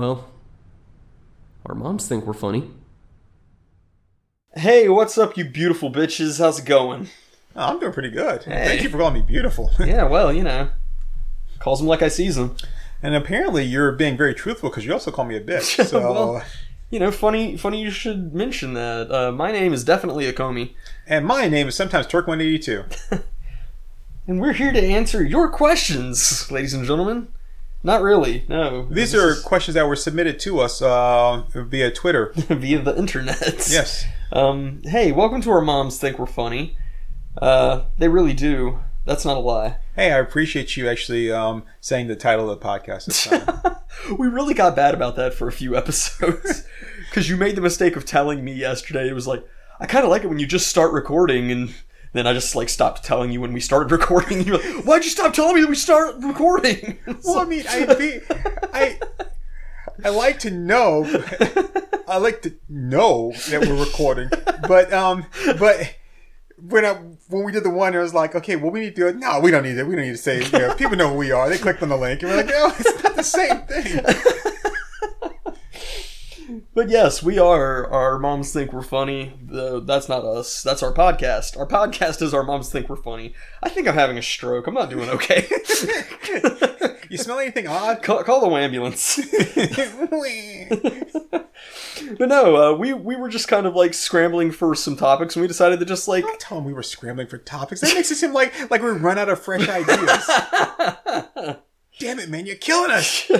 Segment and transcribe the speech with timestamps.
[0.00, 0.30] Well,
[1.66, 2.70] our moms think we're funny.
[4.56, 6.38] Hey, what's up, you beautiful bitches?
[6.38, 7.08] How's it going?
[7.54, 8.44] Oh, I'm doing pretty good.
[8.44, 8.64] Hey.
[8.64, 9.70] Thank you for calling me beautiful.
[9.78, 10.70] Yeah, well, you know,
[11.58, 12.56] calls them like I sees them.
[13.02, 15.84] and apparently, you're being very truthful because you also call me a bitch.
[15.86, 16.44] So, Well-
[16.88, 17.82] You know, funny, funny.
[17.82, 19.10] You should mention that.
[19.12, 20.72] Uh, my name is definitely a Comey,
[21.06, 23.22] and my name is sometimes Turk182.
[24.26, 27.28] and we're here to answer your questions, ladies and gentlemen.
[27.82, 28.84] Not really, no.
[28.86, 32.32] These This are is questions that were submitted to us uh, via Twitter.
[32.34, 33.68] via the internet.
[33.70, 34.04] Yes.
[34.32, 34.82] Um.
[34.84, 36.76] Hey, welcome to our moms think we're funny.
[37.40, 38.80] Uh, they really do.
[39.06, 39.78] That's not a lie.
[39.96, 43.76] Hey, I appreciate you actually um, saying the title of the podcast this time.
[44.18, 46.66] we really got bad about that for a few episodes
[47.08, 49.44] because you made the mistake of telling me yesterday it was like
[49.80, 51.74] i kind of like it when you just start recording and
[52.12, 55.10] then i just like stopped telling you when we started recording you're like why'd you
[55.10, 58.20] stop telling me that we start recording well, I mean, I, be,
[58.72, 58.98] I,
[60.04, 61.04] I like to know.
[62.08, 64.30] I like to know that we're recording,
[64.66, 65.26] but um,
[65.58, 65.96] but
[66.56, 66.94] when I
[67.28, 69.16] when we did the one, it was like, okay, well, we need to do it.
[69.16, 69.86] No, we don't need it.
[69.86, 70.44] We don't need to say.
[70.44, 71.48] You know, people know who we are.
[71.48, 74.04] They clicked on the link, and we're like, no, it's not the same thing.
[76.74, 80.92] But yes we are our moms think we're funny uh, that's not us that's our
[80.92, 84.66] podcast our podcast is our moms think we're funny i think i'm having a stroke
[84.66, 85.48] i'm not doing okay
[87.10, 88.02] You smell anything odd?
[88.02, 89.18] call, call the ambulance
[92.18, 95.42] But no, uh, we we were just kind of like scrambling for some topics, and
[95.42, 97.80] we decided to just like Don't tell them we were scrambling for topics.
[97.82, 100.26] That makes it seem like like we run out of fresh ideas.
[101.98, 102.46] Damn it, man!
[102.46, 103.30] You're killing us.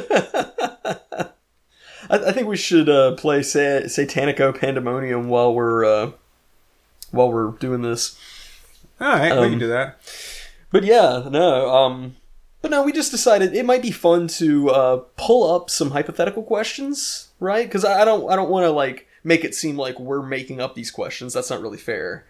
[2.11, 6.11] I, I think we should uh, play Sa- Satanico Pandemonium while we're uh,
[7.11, 8.19] while we're doing this.
[9.00, 9.98] All right, we Um, can do that.
[10.71, 12.16] But yeah, no, um,
[12.62, 16.43] but no, we just decided it might be fun to uh, pull up some hypothetical
[16.43, 17.66] questions, right?
[17.66, 20.60] Because I, I don't I don't want to like make it seem like we're making
[20.60, 21.32] up these questions.
[21.32, 22.27] That's not really fair.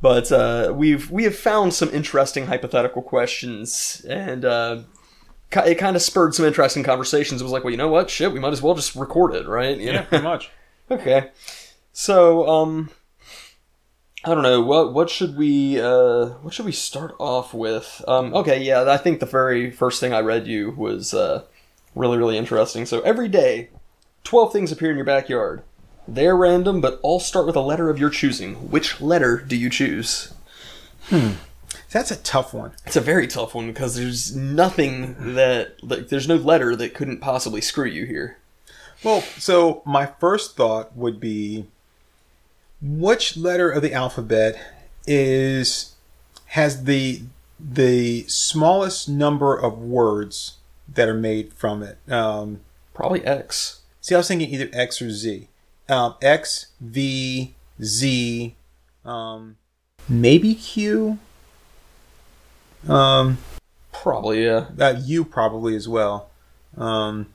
[0.00, 4.78] But uh, we've we have found some interesting hypothetical questions, and uh,
[5.56, 7.40] it kind of spurred some interesting conversations.
[7.40, 8.10] It was like, well, you know what?
[8.10, 9.76] Shit, we might as well just record it, right?
[9.78, 10.02] You Yeah, know?
[10.02, 10.50] pretty much.
[10.90, 11.30] Okay.
[11.92, 12.90] So, um
[14.24, 18.02] I don't know, what what should we uh what should we start off with?
[18.06, 21.44] Um okay, yeah, I think the very first thing I read you was uh
[21.94, 22.84] really really interesting.
[22.86, 23.70] So, every day
[24.24, 25.62] 12 things appear in your backyard.
[26.06, 28.70] They're random, but all start with a letter of your choosing.
[28.70, 30.32] Which letter do you choose?
[31.92, 32.72] That's a tough one.
[32.86, 37.20] It's a very tough one because there's nothing that like there's no letter that couldn't
[37.20, 38.38] possibly screw you here.
[39.04, 41.66] Well, so my first thought would be
[42.80, 44.58] which letter of the alphabet
[45.06, 45.94] is
[46.46, 47.22] has the
[47.60, 51.98] the smallest number of words that are made from it.
[52.10, 52.60] Um,
[52.94, 53.82] Probably X.
[54.00, 55.48] see, I was thinking either X or Z.
[55.88, 58.56] Um, X, V, Z,
[59.04, 59.56] um,
[60.08, 61.18] maybe Q.
[62.88, 63.38] Um,
[63.92, 64.66] Probably yeah.
[64.78, 66.30] uh, you probably as well.
[66.76, 67.28] Um,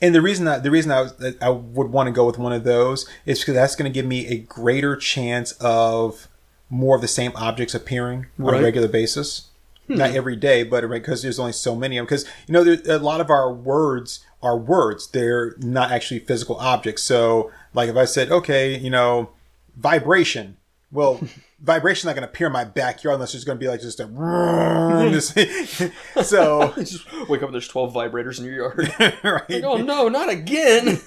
[0.00, 2.38] and the reason that the reason I was, that I would want to go with
[2.38, 6.28] one of those is because that's going to give me a greater chance of
[6.70, 9.48] more of the same objects appearing on a regular basis.
[9.88, 12.06] Not every day, but because there's only so many of them.
[12.06, 16.54] Because you know, there, a lot of our words are words; they're not actually physical
[16.58, 17.02] objects.
[17.02, 19.30] So, like if I said, "Okay, you know,
[19.76, 20.56] vibration,"
[20.92, 21.20] well,
[21.60, 24.00] vibration's not going to appear in my backyard unless there's going to be like just
[24.00, 24.04] a.
[26.24, 28.92] so, just wake up and there's 12 vibrators in your yard.
[29.24, 29.50] right?
[29.50, 31.00] Like, oh no, not again!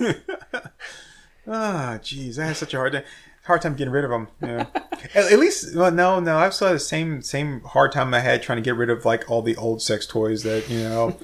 [1.46, 3.04] Ah, jeez, I had such a hard time,
[3.44, 4.30] hard time getting rid of them.
[4.42, 4.66] Yeah.
[5.14, 8.22] at, at least, well, no, no, I've still had the same same hard time I
[8.22, 11.18] had trying to get rid of like all the old sex toys that you know.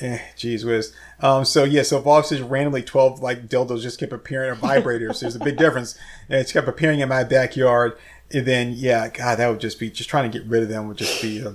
[0.00, 0.92] eh, jeez whiz.
[1.22, 4.12] Um, so yeah, so if all of a sudden randomly twelve like dildos just kept
[4.12, 5.96] appearing or vibrators, there's a big difference.
[6.28, 7.96] And it's kept appearing in my backyard.
[8.34, 10.88] And then yeah, God, that would just be just trying to get rid of them
[10.88, 11.44] would just be.
[11.44, 11.52] Uh,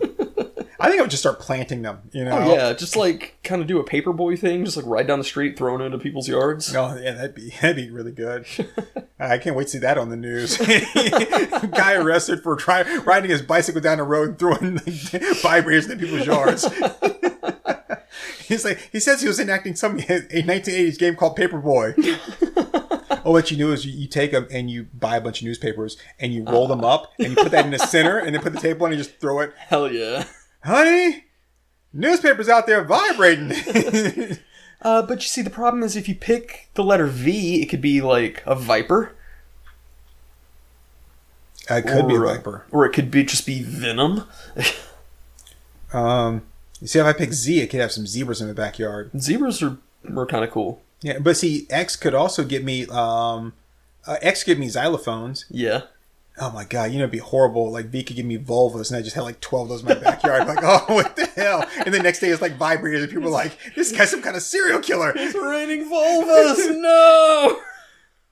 [0.80, 2.02] I think I would just start planting them.
[2.12, 2.38] You know.
[2.38, 5.26] Oh yeah, just like kind of do a paperboy thing, just like ride down the
[5.26, 6.74] street, throwing into people's yards.
[6.76, 8.46] Oh yeah, that'd be that'd be really good.
[9.20, 10.58] I can't wait to see that on the news.
[11.72, 16.06] Guy arrested for try, riding his bicycle down the road and throwing like, vibrators into
[16.06, 16.66] people's yards.
[18.48, 21.96] He's like he says he was enacting some a 1980s game called Paperboy.
[23.26, 25.48] oh, what you do is you, you take them and you buy a bunch of
[25.48, 28.42] newspapers and you roll them up and you put that in the center and then
[28.42, 29.54] put the tape on and you just throw it.
[29.58, 30.26] Hell yeah.
[30.64, 31.26] Honey,
[31.94, 34.38] newspapers out there vibrating.
[34.80, 37.82] Uh, but you see, the problem is if you pick the letter V, it could
[37.82, 39.16] be like a viper,
[41.68, 42.66] I could be a or, uh, viper.
[42.72, 44.26] or it could be just be venom.
[45.94, 46.44] Um,
[46.82, 49.12] you see, if I pick Z, it could have some zebras in the backyard.
[49.20, 50.82] Zebras are were kind of cool.
[51.02, 53.54] Yeah, but see, X could also give me um,
[54.06, 55.46] uh, X give me xylophones.
[55.50, 55.82] Yeah.
[56.40, 57.72] Oh my god, you know, it'd be horrible.
[57.72, 59.88] Like V could give me vulvas, and I just had like twelve of those in
[59.88, 60.48] my backyard.
[60.48, 61.68] like, oh, what the hell?
[61.84, 64.36] And the next day it's like vibrators, and people are like, this guy's some kind
[64.36, 65.14] of serial killer.
[65.16, 66.76] It's raining vulvas.
[66.82, 67.60] no.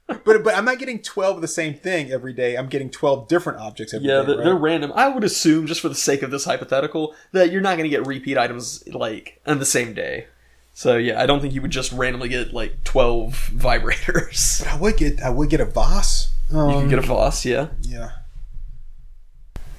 [0.07, 2.56] But but I'm not getting twelve of the same thing every day.
[2.56, 4.13] I'm getting twelve different objects every day.
[4.13, 4.44] Yeah, they're, right?
[4.44, 4.92] they're random.
[4.94, 7.96] I would assume, just for the sake of this hypothetical, that you're not going to
[7.96, 10.28] get repeat items like on the same day.
[10.74, 14.60] So yeah, I don't think you would just randomly get like twelve vibrators.
[14.60, 16.34] But I would get I would get a Voss.
[16.54, 17.69] Um, You can get a Voss, yeah.
[17.81, 18.12] yeah.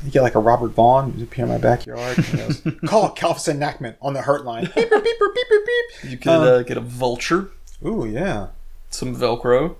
[0.05, 2.17] You get like a Robert Vaughn who's appear in my backyard.
[2.87, 4.65] Call Calvin Nackman on the hurt line.
[4.65, 6.11] Beep, beep, beep, beep, beep, beep.
[6.11, 7.51] You could uh, get a Vulture,
[7.85, 8.49] Ooh yeah.
[8.91, 9.77] some Velcro.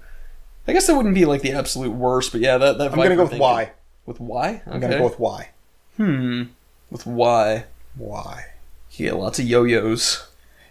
[0.69, 2.93] I guess that wouldn't be like the absolute worst, but yeah, that that.
[2.93, 3.65] I'm gonna go with Y.
[3.67, 3.73] could-
[4.07, 4.63] With Y?
[4.67, 5.49] I'm gonna go with Y.
[5.97, 6.43] Hmm.
[6.91, 7.65] With Y,
[7.97, 8.45] Y.
[8.93, 10.29] you get lots of yo-yos.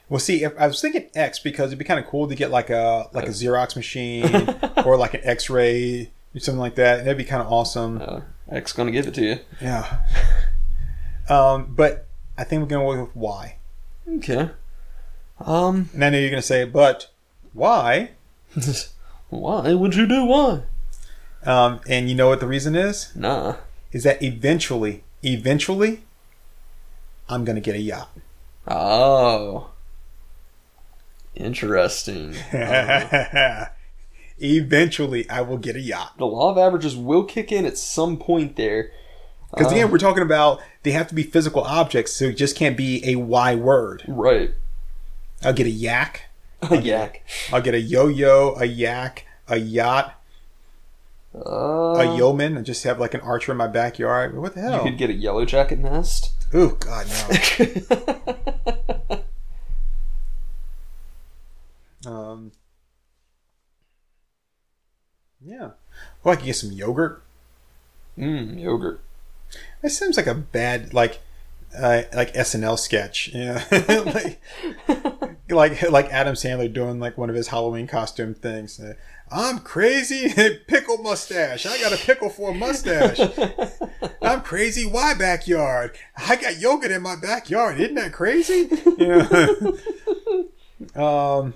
[0.08, 2.52] Well, see, if, I was thinking X because it'd be kind of cool to get
[2.52, 4.56] like a like a Xerox machine
[4.86, 6.98] or like an X-ray or something like that.
[7.00, 8.02] That'd be kind of awesome.
[8.02, 8.22] Uh,
[8.52, 9.40] X gonna give it to you.
[9.62, 10.02] Yeah.
[11.28, 12.06] Um, but
[12.38, 13.56] I think we're gonna go with Y.
[14.18, 14.50] Okay.
[15.40, 15.90] Um.
[15.94, 17.08] And I know you're gonna say, but
[17.54, 18.12] why?
[19.36, 20.62] Why would you do why?
[21.46, 23.12] Um, and you know what the reason is?
[23.16, 23.58] Nah.
[23.92, 26.02] Is that eventually, eventually,
[27.30, 28.10] I'm gonna get a yacht.
[28.68, 29.70] Oh.
[31.36, 32.36] Interesting.
[34.40, 36.14] eventually, I will get a yacht.
[36.18, 38.92] the law of averages will kick in at some point there.
[39.52, 42.56] Because Uh, again, we're talking about they have to be physical objects, so it just
[42.56, 44.04] can't be a Y word.
[44.08, 44.54] Right.
[45.44, 46.24] I'll get a yak.
[46.62, 47.24] A yak.
[47.54, 50.20] I'll get a yo-yo, a yak, a yacht,
[51.36, 54.38] Uh, a yeoman, and just have like an archer in my backyard.
[54.38, 54.78] What the hell?
[54.86, 56.32] you could get a yellow jacket nest.
[56.54, 57.08] Oh God,
[62.06, 62.12] no.
[62.12, 62.52] um,
[65.44, 65.72] yeah.
[66.24, 67.22] Well, I could get some yogurt.
[68.18, 69.02] Mmm, yogurt.
[69.82, 71.20] That seems like a bad like
[71.78, 73.30] uh, like SNL sketch.
[73.34, 74.42] Yeah, like,
[75.50, 78.80] like like Adam Sandler doing like one of his Halloween costume things.
[78.80, 78.94] Uh,
[79.32, 80.30] I'm crazy,
[80.68, 81.66] pickle mustache.
[81.66, 83.20] I got a pickle for a mustache.
[84.22, 84.86] I'm crazy.
[84.86, 85.98] Why backyard?
[86.16, 87.80] I got yogurt in my backyard.
[87.80, 88.70] Isn't that crazy?
[88.98, 89.28] Yeah.
[90.96, 91.56] um.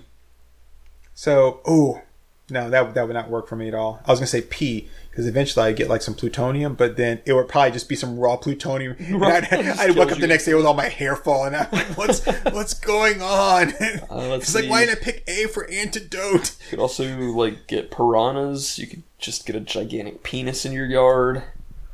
[1.14, 2.00] So, oh
[2.48, 4.00] no, that that would not work for me at all.
[4.04, 7.32] I was gonna say P because eventually I'd get like some plutonium, but then it
[7.32, 8.96] would probably just be some raw plutonium.
[9.00, 10.20] And I'd, Just I'd wake up you.
[10.20, 11.72] the next day with all my hair falling out.
[11.72, 13.72] Like, what's what's going on?
[14.10, 16.56] Uh, let's it's like why didn't I pick A for antidote?
[16.64, 18.78] You could also like get piranhas.
[18.78, 21.42] You could just get a gigantic penis in your yard.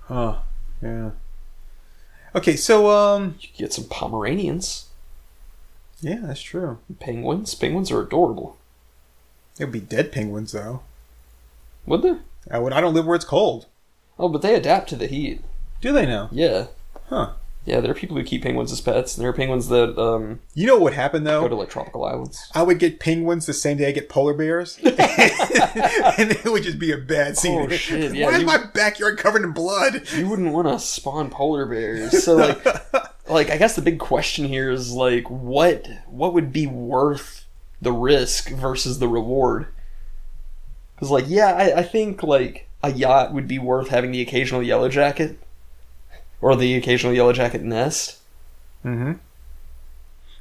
[0.02, 0.38] Huh.
[0.82, 1.10] Yeah.
[2.34, 4.86] Okay, so um, You could get some Pomeranians.
[6.02, 6.78] yeah, that's true.
[7.00, 7.54] Penguins.
[7.54, 8.58] Penguins are adorable.
[9.58, 10.82] It would be dead penguins though.
[11.86, 12.16] Would they?
[12.50, 12.72] I would.
[12.72, 13.66] I don't live where it's cold.
[14.19, 15.43] Oh, but they adapt to the heat.
[15.81, 16.28] Do they now?
[16.32, 16.66] Yeah.
[17.08, 17.32] Huh.
[17.66, 20.38] Yeah, there are people who keep penguins as pets, and there are penguins that um,
[20.54, 21.40] You know what happened though?
[21.40, 22.48] go to like tropical islands.
[22.54, 24.94] I would get penguins the same day I get polar bears, and
[26.31, 27.60] it would just be a bad scene.
[27.60, 30.03] Oh, shit, yeah, Why is my backyard covered in blood?
[30.15, 32.22] You wouldn't want to spawn polar bears.
[32.22, 32.65] So like,
[33.29, 37.46] like I guess the big question here is like, what what would be worth
[37.82, 39.67] the risk versus the reward?
[40.96, 44.62] Because like, yeah, I, I think like a yacht would be worth having the occasional
[44.62, 45.38] yellow jacket,
[46.41, 48.19] or the occasional yellow jacket nest.
[48.84, 49.12] Mm-hmm.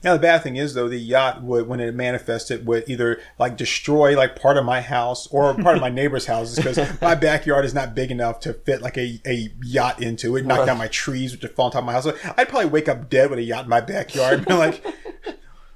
[0.04, 3.58] Now the bad thing is though, the yacht would, when it manifested, would either like
[3.58, 7.66] destroy like part of my house or part of my neighbor's houses because my backyard
[7.66, 10.46] is not big enough to fit like a, a yacht into it.
[10.46, 10.66] Knock Right.
[10.68, 12.06] down my trees, which would fall on top of my house.
[12.38, 14.46] I'd probably wake up dead with a yacht in my backyard.
[14.48, 14.86] Be like,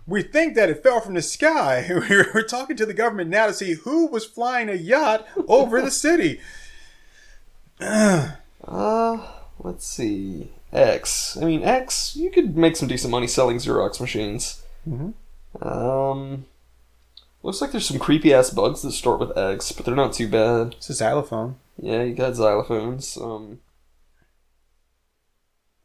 [0.10, 1.86] we think that it fell from the sky.
[1.90, 5.92] We're, talking to the government now to see who was flying a yacht over the
[5.92, 6.40] city.
[8.68, 9.26] Uh,
[9.60, 10.52] let's see.
[10.72, 11.38] X.
[11.42, 12.16] I mean, X.
[12.16, 14.62] You could make some decent money selling Xerox machines.
[14.88, 15.14] Mhm.
[15.62, 16.46] Um,
[17.42, 20.28] looks like there's some creepy ass bugs that start with X, but they're not too
[20.28, 20.76] bad.
[20.78, 21.56] It's a xylophone.
[21.82, 23.20] Yeah, you got xylophones.
[23.20, 23.60] Um,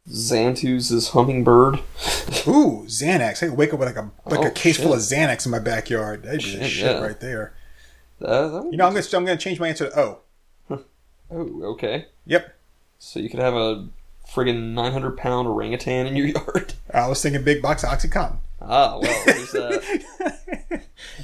[0.09, 1.75] Xantus' hummingbird.
[2.47, 3.43] Ooh, Xanax.
[3.45, 5.59] I wake up with like a like Oh, a case full of Xanax in my
[5.59, 6.23] backyard.
[6.23, 7.01] That'd be the Shit, shit yeah.
[7.01, 7.53] right there.
[8.19, 10.19] That You know, I'm gonna I'm gonna change my answer to O.
[11.31, 12.05] Oh, okay.
[12.25, 12.53] Yep.
[12.99, 13.87] So you could have a
[14.31, 16.73] friggin' 900 pound orangutan in your yard.
[16.93, 18.37] I was thinking big box of OxyContin.
[18.61, 20.39] Ah, well, there's that.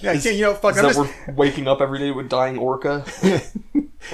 [0.01, 0.71] yeah, you, can't- you know, fuck.
[0.73, 3.05] Is I'm that just, worth waking up every day with dying orca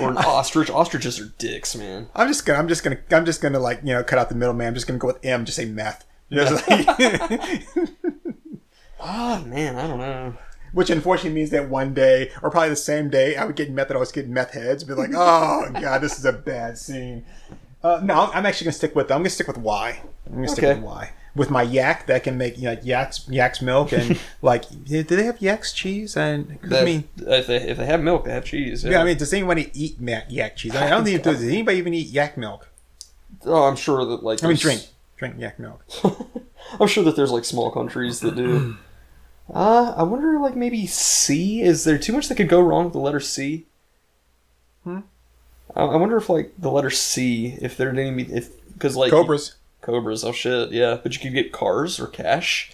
[0.01, 0.69] or an ostrich?
[0.69, 2.09] Ostriches are dicks, man.
[2.15, 4.35] I'm just gonna I'm just gonna I'm just gonna like you know cut out the
[4.35, 4.67] middleman.
[4.67, 5.45] I'm just gonna go with M.
[5.45, 6.05] Just say meth.
[6.31, 7.63] Just like-
[8.99, 10.33] Ah, man, I don't know.
[10.73, 13.87] Which unfortunately means that one day, or probably the same day, I would get meth.
[13.87, 14.83] That I was getting meth heads.
[14.83, 17.23] Be like, oh god, this is a bad scene.
[17.83, 19.11] Uh, no, I'm actually gonna stick with.
[19.11, 20.01] I'm gonna stick with Y.
[20.25, 20.73] I'm gonna stick Okay.
[20.79, 21.11] with Y.
[21.35, 25.23] With my yak that can make you know yak's yak's milk and like do they
[25.23, 28.83] have yak's cheese and I mean if they if they have milk, they have cheese.
[28.83, 31.77] yeah I mean does anybody eat yak cheese I, mean, I don't think does anybody
[31.77, 32.67] even eat yak milk
[33.45, 35.85] oh, I'm sure that like I mean drink drink yak milk
[36.79, 38.77] I'm sure that there's like small countries that do.
[39.53, 41.61] Uh, I wonder like maybe C.
[41.61, 43.65] Is there too much that could go wrong with the letter C?
[44.83, 44.99] Hmm?
[45.73, 49.55] I, I wonder if like the letter C, if there any if because like cobras
[49.87, 50.23] cobras.
[50.23, 50.99] Oh shit, yeah.
[51.01, 52.71] But you could get cars or cash.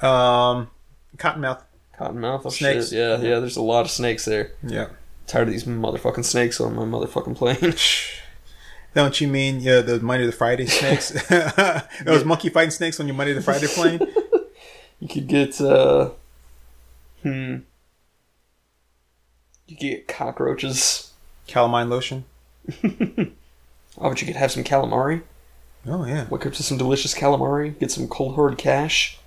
[0.00, 0.70] um
[1.16, 1.62] cottonmouth
[1.98, 2.42] Cottonmouth.
[2.44, 2.90] Oh Snakes.
[2.90, 2.98] shit.
[2.98, 3.38] Yeah, yeah.
[3.40, 4.52] There's a lot of snakes there.
[4.62, 4.88] yeah
[5.26, 7.74] Tired of these motherfucking snakes on my motherfucking plane.
[8.94, 11.10] don't you mean yeah the Monday the Friday snakes
[12.04, 14.00] those monkey fighting snakes on your Monday the Friday plane
[15.00, 16.10] You could get uh
[17.22, 17.58] hmm.
[19.68, 21.12] You could get cockroaches.
[21.46, 22.24] calamine lotion
[24.00, 25.22] Oh, but you could have some calamari.
[25.86, 27.78] Oh yeah Wake up to some delicious calamari.
[27.78, 29.18] Get some cold hard cash.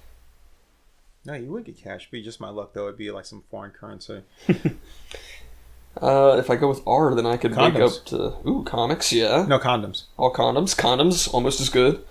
[1.25, 3.71] no you would get cash be just my luck though it'd be like some foreign
[3.71, 4.21] currency
[6.01, 9.11] Uh, if I go with R, then I could wake up to ooh comics.
[9.11, 10.73] Yeah, no condoms all condoms.
[10.73, 12.01] Condoms almost as good.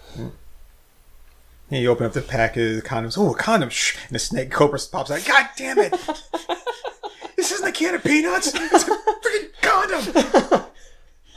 [1.71, 3.17] And you open up the package of condoms.
[3.17, 3.71] Oh, a condom!
[3.71, 3.97] Shh.
[4.07, 5.25] And the snake cobra pops out.
[5.25, 5.93] God damn it!
[7.39, 8.53] this isn't a can of peanuts.
[8.55, 10.60] It's a freaking condom.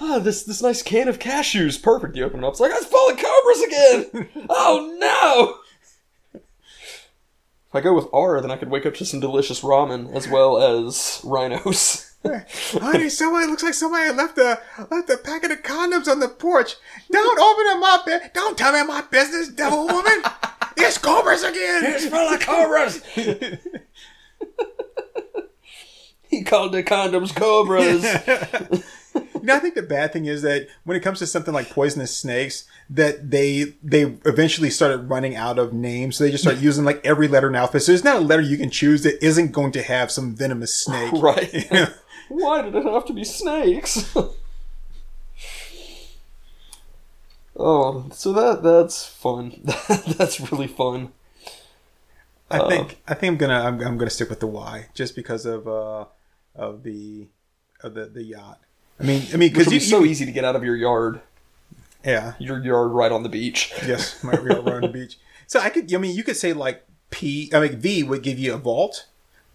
[0.06, 1.82] Ah, this this nice can of cashews.
[1.82, 2.18] Perfect.
[2.18, 2.52] You open it up.
[2.52, 4.30] It's like it's full of cobras again.
[4.50, 5.60] oh no!
[6.34, 10.28] If I go with R, then I could wake up to some delicious ramen as
[10.28, 12.16] well as rhinos.
[12.26, 14.60] Honey, somebody looks like somebody left a
[14.92, 16.76] left a packet of condoms on the porch.
[17.10, 18.32] Don't open up my bed.
[18.34, 20.22] Don't tell me my business, devil woman.
[20.76, 21.84] It's cobras again.
[21.86, 23.04] It's full of cobras.
[26.28, 28.04] he called the condoms cobras.
[29.44, 31.70] You know, I think the bad thing is that when it comes to something like
[31.70, 36.16] poisonous snakes, that they they eventually started running out of names.
[36.16, 37.82] So they just start using like every letter in alphabet.
[37.82, 40.74] So there's not a letter you can choose that isn't going to have some venomous
[40.74, 41.12] snake.
[41.22, 41.52] right.
[41.72, 41.88] You know?
[42.30, 44.16] Why did it have to be snakes?
[47.58, 49.60] oh, so that that's fun.
[50.18, 51.12] that's really fun.
[52.50, 55.16] I Uh, think I think I'm gonna I'm, I'm gonna stick with the Y just
[55.16, 56.06] because of uh
[56.56, 57.28] of the
[57.82, 58.62] of the the yacht.
[59.04, 61.22] I mean I mean Because it's you, so easy to get out of your yard.
[62.06, 63.72] yeah Your yard right on the beach.
[63.86, 65.18] yes my real on the beach.
[65.46, 68.40] So I could I mean you could say like P I mean V would give
[68.40, 69.08] you a vault.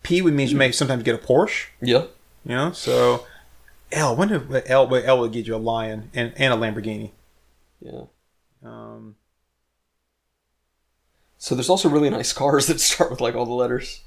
[0.03, 1.67] P would mean you may sometimes get a Porsche.
[1.81, 2.05] Yeah.
[2.45, 3.27] You know so
[3.91, 7.13] L when did what L L would give you a lion and and a Lamborghini.
[7.81, 8.03] Yeah.
[8.65, 9.17] Um,
[11.39, 14.03] So there's also really nice cars that start with like all the letters.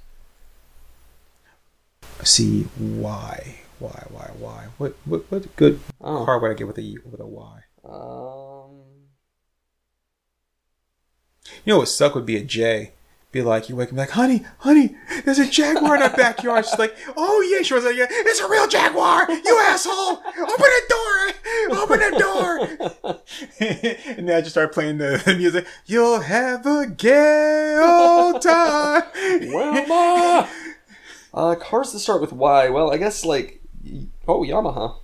[2.24, 4.29] C Y Y Why?
[4.39, 4.67] Why?
[4.77, 6.23] What what what good Oh.
[6.25, 7.59] car would I get with a with a Y?
[7.83, 8.81] Um.
[11.65, 12.93] You know what would suck would be a J.
[13.31, 16.65] Be like, you wake up like, honey, honey, there's a jaguar in our backyard.
[16.65, 20.17] She's like, oh yeah, she was like, yeah, it's a real jaguar, you asshole!
[20.17, 23.21] Open the door, open the door.
[24.17, 25.65] and then I just start playing the, music.
[25.85, 29.03] You'll have a gay old time.
[29.13, 30.50] Wilma.
[31.33, 32.67] uh, cars that start with Y.
[32.67, 33.61] Well, I guess like
[34.27, 34.95] oh Yamaha.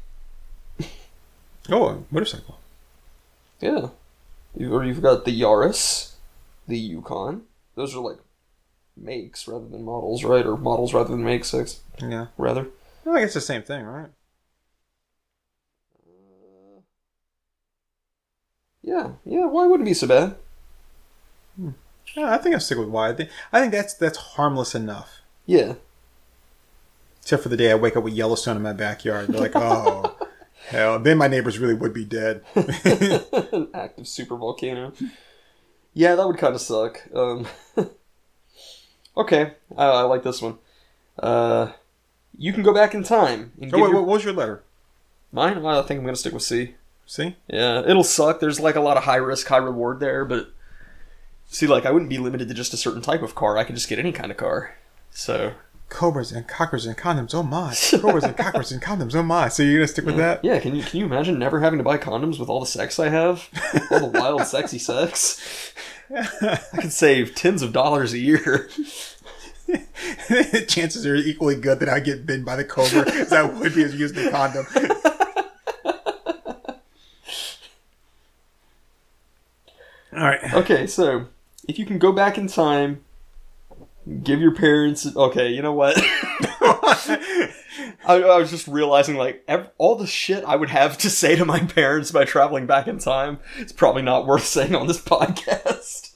[1.69, 2.59] oh, a motorcycle.
[3.59, 3.89] Yeah.
[4.55, 6.13] You, or you've got the Yaris,
[6.67, 7.43] the Yukon.
[7.75, 8.17] Those are like
[8.95, 10.45] makes rather than models, right?
[10.45, 12.67] Or models rather than makes, six Yeah, rather.
[13.05, 14.09] I think it's the same thing, right?
[16.05, 16.81] Uh,
[18.81, 19.45] yeah, yeah.
[19.45, 20.35] Why wouldn't it be so bad?
[21.55, 21.69] Hmm.
[22.15, 23.09] Yeah, I think I'm stick with Y.
[23.09, 25.21] I think, I think that's that's harmless enough.
[25.45, 25.75] Yeah.
[27.27, 29.27] Except for the day I wake up with Yellowstone in my backyard.
[29.27, 30.15] They're like, oh,
[30.69, 30.97] hell.
[30.97, 32.41] Then my neighbors really would be dead.
[32.55, 34.93] An active super volcano.
[35.93, 37.01] Yeah, that would kind of suck.
[37.13, 37.45] Um,
[39.17, 40.57] okay, I, I like this one.
[41.19, 41.73] Uh,
[42.37, 43.51] you can go back in time.
[43.59, 44.63] And Oh, wait, your- what was your letter?
[45.33, 45.65] Mine?
[45.65, 46.75] I think I'm gonna stick with C.
[47.05, 47.35] C?
[47.49, 48.39] Yeah, it'll suck.
[48.39, 50.51] There's like a lot of high risk, high reward there, but
[51.45, 53.57] see, like I wouldn't be limited to just a certain type of car.
[53.57, 54.77] I could just get any kind of car.
[55.11, 55.51] So
[55.89, 57.73] Cobras and cockroaches and condoms, oh my.
[58.01, 59.47] Cobras and cockroaches and condoms, oh my.
[59.47, 60.43] So you're to stick with that?
[60.43, 62.99] yeah, can you can you imagine never having to buy condoms with all the sex
[62.99, 63.49] I have,
[63.89, 65.73] all the wild, sexy sex?
[66.15, 68.69] I could save tens of dollars a year.
[70.67, 73.83] Chances are equally good that I get bitten by the cobra as I would be
[73.83, 74.65] as using a condom.
[80.13, 80.53] All right.
[80.53, 81.27] Okay, so
[81.67, 83.03] if you can go back in time,
[84.23, 85.05] Give your parents.
[85.15, 85.95] Okay, you know what?
[88.05, 91.35] I, I was just realizing, like, ev- all the shit I would have to say
[91.35, 93.39] to my parents by traveling back in time.
[93.57, 96.15] It's probably not worth saying on this podcast.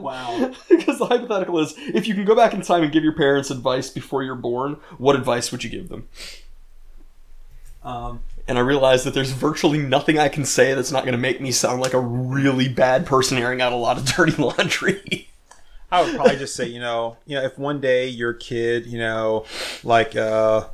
[0.00, 0.52] Wow.
[0.68, 3.50] because the hypothetical is, if you can go back in time and give your parents
[3.50, 6.08] advice before you're born, what advice would you give them?
[7.84, 11.18] Um, And I realize that there's virtually nothing I can say that's not going to
[11.18, 15.28] make me sound like a really bad person airing out a lot of dirty laundry.
[15.90, 18.98] I would probably just say, you know, you know, if one day your kid, you
[18.98, 19.44] know,
[19.84, 20.66] like, uh,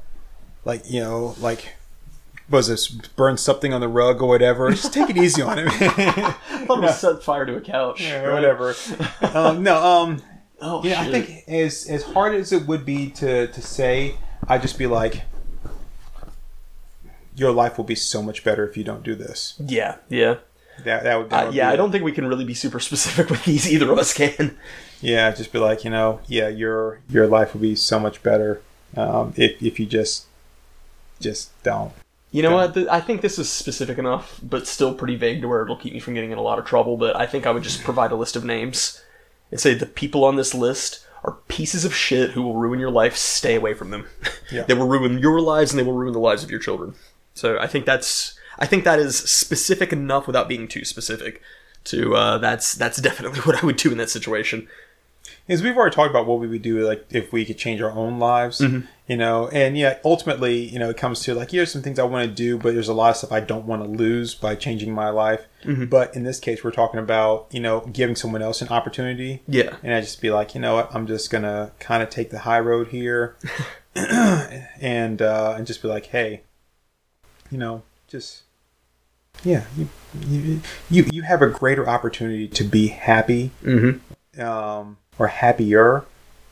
[0.64, 1.74] like, you know, like,
[2.48, 4.70] was this burn something on the rug or whatever?
[4.70, 5.68] Just take it easy on him.
[5.70, 8.00] Thought it set fire to a couch.
[8.00, 8.74] Yeah, whatever.
[9.34, 10.22] um, no, um,
[10.64, 14.14] Oh, yeah, I think as as hard as it would be to to say,
[14.46, 15.22] I'd just be like,
[17.34, 19.54] your life will be so much better if you don't do this.
[19.58, 20.36] Yeah, yeah.
[20.84, 21.76] That that would, that Uh, yeah, be I it.
[21.76, 23.70] don't think we can really be super specific with these.
[23.70, 24.56] Either of us can.
[25.00, 28.60] Yeah, just be like, you know, yeah, your your life will be so much better
[28.96, 30.26] um, if if you just
[31.20, 31.92] just don't.
[32.30, 32.56] You know Okay.
[32.66, 32.74] what?
[32.74, 35.92] Th- I think this is specific enough, but still pretty vague to where it'll keep
[35.92, 36.96] me from getting in a lot of trouble.
[36.96, 39.02] But I think I would just provide a list of names
[39.50, 42.90] and say the people on this list are pieces of shit who will ruin your
[42.90, 43.16] life.
[43.16, 44.06] Stay away from them.
[44.50, 44.62] Yeah.
[44.66, 46.94] they will ruin your lives and they will ruin the lives of your children.
[47.34, 51.42] So I think that's I think that is specific enough without being too specific.
[51.86, 54.68] To uh, that's that's definitely what I would do in that situation.
[55.48, 57.90] Is we've already talked about what we would do, like if we could change our
[57.90, 58.60] own lives,
[59.08, 62.04] you know, and yeah, ultimately, you know, it comes to like here's some things I
[62.04, 64.54] want to do, but there's a lot of stuff I don't want to lose by
[64.54, 65.46] changing my life.
[65.64, 69.74] But in this case, we're talking about you know giving someone else an opportunity, Yeah.
[69.82, 72.40] and I just be like, you know what, I'm just gonna kind of take the
[72.40, 73.36] high road here,
[73.96, 76.42] and uh, and just be like, hey,
[77.50, 78.42] you know, just
[79.44, 79.88] yeah, you
[80.28, 84.40] you you, you have a greater opportunity to be happy Mm-hmm.
[84.40, 86.04] um, or happier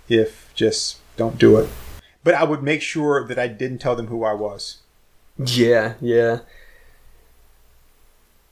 [0.08, 1.68] if just don't do it.
[2.22, 4.78] But I would make sure that I didn't tell them who I was.
[5.38, 6.40] Yeah, yeah.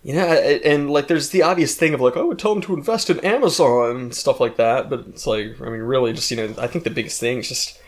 [0.02, 2.62] You know, and like, there's the obvious thing of like, oh, I would tell them
[2.62, 4.88] to invest in Amazon and stuff like that.
[4.88, 7.48] But it's like, I mean, really, just you know, I think the biggest thing is
[7.48, 7.78] just,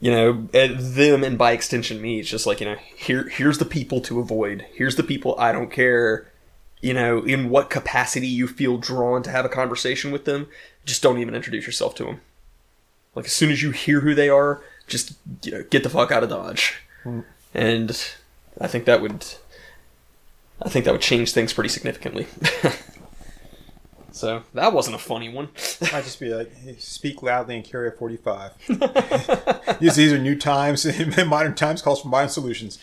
[0.00, 2.20] you know, them and by extension me.
[2.20, 4.64] It's just like, you know, here, here's the people to avoid.
[4.72, 6.30] Here's the people I don't care.
[6.80, 10.46] You know, in what capacity you feel drawn to have a conversation with them,
[10.84, 12.20] just don't even introduce yourself to them.
[13.16, 16.12] Like as soon as you hear who they are, just you know, get the fuck
[16.12, 16.76] out of Dodge.
[17.04, 17.24] Mm.
[17.52, 17.90] And
[18.60, 19.24] I think that would
[20.62, 22.26] I think that would change things pretty significantly.
[24.10, 25.48] so that wasn't a funny one.
[25.92, 28.52] I'd just be like, hey, speak loudly and carry a 45.
[29.80, 30.86] these, these are new times,
[31.26, 32.78] modern times calls for modern solutions.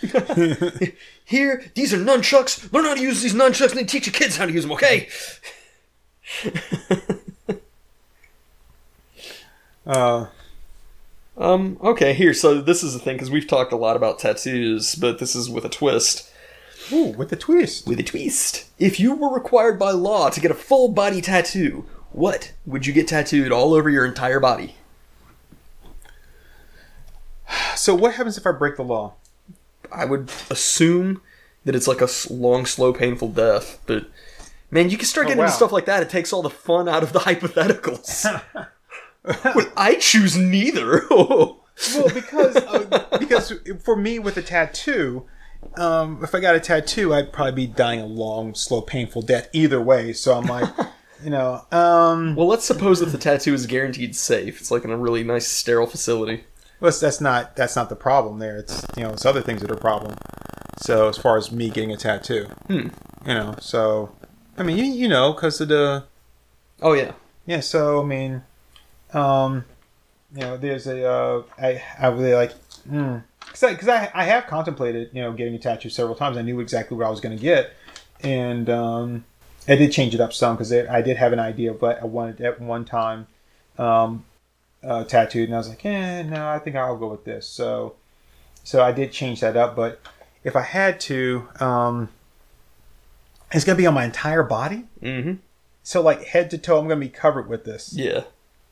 [1.25, 2.71] Here, these are nunchucks.
[2.71, 4.71] Learn how to use these nunchucks and then teach your kids how to use them,
[4.73, 5.09] okay?
[9.85, 10.27] Uh,
[11.37, 14.95] Um, okay, here, so this is the thing, because we've talked a lot about tattoos,
[14.95, 16.31] but this is with a twist.
[16.91, 17.87] Ooh, with a twist.
[17.87, 18.65] With a twist.
[18.79, 22.93] If you were required by law to get a full body tattoo, what would you
[22.93, 24.75] get tattooed all over your entire body?
[27.75, 29.13] So what happens if I break the law?
[29.91, 31.21] I would assume
[31.63, 34.05] that it's like a long, slow, painful death, but
[34.71, 35.45] man, you can start Oh, getting wow.
[35.45, 36.01] into stuff like that.
[36.03, 38.25] It takes all the fun out of the hypotheticals.
[39.77, 41.05] I choose neither.
[41.93, 43.51] Well, because uh, because
[43.83, 45.25] for me with a tattoo,
[45.79, 49.49] um, if I got a tattoo, I'd probably be dying a long, slow, painful death
[49.53, 50.13] either way.
[50.13, 50.69] So I'm like,
[51.23, 54.59] you know, um, well, let's suppose that the tattoo is guaranteed safe.
[54.61, 56.43] It's like in a really nice, sterile facility.
[56.79, 58.57] well, that's, that's not that's not the problem there.
[58.57, 60.15] It's you know, it's other things that are a problem.
[60.77, 62.89] So as far as me getting a tattoo, Hmm.
[63.25, 64.11] you know, so
[64.57, 66.03] I mean, you, you know, because of the
[66.81, 67.13] Oh yeah.
[67.45, 67.61] yeah.
[67.61, 68.43] So I mean,
[69.13, 69.65] um,
[70.33, 72.51] you know, there's a uh, I I really like.
[72.89, 73.23] Mm,
[73.59, 76.37] because I, 'cause I, I have contemplated you know getting a tattoo several times.
[76.37, 77.71] I knew exactly what I was going to get,
[78.21, 79.25] and um,
[79.67, 82.05] I did change it up some because I did have an idea of what I
[82.05, 83.27] wanted at one time
[83.77, 84.25] um,
[84.83, 87.47] uh, tattooed, and I was like, eh, no, I think I'll go with this.
[87.47, 87.95] So
[88.63, 89.75] so I did change that up.
[89.75, 90.01] But
[90.43, 92.09] if I had to, um,
[93.51, 94.85] it's going to be on my entire body.
[95.01, 95.33] Mm-hmm.
[95.83, 97.93] So like head to toe, I'm going to be covered with this.
[97.93, 98.23] Yeah.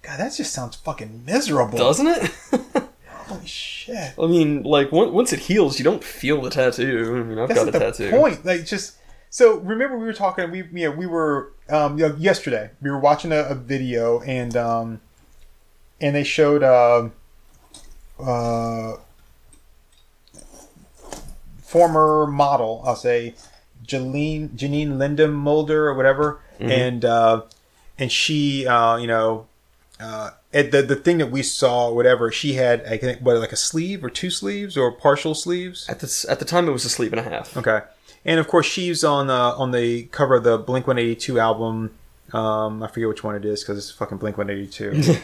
[0.01, 1.77] God, that just sounds fucking miserable.
[1.77, 2.31] Doesn't it?
[3.33, 4.13] Holy shit.
[4.21, 7.15] I mean, like once it heals, you don't feel the tattoo.
[7.19, 8.09] I mean, I've That's got a the tattoo.
[8.11, 8.45] point.
[8.45, 8.95] Like just
[9.29, 12.89] so remember we were talking we you know, we were um you know, yesterday we
[12.91, 15.01] were watching a, a video and um
[16.01, 17.13] and they showed um
[18.19, 18.93] uh
[21.61, 23.35] former model I'll say
[23.85, 26.71] Janine Janine Lindemulder or whatever Mm-hmm.
[26.71, 27.41] and uh
[27.97, 29.47] and she uh you know
[30.03, 33.51] uh, at the the thing that we saw, whatever she had, I think what like
[33.53, 35.87] a sleeve or two sleeves or partial sleeves.
[35.89, 37.55] At this at the time, it was a sleeve and a half.
[37.57, 37.81] Okay,
[38.25, 41.39] and of course she's on uh, on the cover of the Blink One Eighty Two
[41.39, 41.91] album.
[42.33, 45.15] Um, I forget which one it is because it's fucking Blink One Eighty Two.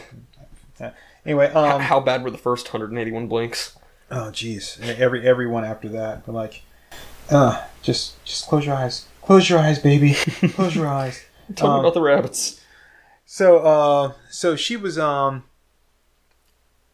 [1.26, 3.76] Anyway, How- um, How bad were the first 181 blinks?
[4.10, 6.62] oh jeez, every every one after that, but like,
[7.30, 10.14] uh, just just close your eyes, close your eyes, baby,
[10.54, 11.22] close your eyes.
[11.54, 12.59] Tell me Um, about the rabbits.
[13.32, 15.44] So, uh, so she was, um,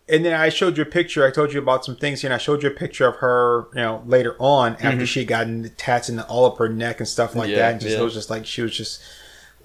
[0.06, 1.24] and then I showed you a picture.
[1.26, 3.68] I told you about some things here, and I showed you a picture of her,
[3.72, 7.00] you know, later on after she had gotten the tats in all up her neck
[7.00, 7.72] and stuff like Yeah, that.
[7.72, 8.02] And just yeah.
[8.02, 9.00] it was just like she was just,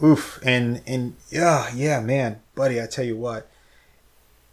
[0.01, 3.51] oof, and and yeah, yeah, man, buddy, I tell you what.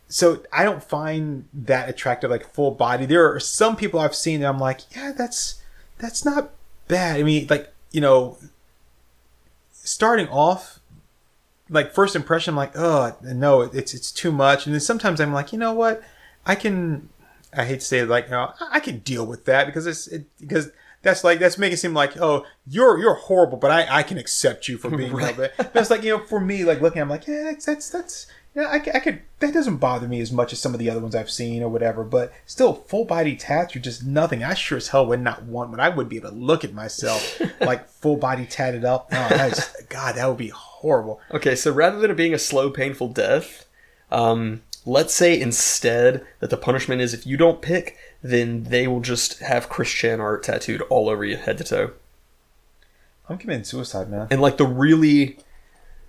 [0.09, 3.07] So I don't find that attractive, like full body.
[3.07, 5.63] There are some people I've seen that I'm like, yeah, that's
[5.99, 6.51] that's not
[6.89, 7.21] bad.
[7.21, 8.39] I mean, like you know,
[9.71, 10.78] starting off
[11.71, 14.67] like first impression, I'm like, oh no, it's it's too much.
[14.67, 16.03] And then sometimes I'm like, you know what,
[16.47, 17.09] I can.
[17.57, 19.87] I hate to say it, like, you know, I I can deal with that because
[19.87, 20.71] it's it, because
[21.03, 24.19] that's like that's making it seem like, oh, you're you're horrible, but I I can
[24.19, 25.37] accept you for being Right.
[25.37, 25.51] right.
[25.57, 28.27] But it's like you know, for me, like looking, I'm like, yeah, that's that's that's.
[28.55, 29.21] Yeah, I, I could.
[29.41, 31.69] That doesn't bother me as much as some of the other ones I've seen or
[31.69, 32.03] whatever.
[32.03, 34.43] But still, full body tats are just nothing.
[34.43, 36.73] I sure as hell would not want, but I would be able to look at
[36.73, 39.11] myself like full body tatted up.
[39.13, 39.51] Oh,
[39.89, 40.68] God, that would be horrible.
[41.33, 43.67] Okay, so rather than it being a slow, painful death,
[44.11, 49.01] um, let's say instead that the punishment is if you don't pick, then they will
[49.01, 51.91] just have Chris Chan art tattooed all over you, head to toe,
[53.29, 54.29] I'm committing suicide, man.
[54.31, 55.39] and like the really,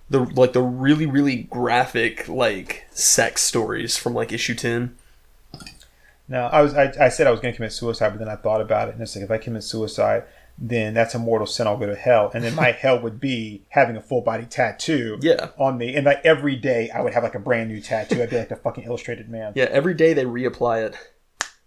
[0.08, 4.96] the like the really really graphic like sex stories from like issue ten.
[6.28, 8.36] Now, I was I, I said I was going to commit suicide, but then I
[8.36, 10.24] thought about it, and it's like if I commit suicide,
[10.60, 11.66] then that's a mortal sin.
[11.66, 15.18] I'll go to hell, and then my hell would be having a full body tattoo
[15.22, 15.48] Yeah.
[15.58, 18.22] on me, and like every day I would have like a brand new tattoo.
[18.22, 19.52] I'd be like the fucking illustrated man.
[19.56, 20.96] Yeah, every day they reapply it.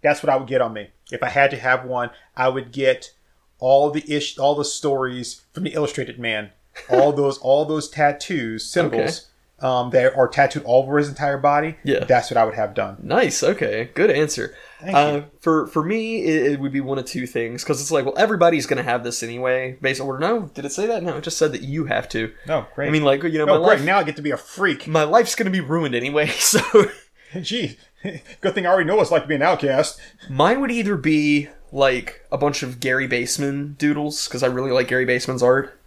[0.02, 0.90] That's what I would get on me.
[1.12, 3.12] If I had to have one, I would get
[3.60, 6.52] all the ish, all the stories from the Illustrated Man,
[6.90, 9.30] all those, all those tattoos, symbols
[9.60, 11.78] um, that are tattooed all over his entire body.
[11.86, 12.04] Yeah.
[12.04, 12.98] that's what I would have done.
[13.02, 13.42] Nice.
[13.44, 13.90] Okay.
[13.94, 14.54] Good answer.
[14.92, 15.22] Uh.
[15.40, 18.18] For for me, it, it would be one of two things because it's like, well,
[18.18, 19.78] everybody's gonna have this anyway.
[19.82, 21.04] Based on or no, did it say that?
[21.04, 22.34] No, it just said that you have to.
[22.48, 22.88] No, great.
[22.88, 23.78] I mean, like you know, my oh, great.
[23.78, 24.88] life, Now I get to be a freak.
[24.88, 26.28] my life's gonna be ruined anyway.
[26.40, 26.60] So
[27.42, 27.78] Gee,
[28.42, 30.00] good thing I already know what it's like to be an outcast.
[30.30, 34.88] mine would either be like a bunch of Gary Baseman doodles because I really like
[34.88, 35.80] Gary Baseman's art,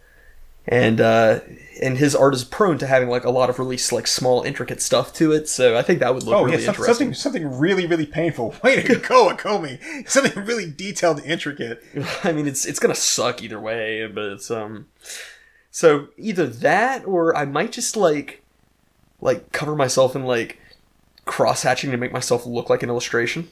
[0.68, 1.40] and uh,
[1.82, 4.80] and his art is prone to having like a lot of really like small intricate
[4.82, 5.48] stuff to it.
[5.48, 7.14] So I think that would look Oh really yeah, some- interesting.
[7.14, 8.54] something something really really painful.
[8.64, 10.08] Way to go, Akomi.
[10.08, 11.82] Something really detailed and intricate.
[12.24, 14.86] I mean, it's it's gonna suck either way, but it's um.
[15.70, 18.42] So either that, or I might just like,
[19.20, 20.58] like cover myself in like
[21.26, 23.48] cross hatching to make myself look like an illustration.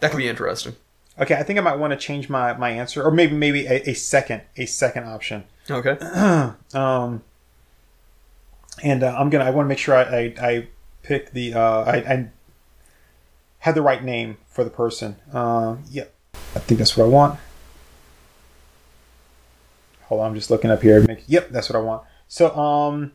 [0.00, 0.76] That could be interesting.
[1.18, 3.90] Okay, I think I might want to change my, my answer, or maybe maybe a,
[3.90, 5.44] a second a second option.
[5.70, 5.96] Okay.
[6.74, 7.22] Um,
[8.82, 9.44] and uh, I'm gonna.
[9.44, 10.68] I want to make sure I, I, I
[11.02, 11.54] pick the.
[11.54, 12.28] Uh, I, I
[13.60, 15.16] have the right name for the person.
[15.32, 16.12] Uh, yep.
[16.54, 17.38] I think that's what I want.
[20.02, 21.00] Hold on, I'm just looking up here.
[21.02, 22.02] Make, yep, that's what I want.
[22.28, 23.12] So, um,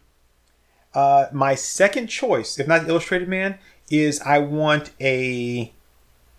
[0.93, 3.59] uh, my second choice, if not the Illustrated Man,
[3.89, 5.71] is I want a,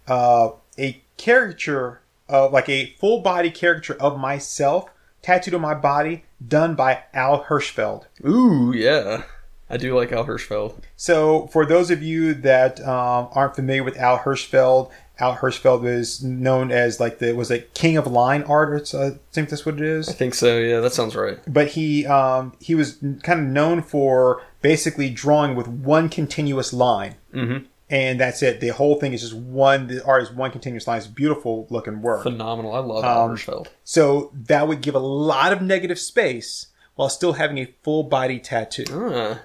[0.06, 4.90] uh, a caricature of like a full body caricature of myself
[5.22, 8.04] tattooed on my body, done by Al Hirschfeld.
[8.26, 9.22] Ooh, yeah.
[9.70, 10.74] I do like Al Hirschfeld.
[10.96, 16.22] So, for those of you that um, aren't familiar with Al Hirschfeld, Al Hirschfeld was
[16.22, 18.92] known as like the was a king of line art.
[18.94, 20.08] I think that's what it is.
[20.08, 20.58] I think so.
[20.58, 21.38] Yeah, that sounds right.
[21.46, 27.14] But he um, he was kind of known for basically drawing with one continuous line,
[27.32, 27.64] Mm-hmm.
[27.92, 28.60] And that's it.
[28.60, 29.86] The whole thing is just one.
[29.86, 30.96] The art is one continuous line.
[30.98, 32.22] It's beautiful looking work.
[32.22, 32.74] Phenomenal.
[32.74, 33.64] I love Um.
[33.84, 38.40] So that would give a lot of negative space while still having a full body
[38.40, 38.84] tattoo.
[38.90, 39.40] Ah.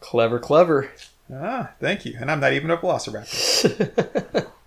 [0.00, 0.90] Clever, clever.
[1.32, 2.16] Ah, thank you.
[2.20, 4.46] And I'm not even a velociraptor.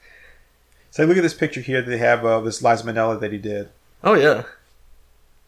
[0.91, 3.37] So look at this picture here that they have of this Liza Minnelli that he
[3.37, 3.69] did.
[4.03, 4.43] Oh yeah.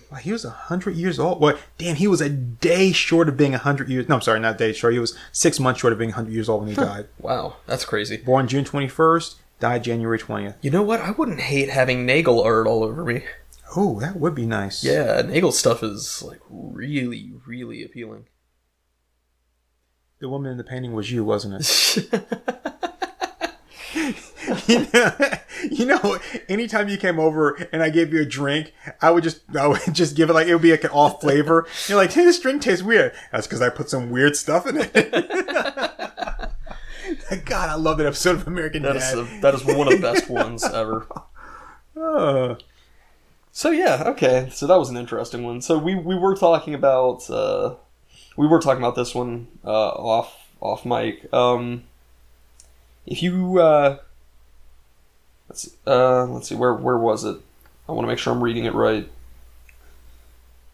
[0.00, 0.20] Yeah, yeah.
[0.20, 1.40] He was hundred years old.
[1.40, 4.08] Well, damn, he was a day short of being a hundred years.
[4.08, 4.92] No, I'm sorry, not a day short.
[4.92, 7.08] He was six months short of being hundred years old when he died.
[7.18, 8.18] wow, that's crazy.
[8.18, 10.54] Born June 21st, died January 20th.
[10.60, 11.00] You know what?
[11.00, 13.24] I wouldn't hate having Nagel art all over me.
[13.76, 14.84] Oh, that would be nice.
[14.84, 18.26] Yeah, Nagel stuff is like really, really appealing.
[20.20, 22.08] The woman in the painting was you, wasn't it?
[24.70, 25.12] you, know,
[25.70, 29.40] you know, anytime you came over and I gave you a drink, I would just,
[29.56, 31.66] I would just give it like it would be like an off flavor.
[31.88, 33.12] You're like, hey, this drink tastes weird.
[33.32, 34.92] That's because I put some weird stuff in it.
[37.44, 39.18] God, I love that episode of American That is Dad.
[39.18, 41.06] a, that is one of the best ones ever.
[42.00, 42.54] Uh,
[43.52, 44.48] So yeah, okay.
[44.52, 45.60] So that was an interesting one.
[45.60, 47.74] So we we were talking about uh,
[48.36, 51.26] we were talking about this one uh, off off mic.
[51.34, 51.82] Um,
[53.06, 53.98] if you uh,
[55.50, 55.72] let's see.
[55.86, 57.36] uh, let's see where where was it?
[57.86, 59.06] I want to make sure I'm reading it right.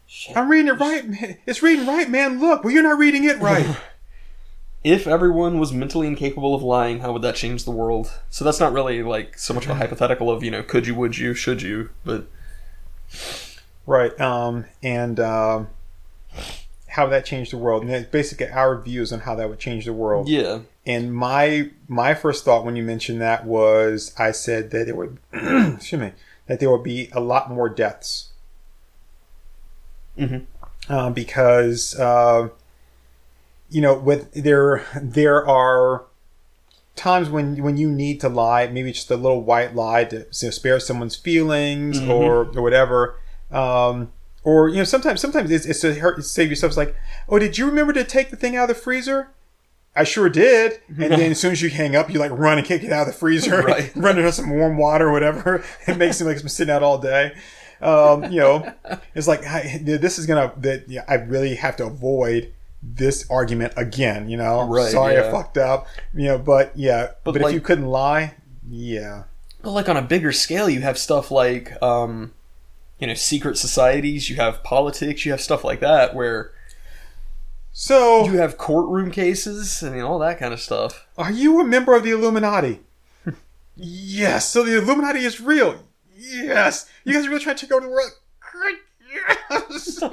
[0.07, 0.37] Shit.
[0.37, 1.09] I'm reading it right.
[1.09, 1.39] man.
[1.47, 2.39] It's reading right, man.
[2.39, 3.77] Look, well, you're not reading it right.
[4.85, 8.21] If everyone was mentally incapable of lying, how would that change the world?
[8.31, 10.95] So that's not really like so much of a hypothetical of you know could you,
[10.95, 12.29] would you, should you, but
[13.87, 14.19] Right.
[14.21, 15.69] Um, and um,
[16.89, 19.85] how that changed the world, and it's basically our views on how that would change
[19.85, 20.29] the world.
[20.29, 24.97] yeah, And my my first thought when you mentioned that was I said that it
[24.97, 26.13] would excuse me
[26.47, 28.31] that there would be a lot more deaths
[30.19, 30.47] Mhm.
[30.89, 32.49] uh, because uh,
[33.69, 36.05] you know with there there are
[36.95, 40.25] times when when you need to lie maybe just a little white lie to you
[40.45, 42.09] know, spare someone's feelings Mhm.
[42.09, 43.17] or or whatever
[43.53, 44.11] um,
[44.45, 46.95] or you know sometimes sometimes it's, it's to hurt, save yourself it's like
[47.29, 49.29] oh did you remember to take the thing out of the freezer
[49.97, 50.81] I sure did.
[50.89, 53.07] And then as soon as you hang up, you like run and kick it out
[53.09, 53.91] of the freezer, Right.
[53.97, 55.65] run into some warm water or whatever.
[55.89, 57.35] It makes it like it's been sitting out all day.
[57.81, 58.73] Um, you know,
[59.15, 63.73] it's like I, this is gonna that yeah, I really have to avoid this argument
[63.77, 64.29] again.
[64.29, 65.29] You know, Right, sorry yeah.
[65.29, 65.87] I fucked up.
[66.15, 68.35] You know, but yeah, But, but, like- if you couldn't lie,
[68.69, 69.25] yeah,
[69.63, 72.33] But like on a bigger scale, you have stuff like, um,
[72.99, 74.31] you know, secret societies.
[74.31, 75.25] You have politics.
[75.27, 76.53] You have stuff like that where
[77.79, 79.83] so you have courtroom cases.
[79.83, 81.07] Mean, all that kind of stuff.
[81.19, 82.81] Are you a member of the Illuminati?
[83.77, 84.49] yes.
[84.49, 85.85] So the Illuminati is real.
[86.17, 86.89] Yes.
[87.05, 88.13] You guys are really trying to take over the world.
[89.13, 90.03] Yes.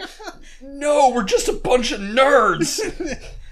[0.65, 2.79] No, we're just a bunch of nerds.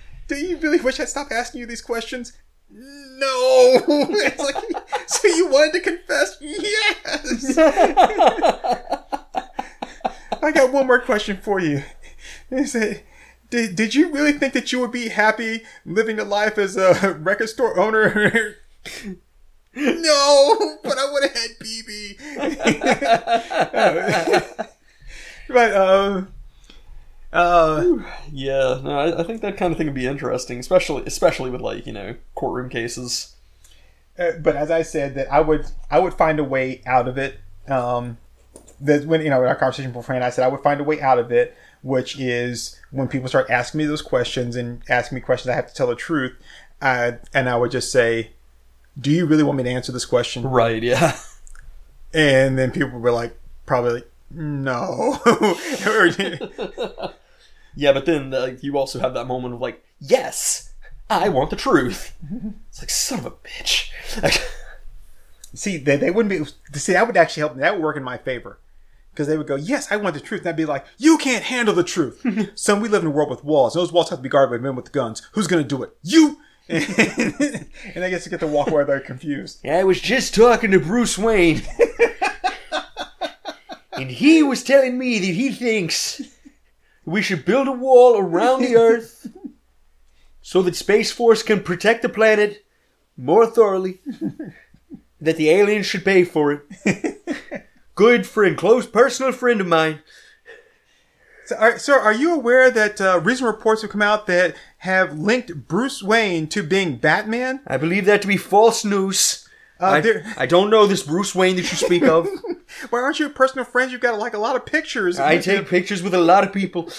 [0.28, 2.34] Do you really wish I'd stop asking you these questions?
[2.70, 3.82] No.
[3.88, 4.56] It's like,
[5.08, 6.38] so you wanted to confess?
[6.40, 7.58] Yes.
[10.42, 11.84] I got one more question for you.
[12.50, 13.06] Is it,
[13.52, 17.14] did, did you really think that you would be happy living the life as a
[17.22, 18.56] record store owner?
[19.76, 22.18] no, but I would have had BB.
[25.50, 26.34] but um,
[27.34, 27.98] uh,
[28.32, 31.62] yeah, no, I, I think that kind of thing would be interesting, especially especially with
[31.62, 33.36] like you know courtroom cases.
[34.18, 37.18] uh, but as I said, that I would I would find a way out of
[37.18, 37.40] it.
[37.68, 38.18] Um,
[38.80, 41.02] that when you know in our conversation beforehand, I said I would find a way
[41.02, 45.22] out of it, which is when people start asking me those questions and asking me
[45.22, 46.34] questions, I have to tell the truth,
[46.82, 48.32] uh, and I would just say,
[49.00, 50.84] "Do you really want me to answer this question?" Right?
[50.84, 51.18] Yeah.
[52.14, 55.20] And then people were like, probably like, "No."
[57.76, 60.74] Yeah, but then you also have that moment of like, yes,
[61.10, 62.14] I want the truth.
[62.70, 63.90] It's like son of a bitch.
[65.54, 66.78] See, they, they wouldn't be.
[66.80, 67.56] See, that would actually help.
[67.56, 68.58] That would work in my favor.
[69.12, 70.42] Because they would go, yes, I want the truth.
[70.42, 72.26] And I'd be like, you can't handle the truth.
[72.56, 73.74] Son, we live in a world with walls.
[73.74, 75.22] Those walls have to be guarded by men with guns.
[75.34, 75.96] Who's going to do it?
[76.02, 76.40] You!
[76.70, 79.66] and I guess to get to walk away, they're confused.
[79.66, 81.64] I was just talking to Bruce Wayne.
[83.92, 86.22] and he was telling me that he thinks
[87.04, 89.28] we should build a wall around the Earth
[90.42, 92.64] so that Space Force can protect the planet
[93.18, 94.00] more thoroughly.
[95.20, 97.11] that the aliens should pay for it.
[97.96, 100.00] Good friend, close personal friend of mine.
[101.46, 105.18] So, are, sir, are you aware that uh, recent reports have come out that have
[105.18, 107.60] linked Bruce Wayne to being Batman?
[107.68, 109.48] I believe that to be false news.
[109.80, 112.28] Uh, I, there- I don't know this Bruce Wayne that you speak of.
[112.90, 113.92] Why aren't you a personal friends?
[113.92, 115.20] You've got like a lot of pictures.
[115.20, 116.90] I take pictures with a lot of people.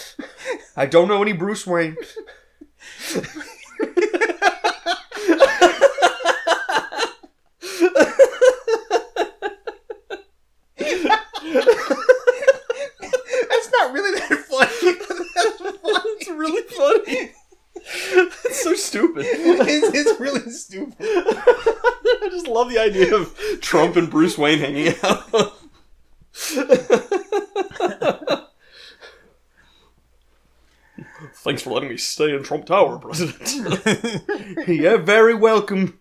[0.76, 1.96] I don't know any Bruce Wayne.
[11.52, 11.68] That's
[13.72, 14.92] not really that funny.
[15.34, 15.78] That's funny.
[16.20, 17.32] It's really funny.
[17.84, 19.24] It's so stupid.
[19.26, 20.94] It's, it's really stupid.
[21.00, 25.52] I just love the idea of Trump and Bruce Wayne hanging out.
[31.34, 34.22] Thanks for letting me stay in Trump Tower, President.
[34.68, 35.98] You're very welcome.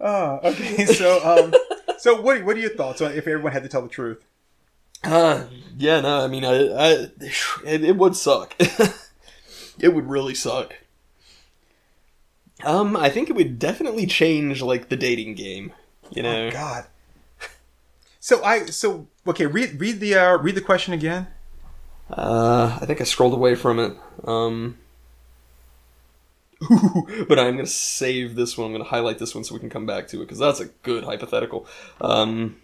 [0.00, 0.84] Oh, okay.
[0.86, 1.54] So, um,
[1.98, 2.44] so what?
[2.44, 4.24] What are your thoughts on if everyone had to tell the truth?
[5.04, 5.44] Uh,
[5.76, 6.88] yeah, no, I mean, I, I
[7.64, 8.54] it, it would suck.
[9.78, 10.74] it would really suck.
[12.64, 15.72] Um, I think it would definitely change like the dating game.
[16.10, 16.86] You know, Oh God.
[18.20, 19.46] So I so okay.
[19.46, 21.28] Read read the uh, read the question again.
[22.10, 23.96] Uh, I think I scrolled away from it.
[24.24, 24.78] Um,
[27.28, 28.66] but I'm gonna save this one.
[28.66, 30.66] I'm gonna highlight this one so we can come back to it because that's a
[30.82, 31.66] good hypothetical.
[32.00, 32.56] Um,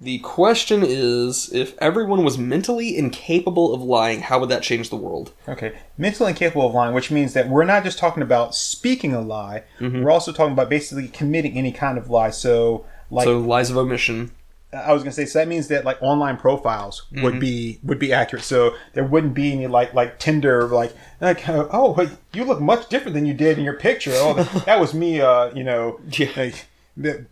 [0.00, 4.96] the question is: If everyone was mentally incapable of lying, how would that change the
[4.96, 5.32] world?
[5.46, 9.20] Okay, mentally incapable of lying, which means that we're not just talking about speaking a
[9.20, 9.62] lie.
[10.02, 12.30] We're also talking about basically committing any kind of lie.
[12.30, 14.32] So, like so lies of omission.
[14.72, 18.12] I was gonna say, so that means that like online profiles would be would be
[18.12, 18.44] accurate.
[18.44, 22.88] So there wouldn't be any like like Tinder like like oh wait, you look much
[22.88, 24.12] different than you did in your picture.
[24.14, 25.20] Oh, that, that was me.
[25.20, 26.28] Uh, you know, Yeah.
[26.36, 26.66] like,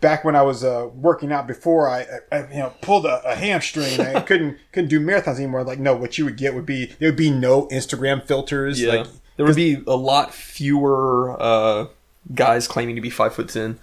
[0.00, 3.20] back when I was uh, working out before I, I, I you know pulled a,
[3.28, 5.62] a hamstring I couldn't couldn't do marathons anymore.
[5.64, 8.80] Like no, what you would get would be there would be no Instagram filters.
[8.80, 11.86] Yeah, Like there would be a lot fewer uh,
[12.34, 13.78] guys claiming to be five foot ten.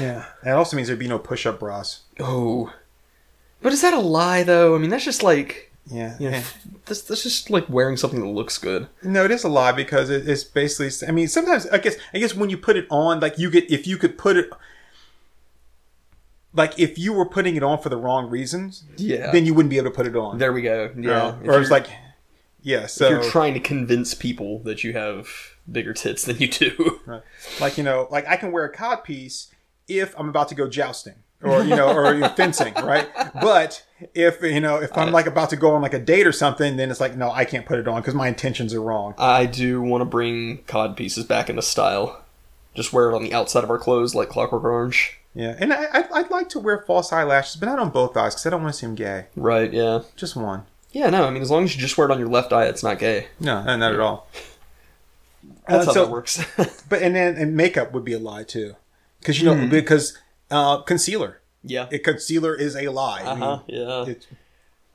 [0.00, 2.00] yeah, that also means there'd be no push up bras.
[2.20, 2.72] Oh,
[3.64, 4.76] but is that a lie though?
[4.76, 6.44] I mean, that's just like Yeah, you know, yeah.
[6.86, 8.86] that's that's just like wearing something that looks good.
[9.02, 11.08] No, it is a lie because it, it's basically.
[11.08, 13.68] I mean, sometimes I guess I guess when you put it on, like you get
[13.70, 14.50] if you could put it,
[16.52, 19.30] like if you were putting it on for the wrong reasons, Yeah.
[19.32, 20.38] then you wouldn't be able to put it on.
[20.38, 20.90] There we go.
[20.96, 21.88] Yeah, or it's like,
[22.62, 22.86] yeah.
[22.86, 25.28] So you're trying to convince people that you have
[25.70, 27.00] bigger tits than you do.
[27.06, 27.22] Right.
[27.60, 29.48] Like you know, like I can wear a cod piece
[29.88, 31.14] if I'm about to go jousting
[31.44, 33.08] or you know or you know, fencing, right?
[33.40, 36.32] But if you know if I'm like about to go on like a date or
[36.32, 39.14] something, then it's like no, I can't put it on because my intentions are wrong.
[39.18, 42.20] I do want to bring cod pieces back into style.
[42.74, 45.18] Just wear it on the outside of our clothes like Clockwork Orange.
[45.36, 48.46] Yeah, and I, I'd like to wear false eyelashes, but not on both eyes because
[48.46, 49.26] I don't want to seem gay.
[49.36, 49.72] Right?
[49.72, 50.02] Yeah.
[50.16, 50.64] Just one.
[50.92, 51.10] Yeah.
[51.10, 51.24] No.
[51.26, 52.98] I mean, as long as you just wear it on your left eye, it's not
[53.00, 53.26] gay.
[53.40, 54.28] No, not at all.
[55.68, 56.44] That's Uh, how so- that works.
[56.88, 58.76] But and then and makeup would be a lie too,
[59.20, 60.16] because you know because
[60.54, 61.88] uh, concealer, yeah.
[61.90, 63.22] it, concealer is a lie.
[63.22, 63.60] I Uh mean.
[63.68, 64.06] Yeah.
[64.06, 64.26] it,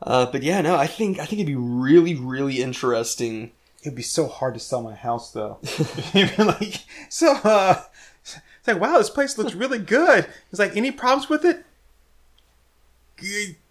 [0.01, 3.51] Uh, but yeah, no, I think I think it'd be really, really interesting.
[3.81, 5.57] it'd be so hard to sell my house though.
[6.37, 7.33] Like so.
[7.43, 7.81] Uh,
[8.23, 10.25] it's like wow, this place looks really good.
[10.51, 11.65] It's like any problems with it?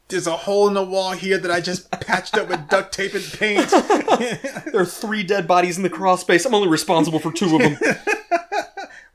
[0.08, 3.14] There's a hole in the wall here that I just patched up with duct tape
[3.14, 3.70] and paint.
[4.72, 6.44] There are three dead bodies in the crawl space.
[6.44, 7.76] I'm only responsible for two of them.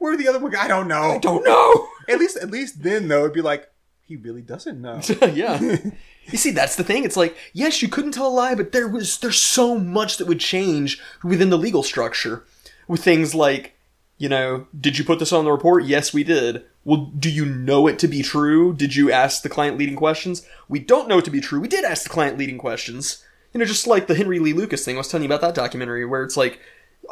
[0.04, 0.54] Where the other one?
[0.54, 1.12] I don't know.
[1.12, 1.88] I don't know.
[2.10, 3.70] At least, at least then though, it'd be like
[4.02, 5.00] he really doesn't know.
[5.34, 5.78] yeah.
[6.26, 7.04] You see, that's the thing.
[7.04, 10.28] It's like, yes, you couldn't tell a lie, but there was there's so much that
[10.28, 12.46] would change within the legal structure
[12.88, 13.76] with things like,
[14.18, 15.84] you know, did you put this on the report?
[15.84, 16.64] Yes, we did.
[16.86, 18.74] Well, do you know it to be true?
[18.74, 20.48] Did you ask the client leading questions?
[20.70, 21.60] We don't know it to be true.
[21.60, 23.22] We did ask the client leading questions.
[23.54, 25.62] You know, just like the Henry Lee Lucas thing I was telling you about that
[25.62, 26.62] documentary, where it's like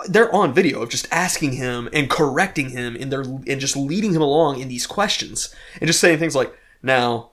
[0.08, 4.14] they're on video of just asking him and correcting him in their and just leading
[4.14, 7.32] him along in these questions and just saying things like, "Now,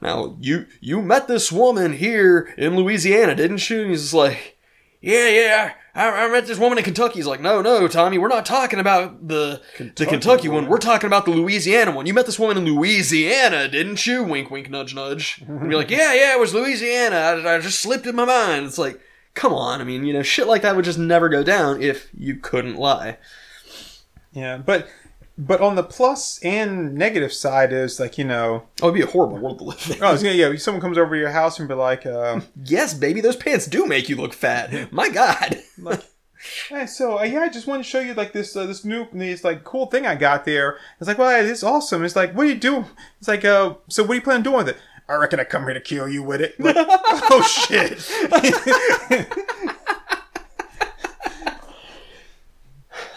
[0.00, 4.56] now you you met this woman here in Louisiana, didn't you?" And he's just like,
[5.00, 8.28] "Yeah, yeah, I, I met this woman in Kentucky." He's like, "No, no, Tommy, we're
[8.28, 9.60] not talking about the
[9.96, 10.66] the Kentucky one.
[10.66, 12.06] We're talking about the Louisiana one.
[12.06, 15.42] You met this woman in Louisiana, didn't you?" Wink, wink, nudge, nudge.
[15.46, 17.16] And you're like, "Yeah, yeah, it was Louisiana.
[17.16, 19.00] I, I just slipped in my mind." It's like,
[19.34, 19.80] come on.
[19.80, 22.76] I mean, you know, shit like that would just never go down if you couldn't
[22.76, 23.18] lie.
[24.32, 24.88] Yeah, but
[25.36, 29.06] but on the plus and negative side is like you know, Oh, it'd be a
[29.06, 29.96] horrible world to live in.
[30.02, 33.20] oh, gonna- yeah, someone comes over to your house and be like, uh, Yes, baby,
[33.20, 34.92] those pants do make you look fat.
[34.92, 35.58] My God.
[35.78, 36.02] like,
[36.68, 39.06] hey, so uh, yeah, I just wanted to show you like this uh, this new
[39.12, 40.78] this like cool thing I got there.
[41.00, 42.04] It's like, well, it's awesome.
[42.04, 42.84] It's like, what do you do?
[43.18, 44.76] It's like, uh, so what do you plan on doing with it?
[45.10, 46.58] I reckon I come here to kill you with it.
[46.60, 48.08] Like, oh shit!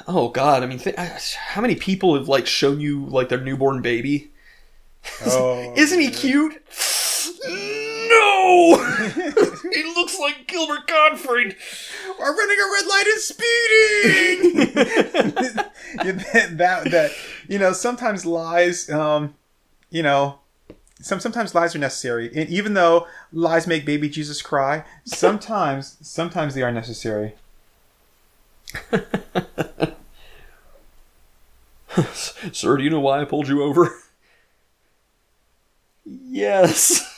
[0.08, 0.96] Oh God, I mean, th-
[1.38, 4.32] how many people have like shown you like their newborn baby?
[5.26, 6.62] oh, Isn't he cute?
[7.46, 8.76] No,
[9.72, 11.56] he looks like Gilbert Gottfried.
[12.20, 13.22] We're running a red light and
[14.76, 15.66] speeding.
[16.04, 17.12] Yeah, that, that that
[17.48, 19.36] you know sometimes lies um
[19.92, 20.40] you know
[21.02, 26.56] some sometimes lies are necessary and even though lies make baby jesus cry sometimes sometimes
[26.56, 27.34] they are necessary
[32.52, 33.94] Sir, do you know why I pulled you over?
[36.06, 37.10] Yes.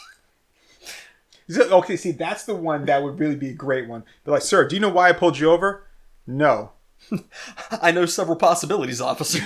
[1.50, 4.04] Okay, see, that's the one that would really be a great one.
[4.24, 5.86] They're like, sir, do you know why I pulled you over?
[6.26, 6.72] No.
[7.82, 9.40] I know several possibilities, officer.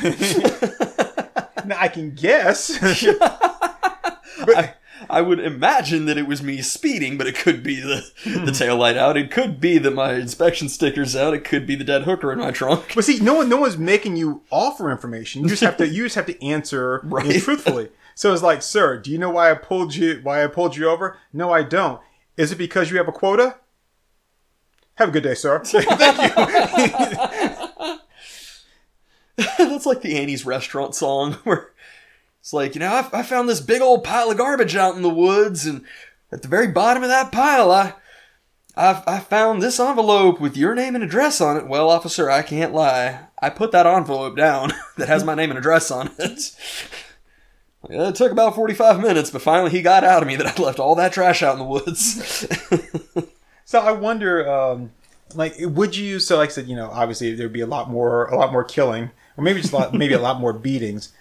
[1.66, 2.72] Now I can guess.
[4.58, 4.74] I,
[5.10, 8.46] I would imagine that it was me speeding, but it could be the hmm.
[8.46, 9.18] the tail light out.
[9.18, 11.34] It could be that my inspection sticker's out.
[11.34, 12.94] It could be the dead hooker in my trunk.
[12.96, 15.44] But see, no one, no one's making you offer information.
[15.44, 17.42] You just have to, you just have to answer Right.
[17.42, 17.90] truthfully.
[18.16, 20.90] So it's like, sir, do you know why I pulled you, why I pulled you
[20.90, 21.18] over?
[21.32, 22.02] No, I don't.
[22.36, 23.56] Is it because you have a quota?
[24.96, 25.60] Have a good day, sir.
[25.64, 25.90] Thank
[29.58, 29.58] you.
[29.58, 31.72] That's like the Annie's restaurant song where
[32.50, 35.04] it's like, you know, I, I found this big old pile of garbage out in
[35.04, 35.84] the woods, and
[36.32, 37.94] at the very bottom of that pile, I,
[38.76, 41.68] I, I found this envelope with your name and address on it.
[41.68, 43.28] Well, officer, I can't lie.
[43.40, 46.56] I put that envelope down that has my name and address on it.
[47.88, 50.80] It took about 45 minutes, but finally he got out of me that I left
[50.80, 52.48] all that trash out in the woods.
[53.70, 54.90] So I wonder, um,
[55.36, 56.20] like, would you?
[56.20, 58.64] So, like I said, you know, obviously there'd be a lot more, a lot more
[58.64, 61.14] killing, or maybe just a lot, maybe a lot more beatings.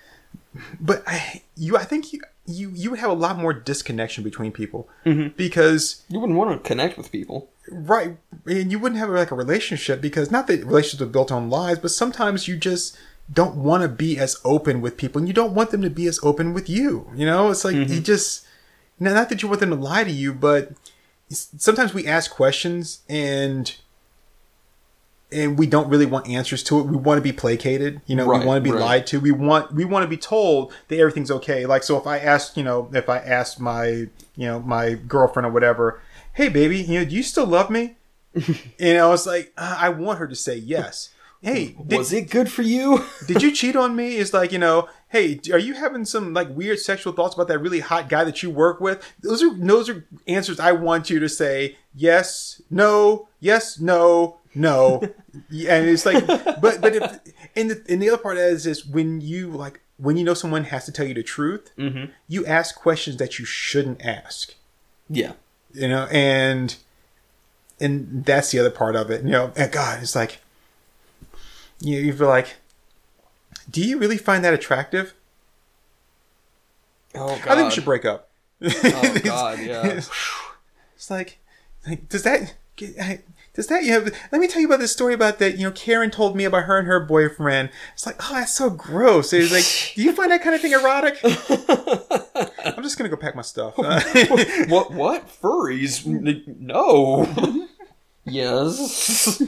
[0.80, 4.52] But I, you, I think you, you, you would have a lot more disconnection between
[4.52, 5.28] people mm-hmm.
[5.36, 7.50] because, you wouldn't want to connect with people.
[7.70, 11.50] right, and you wouldn't have like a relationship because not that relationships are built on
[11.50, 12.96] lies, but sometimes you just
[13.32, 16.06] don't want to be as open with people, and you don't want them to be
[16.06, 17.10] as open with you.
[17.14, 17.92] You know, it's like mm-hmm.
[17.92, 18.46] you just,
[18.98, 20.72] not that you want them to lie to you, but
[21.30, 23.76] sometimes we ask questions and
[25.30, 26.86] and we don't really want answers to it.
[26.86, 28.00] We want to be placated.
[28.06, 28.80] You know, Right, we want to be right.
[28.80, 29.20] lied to.
[29.20, 31.66] We want we want to be told that everything's okay.
[31.66, 35.46] Like so, if I ask, you know, if I ask my you know my girlfriend
[35.46, 36.00] or whatever,
[36.34, 37.96] hey baby, you know, do you still love me?
[38.34, 41.10] you know, was like I want her to say yes.
[41.40, 43.04] Hey, did, Was it good for you?
[43.28, 44.16] did you cheat on me?
[44.16, 47.60] It's like, you know, hey, are you having some like weird sexual thoughts about that
[47.60, 49.04] really hot guy that you work with?
[49.20, 55.02] Those are those are answers I want you to say yes, no, yes, no, no.
[55.50, 57.20] Yeah, and it's like but but if
[57.56, 60.64] and the and the other part is is when you like when you know someone
[60.64, 62.10] has to tell you the truth, mm-hmm.
[62.28, 64.54] you ask questions that you shouldn't ask
[65.08, 65.32] Yeah.
[65.72, 66.76] you know and
[67.80, 70.40] and that's the other part of it you know and god it's like
[71.80, 72.56] you, you feel like
[73.70, 75.14] do you really find that attractive
[77.14, 77.48] Oh god.
[77.48, 78.28] i think we should break up
[78.60, 79.86] Oh god, yeah.
[79.86, 80.10] it's,
[80.96, 81.38] it's like,
[81.86, 83.20] like does that get- I-
[83.58, 85.72] does that you know let me tell you about this story about that you know
[85.72, 89.52] karen told me about her and her boyfriend it's like oh that's so gross it's
[89.52, 91.18] like do you find that kind of thing erotic
[92.76, 93.76] i'm just gonna go pack my stuff
[94.68, 94.92] what?
[94.92, 95.28] What?
[95.42, 96.06] Furries?
[96.58, 97.26] No.
[98.24, 99.42] yes.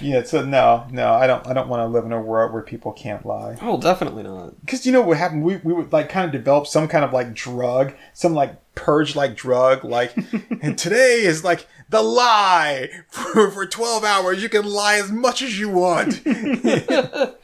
[0.00, 1.46] Yeah, so no, no, I don't.
[1.46, 3.56] I don't want to live in a world where people can't lie.
[3.62, 4.58] oh, definitely not.
[4.60, 5.42] Because you know what happened?
[5.42, 9.16] We we would like kind of develop some kind of like drug, some like purge
[9.16, 10.16] like drug, like.
[10.62, 14.42] and today is like the lie for for twelve hours.
[14.42, 16.20] You can lie as much as you want,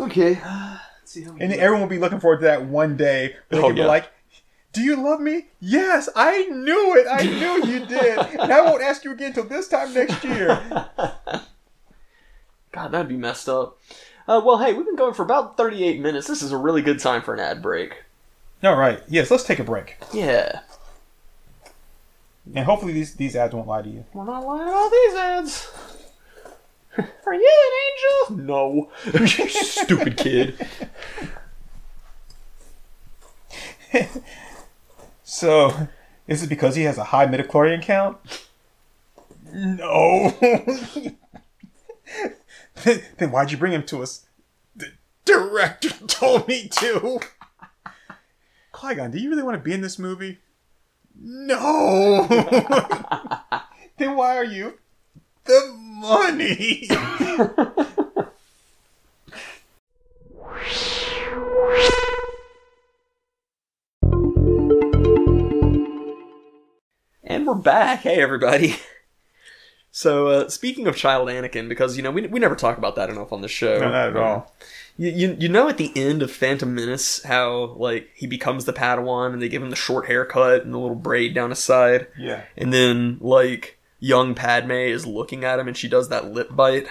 [0.00, 0.34] Okay.
[0.44, 3.34] Let's see how many- And everyone will be looking forward to that one day.
[3.48, 3.86] Where they Oh, can be yeah.
[3.86, 4.10] like.
[4.76, 5.46] Do you love me?
[5.58, 7.06] Yes, I knew it.
[7.10, 8.18] I knew you did.
[8.18, 10.48] And I won't ask you again until this time next year.
[12.72, 13.78] God, that'd be messed up.
[14.28, 16.26] Uh, well, hey, we've been going for about 38 minutes.
[16.26, 18.04] This is a really good time for an ad break.
[18.62, 19.02] All right.
[19.08, 19.96] Yes, let's take a break.
[20.12, 20.60] Yeah.
[22.54, 24.04] And hopefully these, these ads won't lie to you.
[24.12, 25.70] We're not lying all these ads.
[26.98, 27.50] Are you
[28.28, 28.44] an angel?
[28.44, 28.90] No.
[29.06, 30.68] You Stupid kid.
[35.36, 35.88] So,
[36.26, 38.16] is it because he has a high midichlorian count?
[39.52, 40.30] No.
[43.18, 44.24] then why'd you bring him to us?
[44.74, 44.92] The
[45.26, 47.20] director told me to.
[48.72, 50.38] Qui-Gon, do you really want to be in this movie?
[51.14, 52.26] No.
[53.98, 54.78] then why are you?
[55.44, 56.88] The money.
[67.26, 68.00] And we're back.
[68.00, 68.76] Hey, everybody.
[69.92, 73.08] So, uh, speaking of child Anakin, because, you know, we, we never talk about that
[73.08, 73.78] enough on the show.
[73.78, 74.54] No, not at all.
[74.98, 78.74] You, you, you know at the end of Phantom Menace how, like, he becomes the
[78.74, 82.08] Padawan and they give him the short haircut and the little braid down his side?
[82.18, 82.42] Yeah.
[82.58, 86.88] And then, like, young Padme is looking at him and she does that lip bite,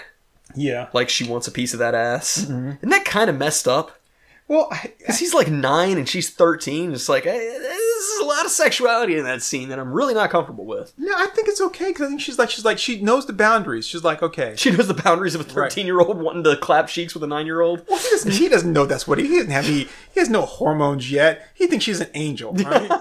[0.55, 0.88] Yeah.
[0.91, 2.38] like she wants a piece of that ass.
[2.39, 3.99] Isn't that kind of messed up?
[4.47, 6.91] Well, Because he's like nine and she's 13.
[6.93, 10.14] It's like, eh, eh, there's a lot of sexuality in that scene that I'm really
[10.14, 10.93] not comfortable with.
[10.98, 13.34] No, I think it's okay because I think she's like she's like she knows the
[13.34, 13.88] boundaries.
[13.88, 14.56] She's like, okay.
[14.58, 17.28] She knows the boundaries of a 13 year old wanting to clap cheeks with a
[17.28, 17.86] nine year old.
[17.88, 19.66] Well, he doesn't, he doesn't know that's what he, he doesn't have.
[19.66, 21.50] He, he has no hormones yet.
[21.54, 22.91] He thinks she's an angel, right?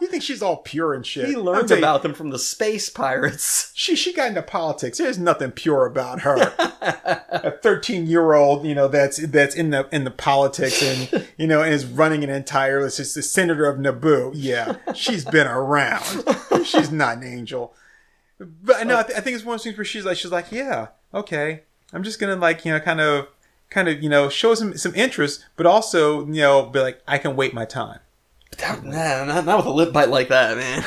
[0.00, 1.28] he thinks she's all pure and shit.
[1.28, 3.72] He I'll learned tell you, about them from the space pirates.
[3.74, 4.98] She she got into politics.
[4.98, 6.54] There's nothing pure about her.
[6.80, 11.46] a 13 year old, you know, that's that's in the in the politics and you
[11.46, 12.84] know and is running an entire.
[12.86, 14.32] It's just the senator of Naboo.
[14.44, 16.04] Yeah, she's been around.
[16.64, 17.74] She's not an angel.
[18.38, 20.32] But no, I, th- I think it's one of those things where she's like, she's
[20.32, 23.28] like, yeah, okay, I'm just gonna like you know kind of
[23.70, 27.18] kind of you know show some some interest, but also you know be like I
[27.18, 28.00] can wait my time.
[28.82, 30.84] Nah, not, not with a lip bite like that, man.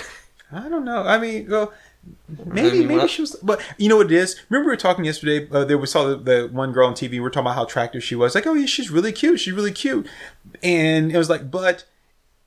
[0.51, 1.03] I don't know.
[1.03, 1.73] I mean, well,
[2.45, 3.35] maybe I mean, maybe what- she was.
[3.43, 4.39] But you know what it is?
[4.49, 5.47] Remember we were talking yesterday.
[5.51, 7.11] Uh, there we saw the, the one girl on TV.
[7.11, 8.35] We are talking about how attractive she was.
[8.35, 9.39] Like, oh yeah, she's really cute.
[9.41, 10.07] She's really cute.
[10.63, 11.83] And it was like, but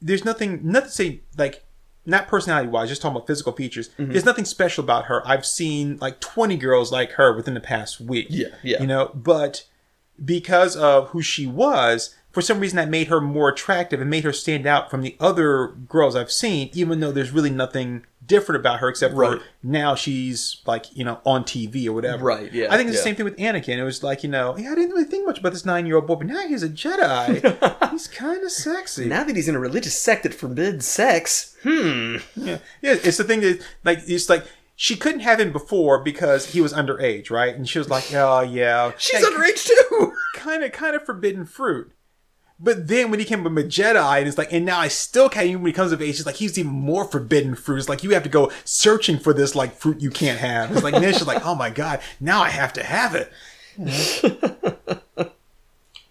[0.00, 1.64] there's nothing, nothing to say like.
[2.06, 3.90] Not personality wise, just talking about physical features.
[3.90, 4.12] Mm-hmm.
[4.12, 5.22] There's nothing special about her.
[5.28, 8.28] I've seen like 20 girls like her within the past week.
[8.30, 8.80] Yeah, yeah.
[8.80, 9.66] You know, but
[10.24, 14.24] because of who she was, for some reason that made her more attractive and made
[14.24, 18.60] her stand out from the other girls I've seen, even though there's really nothing different
[18.60, 19.40] about her except Right.
[19.40, 22.24] for now she's like, you know, on TV or whatever.
[22.24, 23.00] Right, yeah, I think it's yeah.
[23.00, 23.76] the same thing with Anakin.
[23.78, 25.96] It was like, you know, yeah, I didn't really think much about this nine year
[25.96, 27.90] old boy, but now he's a Jedi.
[27.90, 29.06] he's kind of sexy.
[29.06, 32.18] Now that he's in a religious sect that forbids sex, hmm.
[32.36, 32.94] Yeah, yeah.
[33.02, 34.44] It's the thing that like it's like
[34.76, 37.54] she couldn't have him before because he was underage, right?
[37.54, 40.12] And she was like, oh yeah, She's underage too!
[40.34, 41.92] kind of kind of forbidden fruit.
[42.62, 45.30] But then when he came with a Jedi, and it's like, and now I still
[45.30, 47.78] can't even when he comes of age, it's like he's even more forbidden fruit.
[47.78, 50.70] It's like you have to go searching for this like fruit you can't have.
[50.70, 53.32] It's like and then she's like, oh my god, now I have to have it.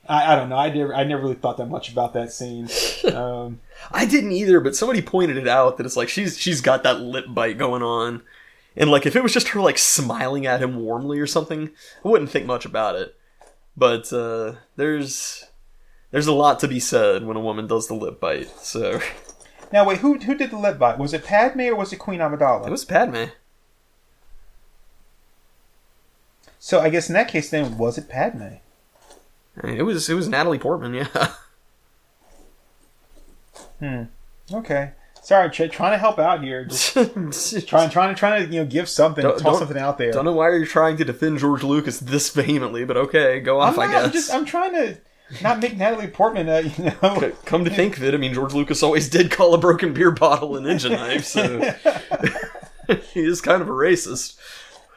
[0.09, 0.57] I, I don't know.
[0.57, 2.67] I never I never really thought that much about that scene.
[3.13, 3.59] Um,
[3.91, 6.99] I didn't either, but somebody pointed it out that it's like she's she's got that
[6.99, 8.23] lip bite going on.
[8.75, 11.69] And like if it was just her like smiling at him warmly or something,
[12.03, 13.15] I wouldn't think much about it.
[13.77, 15.45] But uh there's
[16.11, 18.49] there's a lot to be said when a woman does the lip bite.
[18.59, 18.99] So
[19.71, 20.97] now wait, who who did the lip bite?
[20.97, 22.67] Was it Padme or was it Queen Amidala?
[22.67, 23.25] it was Padme.
[26.59, 28.55] So I guess in that case, then was it Padme?
[29.61, 31.07] I mean, it was it was Natalie Portman, yeah.
[33.79, 34.03] Hmm.
[34.51, 34.91] Okay,
[35.21, 36.93] sorry, trying to help out here, just
[37.67, 40.11] trying, trying to, trying to, you know, give something, Don't- toss something out there.
[40.11, 43.77] don't know why you're trying to defend George Lucas this vehemently, but okay, go off,
[43.77, 44.05] not, I guess.
[44.05, 44.97] I'm just, I'm trying to
[45.41, 47.31] not make Natalie Portman, uh, you know.
[47.45, 50.11] Come to think of it, I mean, George Lucas always did call a broken beer
[50.11, 51.59] bottle an engine knife, so
[53.13, 54.37] he is kind of a racist.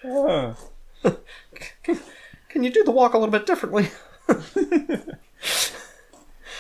[0.05, 0.55] Uh,
[2.49, 3.89] Can you do the walk a little bit differently?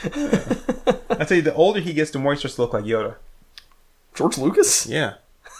[0.04, 3.16] I tell you, the older he gets, the more he starts to look like Yoda.
[4.14, 4.86] George Lucas?
[4.86, 5.14] Yeah,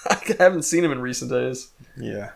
[0.09, 1.71] I haven't seen him in recent days.
[1.97, 2.33] yeah.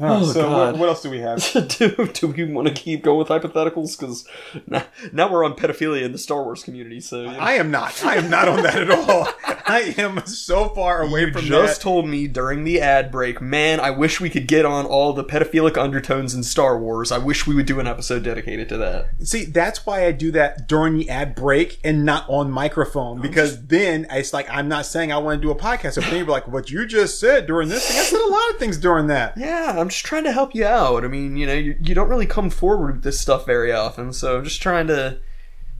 [0.00, 0.72] Oh, Oh, so God.
[0.72, 1.40] what, what else do we have?
[1.78, 3.96] do, do we want to keep going with hypotheticals?
[3.98, 4.26] Because
[4.66, 7.38] now, now we're on pedophilia in the Star Wars community, so you know.
[7.38, 8.04] I am not.
[8.04, 9.28] I am not on that at all.
[9.66, 11.82] I am so far away You from just that.
[11.84, 15.24] told me during the ad break, man, I wish we could get on all the
[15.24, 17.12] pedophilic undertones in Star Wars.
[17.12, 19.10] I wish we would do an episode dedicated to that.
[19.26, 23.66] See, that's why I do that during the ad break and not on microphone because
[23.66, 25.92] then it's like I'm not saying I want to do a podcast.
[25.94, 27.98] So then you're like, what you just said during this thing.
[27.98, 29.36] I said a lot of things during that.
[29.36, 31.04] Yeah, I'm just trying to help you out.
[31.04, 34.12] I mean, you know, you, you don't really come forward with this stuff very often,
[34.12, 35.18] so I'm just trying to,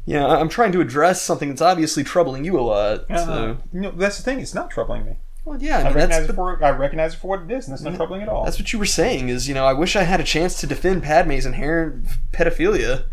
[0.05, 3.11] you know, I'm trying to address something that's obviously troubling you a lot.
[3.11, 4.41] Uh, So, know, that's the thing.
[4.41, 5.17] It's not troubling me.
[5.47, 7.51] well, yeah, I I mean, recognize that's, it for I recognize it for what it
[7.51, 8.45] is, and it's not troubling at all.
[8.45, 9.31] that's what you were saying.
[9.31, 13.05] Is you know, I wish I had a chance to defend Padme's inherent pedophilia.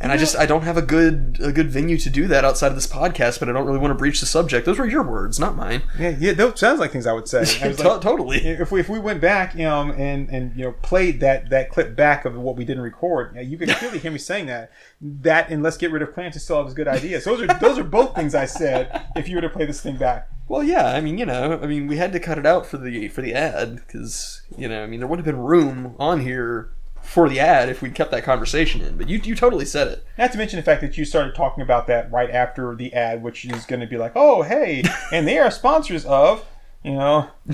[0.00, 2.68] And I just I don't have a good a good venue to do that outside
[2.68, 4.64] of this podcast, but I don't really want to breach the subject.
[4.64, 5.82] Those were your words, not mine.
[5.98, 7.40] yeah, yeah, those sounds like things I would say.
[7.62, 8.38] I To- like, totally.
[8.46, 11.70] if we if we went back, you know, and and you know played that that
[11.70, 14.70] clip back of what we didn't record, you could clearly hear me saying that.
[15.00, 17.24] That and let's get rid of Clancy still has good ideas.
[17.24, 19.06] Those are those are both things I said.
[19.16, 21.66] If you were to play this thing back, Well, yeah, I mean, you know, I
[21.66, 24.82] mean, we had to cut it out for the for the ad because you know,
[24.82, 26.70] I mean, there wouldn't have been room on here
[27.10, 28.96] for the ad if we'd kept that conversation in.
[28.96, 30.06] But you you totally said it.
[30.16, 33.20] not to mention the fact that you started talking about that right after the ad,
[33.20, 36.46] which is going to be like, oh hey, and they are sponsors of,
[36.84, 37.28] you know,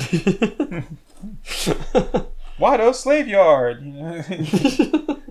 [2.61, 3.83] Watto Slave Yard.
[3.83, 4.23] You know?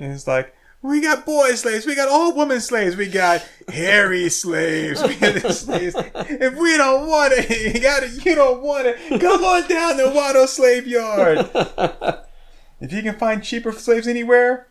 [0.00, 5.02] It's like we got boy slaves, we got all woman slaves, we got hairy slaves,
[5.02, 5.94] we got slaves.
[5.96, 8.24] If we don't want it, you got it.
[8.24, 8.96] You don't want it.
[9.20, 11.50] Come on down to Watto Slave Yard.
[12.80, 14.68] If you can find cheaper slaves anywhere,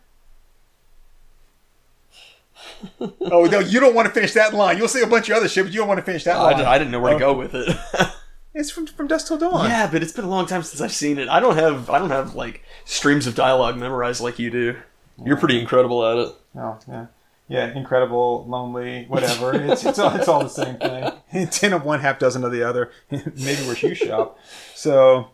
[3.00, 4.78] oh no, you don't want to finish that line.
[4.78, 6.40] You'll see a bunch of other shit, but you don't want to finish that oh,
[6.40, 6.56] I, line.
[6.58, 7.34] d- I didn't know where to Oh.
[7.34, 7.76] go with it.
[8.54, 9.68] It's from from Dusk Till Dawn.
[9.68, 11.28] yeah, but it's been a long time since I've seen it.
[11.28, 14.76] I don't have I don't have like streams of dialogue memorized like you do.
[15.24, 16.34] You're pretty incredible at it.
[16.56, 17.06] Oh, yeah.
[17.48, 19.54] Yeah, incredible, lonely, whatever.
[19.54, 21.48] It's, it's, all, it's all the same thing.
[21.50, 22.90] Ten of one, half dozen of the other.
[23.10, 24.38] Maybe where you shop.
[24.74, 25.30] So,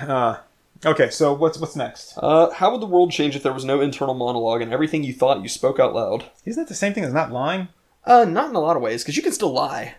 [0.00, 0.38] uh,
[0.84, 1.08] okay.
[1.10, 2.14] So what's what's next?
[2.16, 5.12] Uh, how would the world change if there was no internal monologue and everything you
[5.12, 6.24] thought you spoke out loud?
[6.44, 7.68] Isn't that the same thing as not lying?
[8.04, 9.94] Uh, not in a lot of ways, because you can still lie.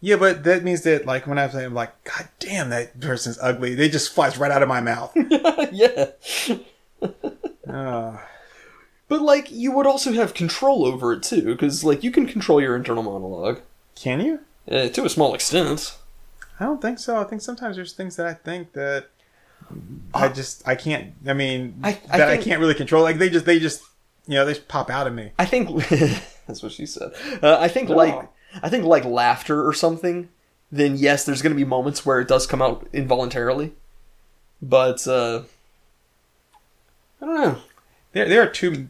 [0.00, 3.74] Yeah, but that means that like when I'm like, God damn, that person's ugly.
[3.74, 5.12] They just flies right out of my mouth.
[5.72, 6.06] yeah.
[7.68, 8.16] Uh,
[9.08, 12.60] But like, you would also have control over it too, because like you can control
[12.60, 13.60] your internal monologue
[13.94, 14.40] can you?
[14.70, 15.96] uh, to a small extent.
[16.58, 17.16] I don't think so.
[17.20, 19.06] I think sometimes there's things that I think that
[20.12, 21.12] I just I can't.
[21.26, 23.02] I mean, I- I that I can't really control.
[23.02, 23.82] Like they just they just
[24.26, 25.32] you know they just pop out of me.
[25.38, 25.68] I think
[26.46, 27.12] that's what she said.
[27.42, 28.28] Uh, I think like
[28.62, 30.28] I think like laughter or something.
[30.72, 33.72] Then yes, there's going to be moments where it does come out involuntarily,
[34.62, 35.42] but uh,
[37.24, 37.58] I don't know.
[38.12, 38.88] There there are too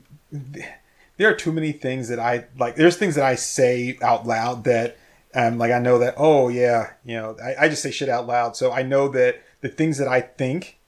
[1.16, 2.74] there are too many things that I like.
[2.76, 4.96] There's things that I say out loud that
[5.34, 8.26] um like I know that oh yeah you know I, I just say shit out
[8.26, 8.56] loud.
[8.56, 10.78] So I know that the things that I think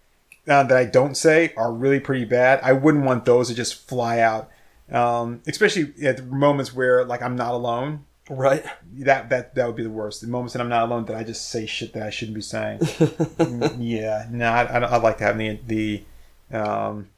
[0.49, 2.61] uh, that I don't say are really pretty bad.
[2.63, 4.51] I wouldn't want those to just fly out.
[4.91, 8.05] Um, especially at moments where like I'm not alone.
[8.29, 8.65] Right?
[9.05, 10.21] that that that would be the worst.
[10.21, 12.41] The moments that I'm not alone, that I just say shit that I shouldn't be
[12.43, 12.81] saying.
[13.79, 16.05] Yeah, no, I, I don't- I'd like to have the the,
[16.53, 17.09] um,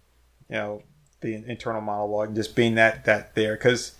[0.48, 0.82] you know,
[1.20, 3.92] the internal monologue, and just being that that there, because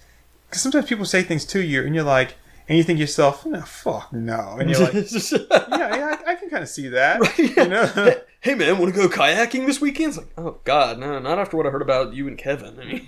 [0.49, 2.37] because sometimes people say things to you, and you're like,
[2.69, 6.35] and you think to yourself, no, fuck no, and you're like, yeah, yeah, I, I
[6.37, 8.15] can kind of see that, you know.
[8.41, 10.11] hey man, want to go kayaking this weekend?
[10.11, 12.79] It's like, oh god, no, not after what I heard about you and Kevin.
[12.79, 13.07] I mean,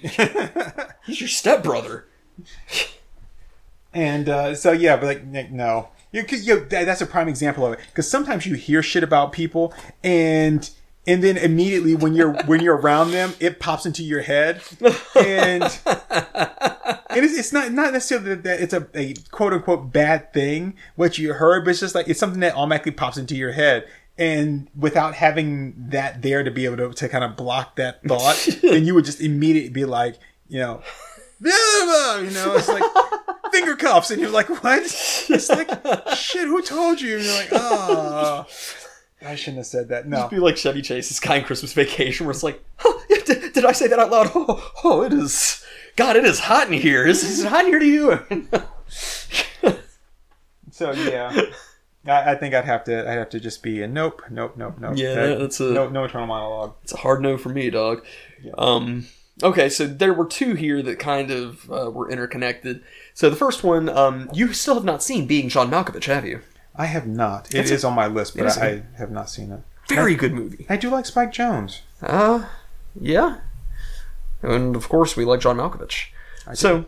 [1.07, 2.07] he's your stepbrother.
[3.93, 7.81] And uh, so yeah, but like no, you, you that's a prime example of it
[7.89, 10.71] because sometimes you hear shit about people and
[11.07, 14.63] and then immediately when you're when you're around them, it pops into your head
[15.17, 15.63] and
[17.11, 21.19] and it's, it's not not necessarily that, it's a, a quote unquote bad thing what
[21.19, 23.89] you heard, but it's just like it's something that automatically pops into your head.
[24.19, 28.37] And without having that there to be able to, to kind of block that thought,
[28.63, 30.83] then you would just immediately be like, you know,
[31.41, 31.53] blah,
[31.85, 32.83] blah, you know, it's like
[33.51, 34.83] finger cuffs, and you're like, what?
[34.83, 35.71] It's like,
[36.15, 37.17] shit, who told you?
[37.17, 38.47] And you're like, oh,
[39.25, 40.09] I shouldn't have said that.
[40.09, 43.53] No, Just Be like Chevy Chase's Sky and Christmas Vacation, where it's like, huh, did,
[43.53, 44.31] did I say that out loud?
[44.35, 45.65] Oh, oh, it is.
[45.97, 47.07] God, it is hot in here.
[47.07, 48.61] Is, is it hot in here to you?
[50.71, 51.39] so yeah,
[52.07, 54.77] I, I think I'd have to, I'd have to just be a nope, nope, nope,
[54.79, 54.95] nope.
[54.97, 56.75] Yeah, That- that's a- no, no internal monologue.
[56.83, 58.05] It's a hard no for me, dog.
[58.57, 59.07] Um,
[59.43, 62.83] okay, so there were two here that kind of uh, were interconnected.
[63.15, 66.41] So the first one, um, you still have not seen Being John Malkovich, have you?
[66.77, 67.49] I have not.
[67.49, 69.61] It That's is a- on my list, but a- I have not seen it.
[69.89, 70.67] Very good movie.
[70.69, 71.81] I do like Spike Jonze.
[72.01, 72.47] Uh,
[72.99, 73.39] yeah.
[74.43, 76.07] And of course, we like John Malkovich.
[76.55, 76.87] So,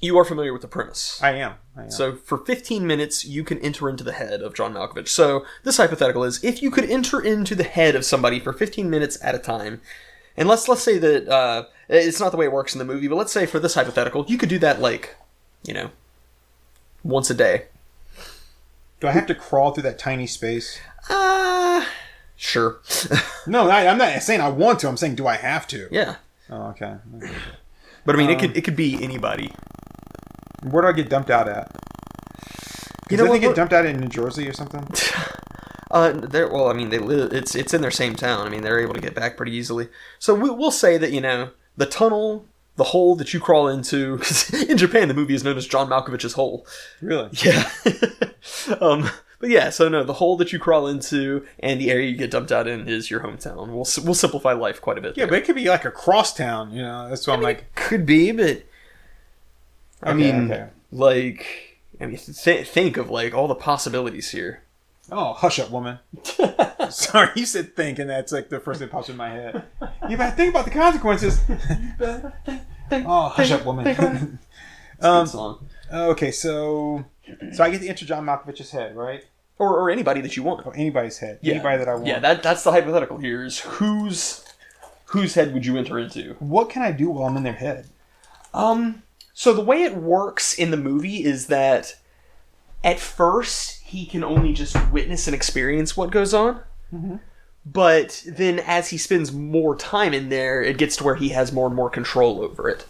[0.00, 1.20] you are familiar with the premise.
[1.22, 1.54] I am.
[1.76, 1.90] I am.
[1.90, 5.08] So, for 15 minutes, you can enter into the head of John Malkovich.
[5.08, 8.88] So, this hypothetical is if you could enter into the head of somebody for 15
[8.88, 9.80] minutes at a time,
[10.36, 13.08] and let's let's say that uh, it's not the way it works in the movie,
[13.08, 15.16] but let's say for this hypothetical, you could do that like,
[15.64, 15.90] you know,
[17.02, 17.64] once a day.
[19.00, 20.78] Do I have to crawl through that tiny space?
[21.08, 21.84] Uh,
[22.36, 22.80] sure.
[23.46, 24.88] No, I, I'm not saying I want to.
[24.88, 25.88] I'm saying, do I have to?
[25.90, 26.16] yeah.
[26.50, 26.96] Oh, okay.
[28.04, 29.50] But I mean, it could it could be anybody.
[30.62, 31.74] Where do I get dumped out at?
[33.10, 34.86] You know they get dumped out in New Jersey or something?
[35.90, 36.68] Uh, they're well.
[36.68, 37.32] I mean, they live.
[37.32, 38.46] It's it's in their same town.
[38.46, 39.88] I mean, they're able to get back pretty easily.
[40.18, 42.44] So we, we'll say that you know the tunnel,
[42.78, 44.20] the hole that you crawl into.
[44.68, 46.66] in Japan, the movie is known as John Malkovich's hole.
[47.02, 47.28] Really?
[47.44, 47.70] Yeah.
[48.80, 49.10] um.
[49.40, 52.32] But yeah, so no, the hole that you crawl into and the area you get
[52.32, 53.68] dumped out in is your hometown.
[53.68, 55.16] We'll we'll simplify life quite a bit.
[55.16, 55.30] Yeah, there.
[55.30, 56.72] but it could be like a cross town.
[56.72, 57.72] You know, that's what I am like.
[57.76, 58.64] could be, but
[60.02, 60.66] I Okay, mean, okay.
[60.90, 64.62] like, I mean, th- think of like all the possibilities here.
[65.10, 65.98] Oh, hush up, woman.
[66.90, 69.64] Sorry, you said think, and that's like the first thing that pops in my head.
[70.08, 71.40] You better think about the consequences.
[72.90, 74.38] oh, hush up, woman.
[75.00, 75.68] Um, song.
[75.92, 77.04] okay, so
[77.52, 79.24] so I get to enter John Malkovich's head, right?
[79.56, 80.66] Or, or anybody that you want.
[80.66, 81.38] Or anybody's head.
[81.44, 82.06] Anybody that I want.
[82.08, 84.44] Yeah, that that's the hypothetical here is whose
[85.06, 86.34] whose head would you enter into?
[86.40, 87.86] What can I do while I'm in their head?
[88.52, 89.02] Um
[89.34, 91.94] so the way it works in the movie is that
[92.82, 96.60] at first he can only just witness and experience what goes on.
[97.64, 101.52] But then as he spends more time in there, it gets to where he has
[101.52, 102.86] more and more control over it.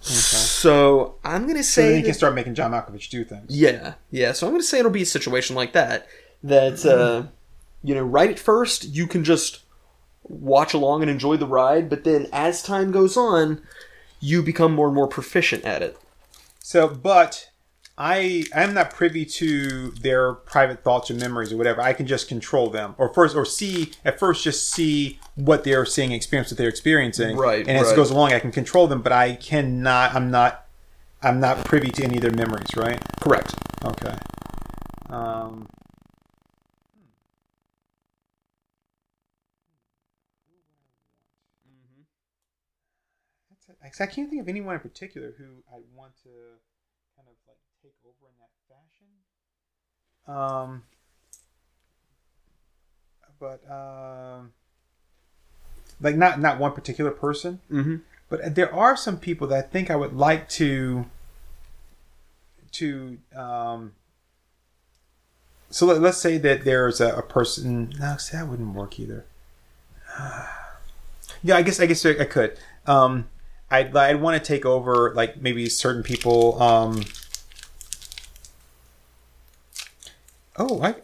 [0.00, 3.46] So I'm gonna So then say you can start making John Malkovich do things.
[3.48, 4.32] Yeah, yeah.
[4.32, 6.06] So I'm going to say it'll be a situation like that.
[6.42, 7.28] That uh,
[7.82, 9.60] you know, right at first you can just
[10.22, 13.62] watch along and enjoy the ride, but then as time goes on,
[14.20, 15.98] you become more and more proficient at it.
[16.60, 17.50] So, but
[17.96, 21.80] I I'm not privy to their private thoughts or memories or whatever.
[21.80, 25.86] I can just control them, or first, or see at first, just see what they're
[25.86, 27.36] seeing, experience what they're experiencing.
[27.36, 27.92] Right, And as right.
[27.92, 30.14] it goes along, I can control them, but I cannot.
[30.14, 30.66] I'm not.
[31.22, 32.66] I'm not privy to any of their memories.
[32.76, 33.00] Right.
[33.20, 33.54] Correct.
[33.84, 34.14] Okay.
[35.08, 35.68] Um.
[43.50, 43.76] That's it.
[43.80, 46.58] 'Cause I can't think of anyone in particular who I want to
[47.16, 49.08] kind of like take over in that fashion.
[50.26, 50.82] Um.
[53.40, 54.52] But um.
[56.00, 57.96] Like not not one particular person, Mm-hmm.
[58.28, 61.06] but there are some people that I think I would like to
[62.74, 63.92] to um
[65.70, 69.24] so let, us say that there's a, a person no see, that wouldn't work either
[71.42, 73.28] yeah i guess i guess i I could um
[73.78, 77.02] i'd, I'd want to take over like maybe certain people um
[80.56, 80.94] oh i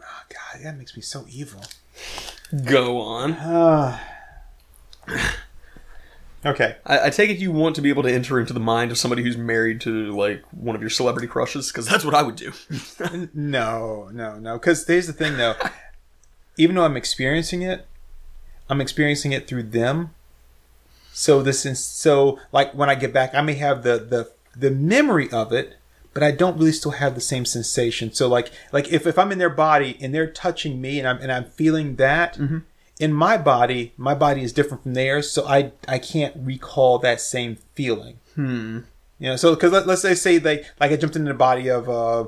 [0.00, 1.62] oh god that makes me so evil
[2.64, 3.32] Go on.
[3.32, 3.98] uh,
[6.46, 8.92] okay I, I take it you want to be able to enter into the mind
[8.92, 12.22] of somebody who's married to like one of your celebrity crushes, because that's what I
[12.22, 12.52] would do.
[13.34, 14.54] No, no, no.
[14.58, 15.54] Because here's the thing, though.
[16.56, 17.86] Even though I'm experiencing it,
[18.68, 20.10] I'm experiencing it through them.
[21.12, 24.70] So this is so like when I get back, I may have the the the
[24.70, 25.76] memory of it,
[26.12, 28.12] but I don't really still have the same sensation.
[28.12, 31.18] So like like if, if I'm in their body and they're touching me and I'm
[31.18, 32.38] and I'm feeling that
[32.98, 37.20] in my body, my body is different from theirs, so I I can't recall that
[37.20, 38.18] same feeling.
[38.34, 38.80] hmm.
[39.18, 41.68] You know, so because let, let's say say like like I jumped into the body
[41.68, 42.26] of uh,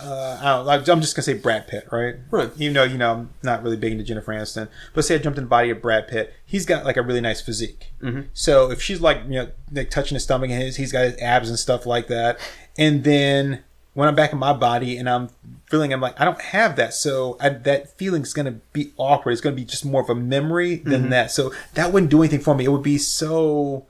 [0.00, 0.38] uh
[0.68, 2.16] I don't I'm just gonna say Brad Pitt, right?
[2.30, 2.50] Right.
[2.58, 5.38] Even though you know I'm not really big into Jennifer Aniston, but say I jumped
[5.38, 7.92] in the body of Brad Pitt, he's got like a really nice physique.
[8.02, 8.26] Mhm.
[8.32, 11.20] So if she's like you know like touching his stomach and his, he's got his
[11.20, 12.38] abs and stuff like that,
[12.78, 13.62] and then
[13.94, 15.30] when I'm back in my body and I'm
[15.70, 19.32] feeling, I'm like I don't have that, so I, that feeling's gonna be awkward.
[19.32, 21.30] It's gonna be just more of a memory than that.
[21.30, 22.66] So that wouldn't do anything for me.
[22.66, 23.86] It would be so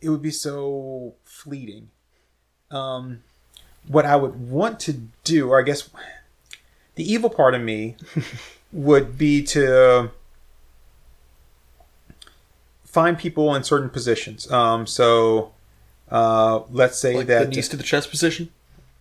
[0.00, 1.88] it would be so fleeting.
[2.70, 3.22] Um,
[3.86, 5.88] what I would want to do, or I guess
[6.94, 7.96] the evil part of me,
[8.72, 10.10] would be to
[12.84, 14.50] find people in certain positions.
[14.50, 15.52] Um, so
[16.10, 18.50] uh, let's say Like that the knees to the chest position.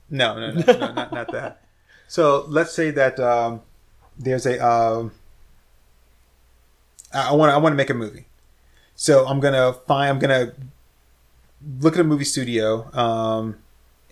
[0.10, 1.60] no, no, no, no not, not that.
[2.08, 3.62] So let's say that um,
[4.20, 4.64] there's a.
[4.64, 5.14] Um,
[7.12, 7.54] I want to.
[7.56, 8.26] I want to make a movie.
[8.96, 10.12] So I'm gonna find.
[10.12, 10.52] I'm gonna
[11.80, 13.58] look at a movie studio, um,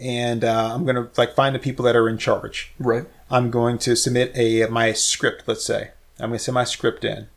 [0.02, 2.74] and uh, I'm gonna like find the people that are in charge.
[2.80, 3.06] Right.
[3.30, 5.44] I'm going to submit a my script.
[5.46, 7.28] Let's say I'm going to send my script in.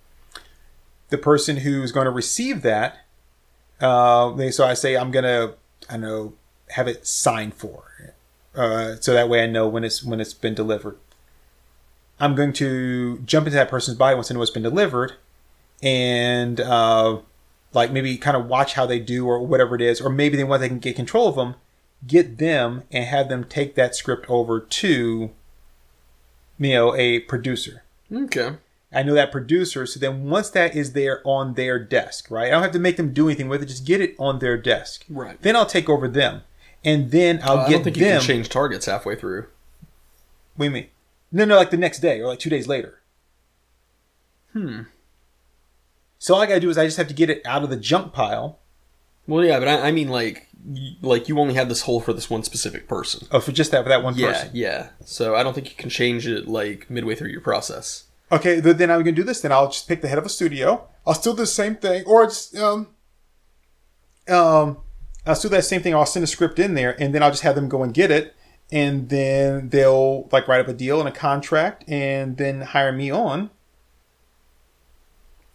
[1.11, 3.05] The person who's going to receive that,
[3.81, 5.55] uh, they- so I say I'm going to,
[5.89, 6.33] I know,
[6.71, 7.85] have it signed for,
[8.57, 10.97] uh, so that way I know when it's when it's been delivered.
[12.19, 15.13] I'm going to jump into that person's body once I know it's been delivered,
[15.83, 17.19] and uh,
[17.73, 20.45] like maybe kind of watch how they do or whatever it is, or maybe they
[20.45, 21.55] want they can get control of them,
[22.07, 25.31] get them and have them take that script over to
[26.59, 27.83] you know, a producer.
[28.13, 28.57] Okay.
[28.93, 32.47] I know that producer, so then once that is there on their desk, right?
[32.47, 34.57] I don't have to make them do anything with it, just get it on their
[34.57, 35.05] desk.
[35.09, 35.41] Right.
[35.43, 36.43] Then I'll take over them.
[36.85, 39.47] And then I'll Uh, I get don't think you can change targets halfway through.
[40.55, 40.87] What do you mean?
[41.33, 43.01] No, no, like the next day or like two days later.
[44.53, 44.83] Hmm.
[46.21, 47.77] So all I gotta do is I just have to get it out of the
[47.77, 48.61] junk pile.
[49.27, 52.13] Well, yeah, but I, I mean, like, y- like you only have this hole for
[52.13, 53.27] this one specific person.
[53.31, 54.51] Oh, for just that for that one Yeah, person.
[54.53, 54.89] yeah.
[55.05, 58.05] So I don't think you can change it like midway through your process.
[58.33, 59.41] Okay, th- then I'm gonna do this.
[59.41, 60.87] Then I'll just pick the head of a studio.
[61.07, 62.89] I'll still do the same thing, or just um,
[64.29, 64.79] um,
[65.27, 65.95] I'll still do that same thing.
[65.95, 68.11] I'll send a script in there, and then I'll just have them go and get
[68.11, 68.35] it,
[68.73, 73.11] and then they'll like write up a deal and a contract, and then hire me
[73.11, 73.51] on.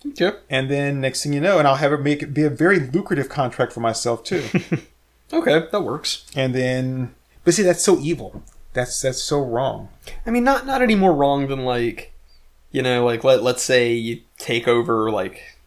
[0.06, 0.32] Okay.
[0.50, 2.80] And then next thing you know, and I'll have it make it be a very
[2.80, 4.44] lucrative contract for myself too.
[5.32, 6.26] Okay, that works.
[6.36, 8.42] and then, but see, that's so evil.
[8.74, 9.90] That's that's so wrong.
[10.26, 12.14] I mean, not not any more wrong than like,
[12.72, 15.58] you know, like let let's say you take over like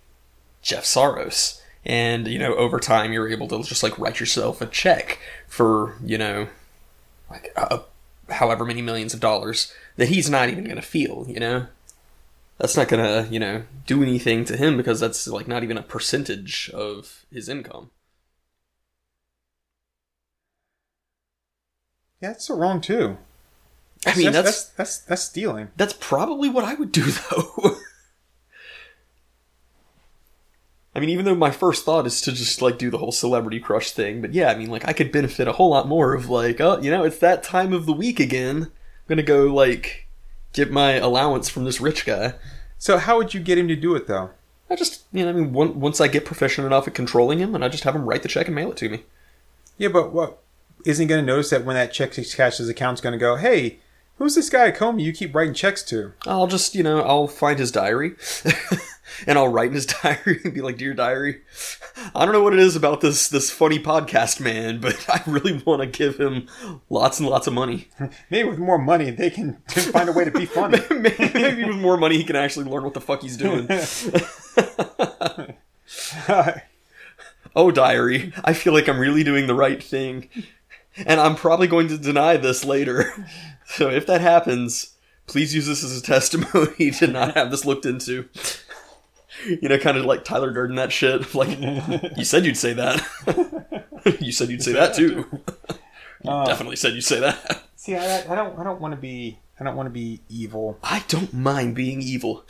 [0.63, 4.67] Jeff Soros, and you know, over time you're able to just like write yourself a
[4.67, 6.49] check for you know,
[7.31, 7.79] like uh,
[8.31, 11.25] however many millions of dollars that he's not even gonna feel.
[11.29, 11.67] You know,
[12.63, 15.83] that's not gonna you know do anything to him because that's like not even a
[15.83, 17.91] percentage of his income.
[22.21, 23.19] Yeah, that's so wrong too.
[24.07, 25.71] I mean, that's that's that's that's, that's stealing.
[25.77, 27.79] That's probably what I would do, though.
[30.95, 33.59] I mean, even though my first thought is to just like do the whole celebrity
[33.59, 36.31] crush thing, but yeah, I mean, like I could benefit a whole lot more of
[36.31, 38.65] like, oh, you know, it's that time of the week again.
[38.65, 40.02] I'm gonna go like
[40.53, 42.35] get my allowance from this rich guy.
[42.79, 44.31] So how would you get him to do it though?
[44.69, 47.55] I just, you know, I mean, one, once I get proficient enough at controlling him,
[47.55, 49.03] and I just have him write the check and mail it to me.
[49.77, 50.39] Yeah, but what
[50.87, 53.19] isn't he going to notice that when that check gets cashed, his account's going to
[53.19, 53.81] go, "Hey,
[54.17, 57.29] who's this guy at Comey you keep writing checks to?" I'll just, you know, I'll
[57.29, 58.15] find his diary
[59.27, 61.43] and I'll write in his diary and be like, "Dear diary,
[62.15, 65.63] I don't know what it is about this this funny podcast man, but I really
[65.65, 66.49] want to give him
[66.91, 67.89] lots and lots of money.
[68.31, 70.79] Maybe with more money, they can find a way to be funny.
[70.91, 73.67] Maybe with more money, he can actually learn what the fuck he's doing."
[77.55, 80.29] oh, diary, I feel like I'm really doing the right thing,
[80.97, 83.13] and I'm probably going to deny this later.
[83.67, 84.93] So if that happens,
[85.27, 88.29] please use this as a testimony to not have this looked into.
[89.47, 91.23] You know, kind of like Tyler Durden that shit.
[91.35, 91.59] Like,
[92.17, 93.03] you said you'd say that.
[94.21, 95.27] you said you'd say that too.
[96.27, 97.65] Uh, Definitely said you'd say that.
[97.77, 100.79] see, I, I don't, I don't want to be, I don't want to be evil.
[100.83, 102.45] I don't mind being evil.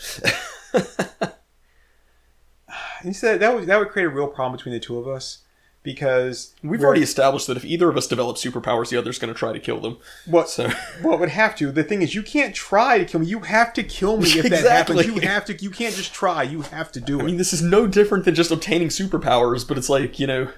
[3.03, 5.39] And said that would that would create a real problem between the two of us
[5.83, 9.39] because We've already established that if either of us develop superpowers, the other's going to
[9.39, 9.99] try to kill them.
[10.27, 10.71] what So,
[11.05, 11.73] it would have to.
[11.73, 13.27] The thing is, you can't try to kill me.
[13.27, 15.07] You have to kill me if that happens.
[15.07, 15.55] You have to.
[15.57, 16.43] You can't just try.
[16.43, 17.23] You have to do it.
[17.23, 20.49] I mean, this is no different than just obtaining superpowers, but it's like, you know,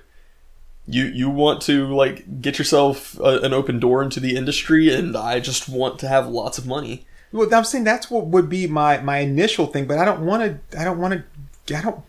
[0.86, 5.16] you you want to like get yourself a, an open door into the industry, and
[5.16, 7.06] I just want to have lots of money.
[7.32, 10.42] well, I'm saying that's what would be my my initial thing, but I don't want
[10.70, 10.80] to.
[10.80, 11.24] I don't want
[11.66, 11.76] to.
[11.76, 12.02] I don't.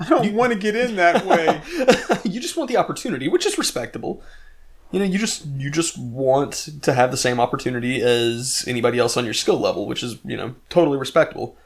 [0.00, 1.60] I don't want to get in that way.
[2.24, 4.22] you just want the opportunity, which is respectable.
[4.90, 9.16] You know, you just you just want to have the same opportunity as anybody else
[9.16, 11.56] on your skill level, which is you know totally respectable.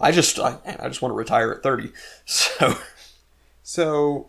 [0.00, 1.92] I just I, I just want to retire at thirty.
[2.26, 2.76] So
[3.70, 4.26] So,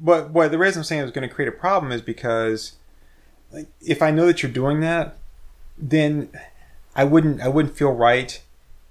[0.00, 2.76] but what the reason I'm saying it's going to create a problem is because,
[3.52, 5.18] like, if I know that you're doing that,
[5.76, 6.30] then
[6.96, 8.40] I wouldn't I wouldn't feel right,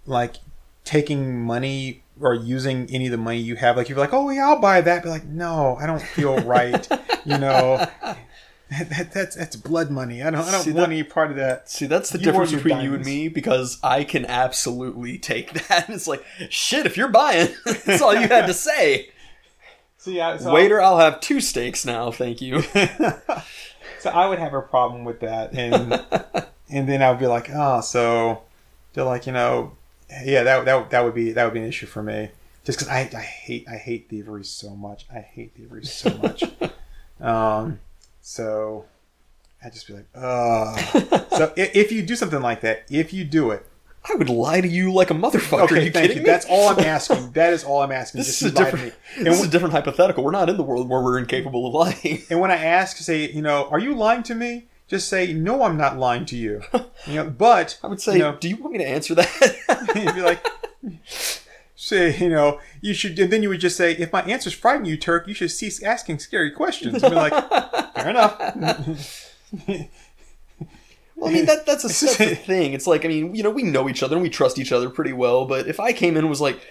[0.06, 0.36] like
[0.84, 3.78] taking money or using any of the money you have.
[3.78, 5.04] Like you're like, oh yeah, I'll buy that.
[5.04, 6.88] Be like, no, I don't feel right.
[7.26, 7.78] you know,
[8.70, 10.22] that, that, that's that's blood money.
[10.24, 11.70] I don't I don't See, want that- any part of that.
[11.70, 15.90] See, that's the You difference between you and me because I can absolutely take that.
[15.90, 19.10] It's like, shit, if you're buying, that's all you had to say.
[19.98, 22.62] So yeah, so Waiter, I'll have two steaks now, thank you.
[24.00, 25.94] so I would have a problem with that, and
[26.70, 28.42] and then I would be like, oh, so
[28.94, 29.78] they're like, you know,
[30.24, 32.30] yeah, that that that would be that would be an issue for me,
[32.64, 35.06] just because I, I hate I hate thievery so much.
[35.14, 36.44] I hate thievery so much.
[37.22, 37.80] um,
[38.22, 38.86] so
[39.64, 40.76] I'd just be like, oh.
[41.38, 43.66] so if, if you do something like that, if you do it,
[44.10, 45.60] I would lie to you like a motherfucker.
[45.60, 46.24] Are okay, you thank kidding you.
[46.24, 46.30] me?
[46.30, 47.32] That's all I'm asking.
[47.34, 48.20] That is all I'm asking.
[48.20, 48.86] This Just is a different.
[48.86, 48.92] me.
[49.18, 50.24] And This is when- a different hypothetical.
[50.24, 52.24] We're not in the world where we're incapable of lying.
[52.30, 54.66] And when I ask, say, you know, are you lying to me?
[54.92, 56.62] Just say, no, I'm not lying to you.
[57.08, 59.92] You know, but I would say, you know, do you want me to answer that?
[59.96, 60.46] you'd be like,
[61.76, 64.86] say, you know, you should, and then you would just say, if my answers frighten
[64.86, 67.02] you, Turk, you should cease asking scary questions.
[67.02, 67.34] And be like,
[67.96, 69.34] fair enough.
[71.16, 72.74] Well, I mean that that's, a, thing.
[72.74, 74.92] It's like I mean, you know, we know each other and we trust each other
[74.92, 75.46] pretty well.
[75.46, 76.62] But if I came in and was like,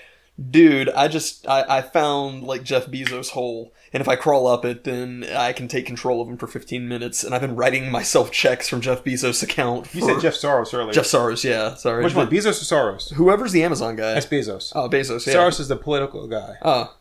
[0.51, 4.65] "Dude, I just I, I found like Jeff Bezos' hole, and if I crawl up
[4.65, 7.91] it, then I can take control of him for 15 minutes," and I've been writing
[7.91, 9.95] myself checks from Jeff Bezos' account.
[9.95, 10.93] You said Jeff Soros earlier.
[10.93, 12.03] Jeff Soros, yeah, sorry.
[12.05, 13.13] Which one, Bezos or Soros?
[13.15, 14.15] Whoever's the Amazon guy.
[14.15, 14.73] That's Bezos.
[14.75, 15.27] oh, Bezos.
[15.27, 15.35] Yeah.
[15.35, 16.97] Soros is the political guy, Oh,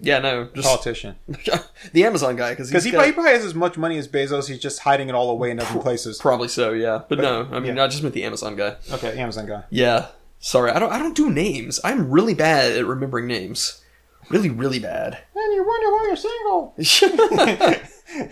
[0.00, 1.14] yeah, no, just politician.
[1.92, 4.48] the Amazon guy because Because he, got, he probably has as much money as Bezos.
[4.48, 6.18] He's just hiding it all away in other places.
[6.18, 6.72] probably so.
[6.72, 7.84] Yeah, but, But- no, I mean, yeah.
[7.84, 8.76] I just meant the Amazon guy.
[8.90, 9.64] Okay, Amazon guy.
[9.70, 10.06] Yeah.
[10.44, 11.80] Sorry, I don't I don't do names.
[11.82, 13.82] I'm really bad at remembering names.
[14.28, 15.16] Really, really bad.
[15.34, 16.74] And you wonder why you're single.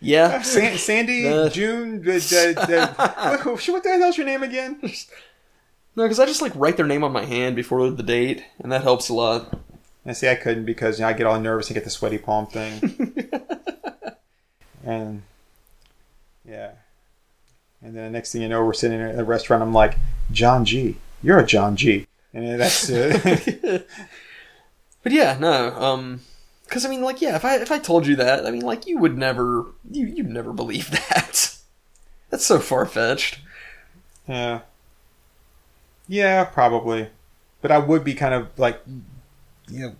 [0.00, 0.42] yeah.
[0.42, 4.80] San- Sandy, Uh, June, uh, uh, uh, what, the hell's your name again?
[5.94, 8.72] No, because I just like write their name on my hand before the date, and
[8.72, 9.56] that helps a lot.
[10.04, 12.18] And see, I couldn't because you know, I get all nervous and get the sweaty
[12.18, 12.82] palm thing.
[14.84, 15.22] and
[16.44, 16.72] yeah,
[17.80, 19.62] and then the next thing you know, we're sitting at a restaurant.
[19.62, 19.96] I'm like,
[20.32, 20.96] John G,
[21.26, 23.88] you're a John G, and that's it.
[25.02, 25.74] But yeah, no.
[25.74, 26.20] Um,
[26.64, 28.86] because I mean, like, yeah, if I if I told you that, I mean, like,
[28.86, 31.56] you would never you you'd never believe that.
[32.30, 33.40] That's so far fetched.
[34.26, 34.60] yeah.
[36.08, 37.08] Yeah, probably.
[37.60, 38.80] But I would be kind of like,
[39.68, 39.94] you know,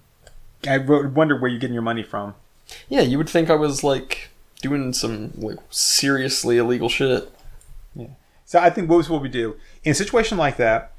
[0.69, 2.35] I wonder where you're getting your money from.
[2.89, 4.31] Yeah, you would think I was like
[4.63, 7.29] doing some like seriously illegal shit.
[7.95, 8.09] Yeah.
[8.45, 10.93] So I think what we do in a situation like that.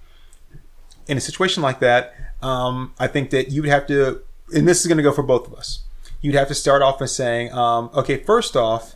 [1.07, 4.21] In a situation like that, um, I think that you would have to,
[4.53, 5.83] and this is going to go for both of us.
[6.21, 8.95] You'd have to start off by saying, um, okay, first off,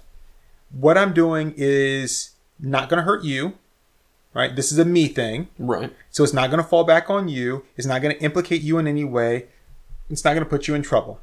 [0.71, 3.53] what I'm doing is not going to hurt you,
[4.33, 4.55] right?
[4.55, 5.93] This is a me thing, Right.
[6.09, 7.63] so it's not going to fall back on you.
[7.77, 9.47] It's not going to implicate you in any way.
[10.09, 11.19] It's not going to put you in trouble.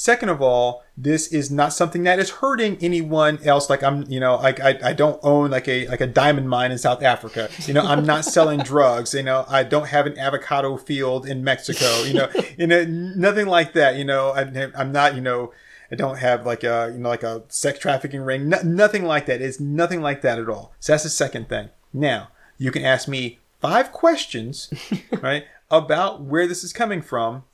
[0.00, 3.68] Second of all, this is not something that is hurting anyone else.
[3.68, 6.72] Like I'm, you know, like I, I don't own like a like a diamond mine
[6.72, 7.50] in South Africa.
[7.66, 9.12] You know, I'm not selling drugs.
[9.12, 12.02] You know, I don't have an avocado field in Mexico.
[12.04, 13.96] You know, you know, nothing like that.
[13.96, 15.52] You know, I, I'm not, you know,
[15.92, 18.48] I don't have like a, you know, like a sex trafficking ring.
[18.48, 19.42] No, nothing like that.
[19.42, 20.72] It's nothing like that at all.
[20.80, 21.68] So that's the second thing.
[21.92, 24.72] Now you can ask me five questions,
[25.20, 27.44] right, about where this is coming from,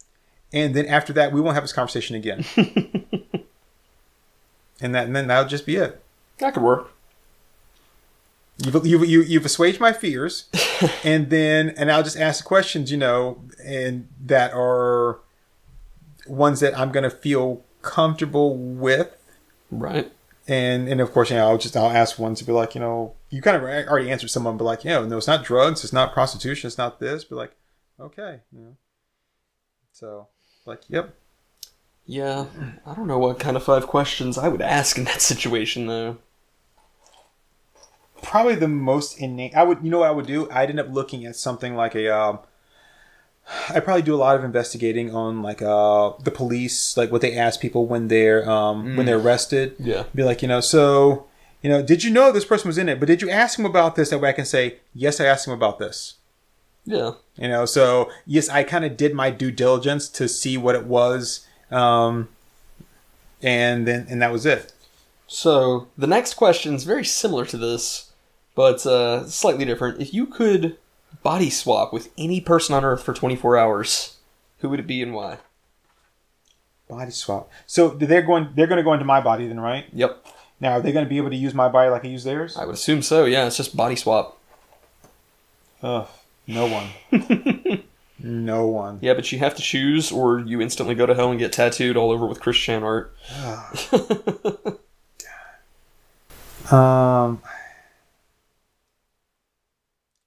[0.56, 2.44] and then after that we won't have this conversation again.
[4.80, 6.02] and that, and then that'll just be it.
[6.38, 6.92] That could work.
[8.58, 10.46] You've, you've, you, you've assuaged my fears,
[11.04, 15.18] and then and I'll just ask the questions, you know, and that are
[16.26, 19.14] ones that I'm going to feel comfortable with,
[19.70, 20.10] Right.
[20.48, 22.80] and and of course, you know, I'll just I'll ask ones to be like, you
[22.80, 25.84] know, you kind of already answered someone, but like, you know, no, it's not drugs,
[25.84, 27.52] it's not prostitution, it's not this, but like,
[28.00, 28.76] okay, you know,
[29.92, 30.28] so
[30.66, 31.14] like, yep,
[32.06, 32.46] Yeah.
[32.84, 36.18] I don't know what kind of five questions I would ask in that situation though.
[38.22, 39.54] probably the most innate.
[39.54, 40.50] I would, you know, what I would do.
[40.50, 42.08] I'd end up looking at something like a.
[42.14, 42.38] Um,
[43.68, 47.36] I probably do a lot of investigating on like uh the police, like what they
[47.36, 49.76] ask people when they're um when they're arrested.
[49.78, 50.04] Yeah.
[50.14, 51.26] Be like, you know, so
[51.62, 52.98] you know, did you know this person was in it?
[52.98, 54.10] But did you ask him about this?
[54.10, 56.14] That way I can say, yes, I asked him about this.
[56.86, 57.12] Yeah.
[57.36, 60.86] You know, so yes, I kind of did my due diligence to see what it
[60.86, 62.28] was, um,
[63.42, 64.72] and then and that was it.
[65.26, 68.12] So the next question is very similar to this,
[68.54, 70.00] but uh, slightly different.
[70.00, 70.78] If you could
[71.22, 74.16] body swap with any person on Earth for 24 hours,
[74.58, 75.38] who would it be and why?
[76.88, 77.50] Body swap.
[77.66, 78.50] So they're going.
[78.54, 79.86] They're going to go into my body then, right?
[79.92, 80.24] Yep.
[80.60, 82.56] Now, are they going to be able to use my body like I use theirs?
[82.56, 83.24] I would assume so.
[83.24, 84.38] Yeah, it's just body swap.
[85.82, 86.08] Ugh,
[86.46, 87.82] no one.
[88.18, 88.98] no one.
[89.00, 91.96] Yeah, but you have to choose, or you instantly go to hell and get tattooed
[91.96, 93.16] all over with Chris Chan art.
[96.70, 97.40] Um,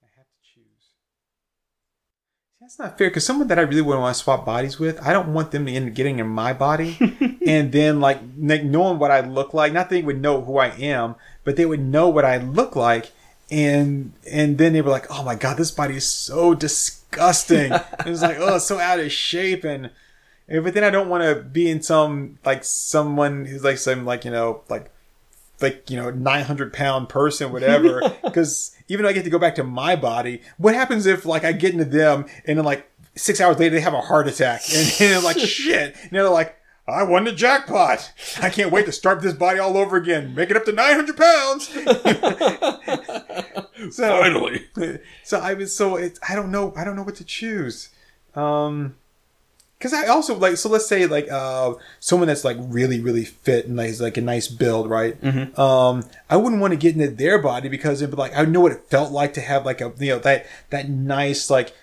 [0.01, 0.93] I have to choose.
[2.61, 5.11] That's not fair because someone that I really wouldn't want to swap bodies with, I
[5.11, 6.97] don't want them to end up getting in my body,
[7.45, 9.73] and then like like, knowing what I look like.
[9.73, 12.73] Not that they would know who I am, but they would know what I look
[12.73, 13.11] like,
[13.51, 17.71] and and then they were like, "Oh my god, this body is so disgusting."
[18.05, 19.91] it was like, "Oh, so out of shape," and
[20.47, 24.05] and- but then I don't want to be in some like someone who's like some
[24.05, 24.91] like you know like
[25.61, 29.55] like you know 900 pound person whatever because even though i get to go back
[29.55, 33.41] to my body what happens if like i get into them and then like six
[33.41, 36.55] hours later they have a heart attack and, and like shit and they're like
[36.89, 38.11] I won the jackpot.
[38.41, 40.35] I can't wait to start this body all over again.
[40.35, 41.67] Make it up to 900 pounds.
[43.95, 44.65] so, Finally.
[45.23, 47.89] so I was so it, I don't know I don't know what to choose.
[48.35, 48.95] Um
[49.77, 53.65] because I also like so let's say like uh someone that's like really really fit
[53.65, 55.15] and like, is like a nice build right
[55.57, 58.59] um I wouldn't want to get into their body because it'd be like I know
[58.59, 61.73] what it felt like to have like a you know that that nice like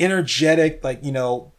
[0.00, 1.52] energetic like you know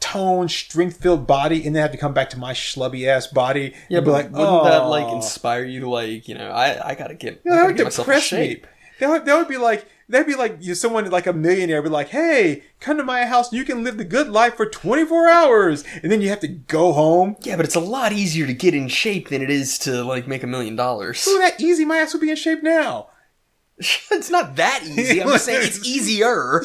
[0.00, 3.74] tone strength filled body and then have to come back to my schlubby ass body
[3.88, 6.50] Yeah, and but be like wouldn't that "Oh." like inspire you to like you know
[6.50, 8.20] I I gotta get Yeah, I gotta get myself in me.
[8.20, 8.66] shape.
[8.98, 11.90] That would, that would be like that'd be like you someone like a millionaire be
[11.90, 15.28] like, "Hey, come to my house and you can live the good life for 24
[15.28, 17.36] hours." And then you have to go home.
[17.42, 20.26] Yeah, but it's a lot easier to get in shape than it is to like
[20.26, 21.26] make a million dollars.
[21.28, 21.84] Ooh, that easy.
[21.84, 23.08] My ass would be in shape now.
[23.78, 25.20] it's not that easy.
[25.20, 26.62] I'm just saying it's easier.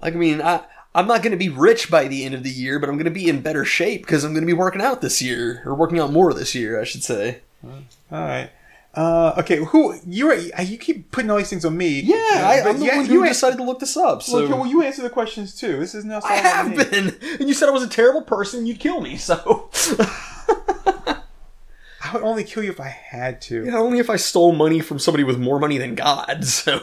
[0.00, 0.62] Like I mean, I
[0.94, 3.06] I'm not going to be rich by the end of the year, but I'm going
[3.06, 5.74] to be in better shape because I'm going to be working out this year or
[5.74, 7.40] working out more this year, I should say.
[7.64, 7.80] All
[8.10, 8.50] right.
[8.94, 10.34] Uh, okay, who you are?
[10.34, 12.00] You keep putting all these things on me.
[12.00, 14.22] Yeah, I, I'm the yeah, one who decided to look this up.
[14.22, 15.78] So Okay, well, you answer the questions too.
[15.78, 16.22] This is not.
[16.26, 18.66] I have been, and you said I was a terrible person.
[18.66, 19.16] You'd kill me.
[19.16, 19.70] So
[22.04, 23.64] I would only kill you if I had to.
[23.64, 26.44] yeah, only if I stole money from somebody with more money than God.
[26.44, 26.80] So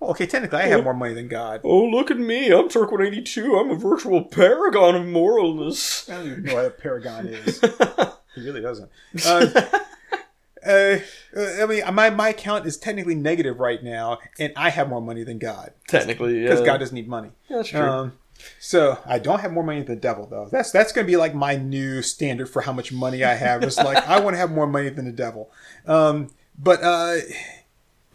[0.00, 1.60] Well, okay, technically, I have more money than God.
[1.64, 3.56] oh look at me, I'm Turk 182.
[3.56, 6.10] I'm a virtual paragon of moralness.
[6.10, 7.60] I don't even know what a paragon is.
[8.34, 8.90] he really doesn't.
[9.26, 9.62] Uh,
[10.66, 10.98] Uh,
[11.36, 15.00] uh, I mean, my my account is technically negative right now, and I have more
[15.00, 16.48] money than God Technically, yeah.
[16.48, 17.30] because God doesn't need money.
[17.48, 17.80] Yeah, that's true.
[17.80, 18.12] Um,
[18.60, 20.48] so I don't have more money than the devil, though.
[20.50, 23.62] That's that's going to be like my new standard for how much money I have.
[23.62, 25.50] It's like I want to have more money than the devil.
[25.86, 27.16] Um, but uh,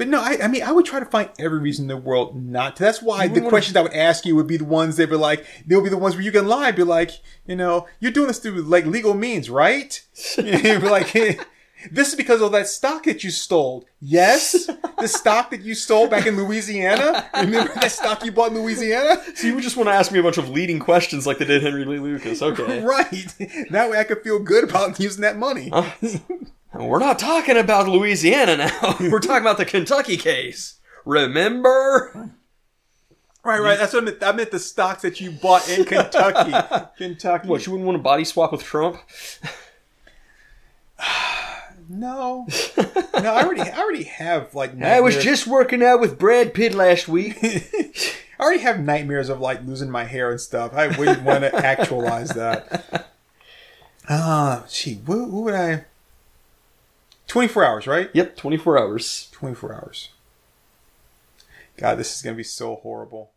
[0.03, 2.35] but no, I, I mean I would try to find every reason in the world
[2.35, 2.83] not to.
[2.83, 5.45] That's why the questions I would ask you would be the ones that were like
[5.65, 7.11] they'll be the ones where you can lie, be like
[7.45, 10.05] you know you're doing this through like legal means, right?
[10.37, 11.15] You'd be like.
[11.91, 13.83] This is because of that stock that you stole.
[13.99, 17.29] Yes, the stock that you stole back in Louisiana.
[17.35, 19.21] Remember that stock you bought in Louisiana?
[19.35, 21.45] so you would just want to ask me a bunch of leading questions like they
[21.45, 22.41] did Henry Lee Lucas.
[22.41, 22.81] Okay.
[22.81, 23.35] Right.
[23.71, 25.71] That way I could feel good about using that money.
[25.73, 25.91] Uh,
[26.73, 28.95] We're not talking about Louisiana now.
[28.99, 30.79] We're talking about the Kentucky case.
[31.05, 32.31] Remember?
[33.43, 33.77] Right, right.
[33.77, 34.23] That's what I meant.
[34.23, 36.53] I meant the stocks that you bought in Kentucky.
[36.97, 37.47] Kentucky.
[37.47, 38.97] What, you wouldn't want to body swap with Trump?
[41.89, 42.47] No.
[42.77, 46.73] No, I already I already have like I was just working out with Brad Pitt
[46.73, 47.37] last week.
[47.43, 50.73] I already have nightmares of like losing my hair and stuff.
[50.73, 53.09] I wouldn't want to actualize that.
[54.09, 55.85] Ah, gee, who, would I?
[57.33, 58.11] Twenty four hours, right?
[58.13, 59.27] yep, 24 hours.
[59.31, 60.09] Twenty four hours.
[61.77, 63.31] God, this is gonna be so horrible,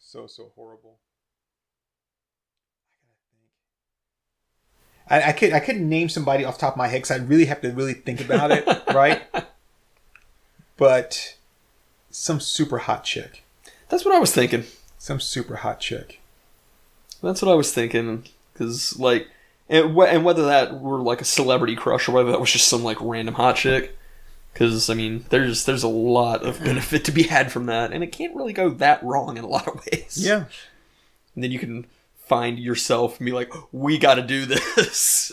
[0.00, 0.98] so so horrible.
[5.08, 7.28] I, I could I couldn't name somebody off the top of my head because I'd
[7.28, 9.22] really have to really think about it, right?
[10.76, 11.36] But
[12.10, 13.44] some super hot chick,
[13.90, 14.64] That's what I was thinking.
[14.98, 16.18] some super hot chick.
[17.22, 18.24] That's what I was thinking.
[18.52, 19.28] Because, like,
[19.70, 22.68] and, wh- and whether that were like a celebrity crush or whether that was just
[22.68, 23.96] some like random hot chick.
[24.52, 28.02] Because I mean, there's there's a lot of benefit to be had from that, and
[28.02, 30.18] it can't really go that wrong in a lot of ways.
[30.20, 30.44] Yeah,
[31.36, 31.86] And then you can
[32.26, 35.30] find yourself and be like, "We got to do this.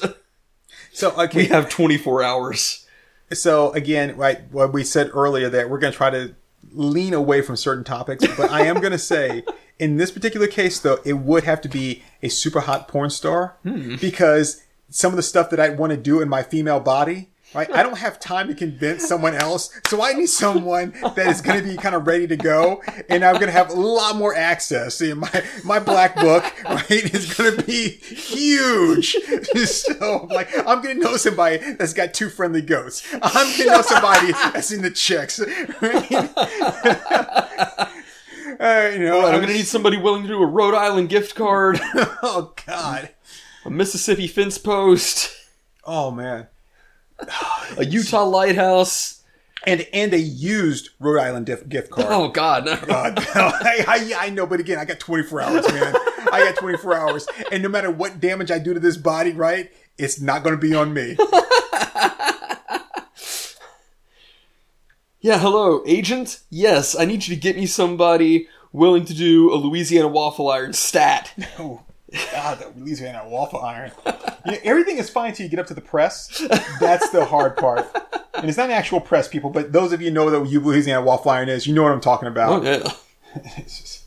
[0.94, 2.86] so we have 24 hours."
[3.34, 6.36] so again, right, what we said earlier that we're gonna try to
[6.72, 9.44] lean away from certain topics, but I am gonna say.
[9.80, 13.58] In this particular case, though, it would have to be a super hot porn star
[13.64, 13.96] hmm.
[13.98, 17.70] because some of the stuff that I want to do in my female body, right?
[17.72, 21.62] I don't have time to convince someone else, so I need someone that is going
[21.62, 24.34] to be kind of ready to go, and I'm going to have a lot more
[24.34, 24.96] access.
[24.96, 29.16] See, my my black book, right, is going to be huge.
[29.68, 33.04] So, like, I'm going to know somebody that's got two friendly goats.
[33.22, 35.40] I'm going to know somebody that's in the chicks.
[35.82, 36.30] Right?
[38.60, 41.80] Uh, you know, I'm gonna need somebody willing to do a Rhode Island gift card,
[42.24, 43.10] Oh God.
[43.66, 45.32] a Mississippi fence post,
[45.84, 46.48] Oh man.
[47.78, 49.14] a Utah lighthouse.
[49.66, 52.08] And and a used Rhode Island dif- gift card.
[52.10, 52.78] Oh God, no.
[52.78, 53.84] God, no, I,
[54.18, 55.94] I, I know, but again, I got 24 hours, man.
[56.32, 59.70] I got 24 hours, and no matter what damage I do to this body, right,
[59.98, 61.18] it's not going to be on me.
[65.28, 66.40] Yeah, hello, agent.
[66.50, 70.72] Yes, I need you to get me somebody willing to do a Louisiana waffle iron
[70.72, 71.34] stat.
[71.60, 71.82] Oh,
[72.32, 73.92] God, that Louisiana waffle iron.
[74.06, 76.42] You know, everything is fine until you get up to the press.
[76.80, 77.86] That's the hard part.
[78.36, 81.02] And it's not an actual press, people, but those of you know that you Louisiana
[81.02, 82.66] waffle iron is, you know what I'm talking about.
[82.66, 82.98] Oh
[83.58, 84.06] just-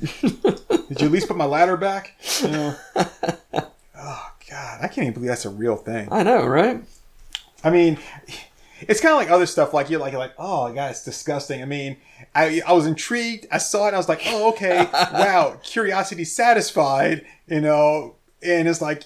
[0.00, 2.14] Did you at least put my ladder back?
[2.40, 2.76] You know?
[3.98, 6.06] Oh God, I can't even believe that's a real thing.
[6.12, 6.80] I know, right?
[7.64, 7.98] I mean,
[8.88, 9.72] it's kind of like other stuff.
[9.72, 11.62] Like you're like, you're like, oh god, it's disgusting.
[11.62, 11.96] I mean,
[12.34, 13.46] I I was intrigued.
[13.50, 13.88] I saw it.
[13.88, 17.24] and I was like, oh okay, wow, curiosity satisfied.
[17.46, 19.04] You know, and it's like.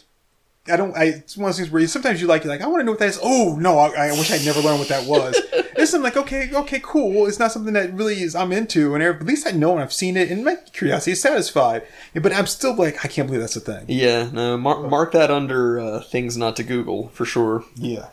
[0.69, 0.97] I don't.
[0.97, 2.81] I, it's one of those things where you, sometimes you like, you're like, I want
[2.81, 3.21] to know what that is.
[3.23, 5.41] Oh no, I, I wish I'd never learned what that was.
[5.53, 7.27] it's something like, okay, okay, cool.
[7.27, 9.93] It's not something that really is I'm into, and at least I know and I've
[9.93, 11.87] seen it, and my curiosity is satisfied.
[12.15, 13.85] But I'm still like, I can't believe that's a thing.
[13.87, 17.65] Yeah, no, mar- mark that under uh, things not to Google for sure.
[17.77, 18.09] Yeah.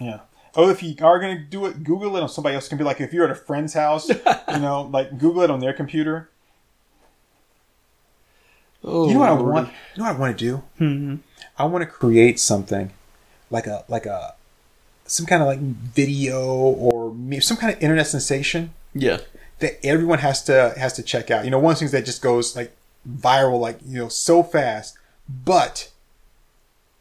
[0.00, 0.20] Yeah.
[0.56, 2.68] Oh, if you are gonna do it, Google it on somebody else.
[2.68, 5.60] Can be like if you're at a friend's house, you know, like Google it on
[5.60, 6.30] their computer.
[8.84, 9.68] Oh, You know what I want?
[9.94, 10.62] You know what I want to do?
[10.80, 11.16] Mm-hmm.
[11.58, 12.90] I want to create something
[13.50, 14.34] like a like a
[15.06, 19.18] some kind of like video or me- some kind of internet sensation Yeah,
[19.60, 21.44] that everyone has to has to check out.
[21.44, 22.76] You know, one of the things that just goes like
[23.08, 24.98] viral, like you know, so fast.
[25.44, 25.90] But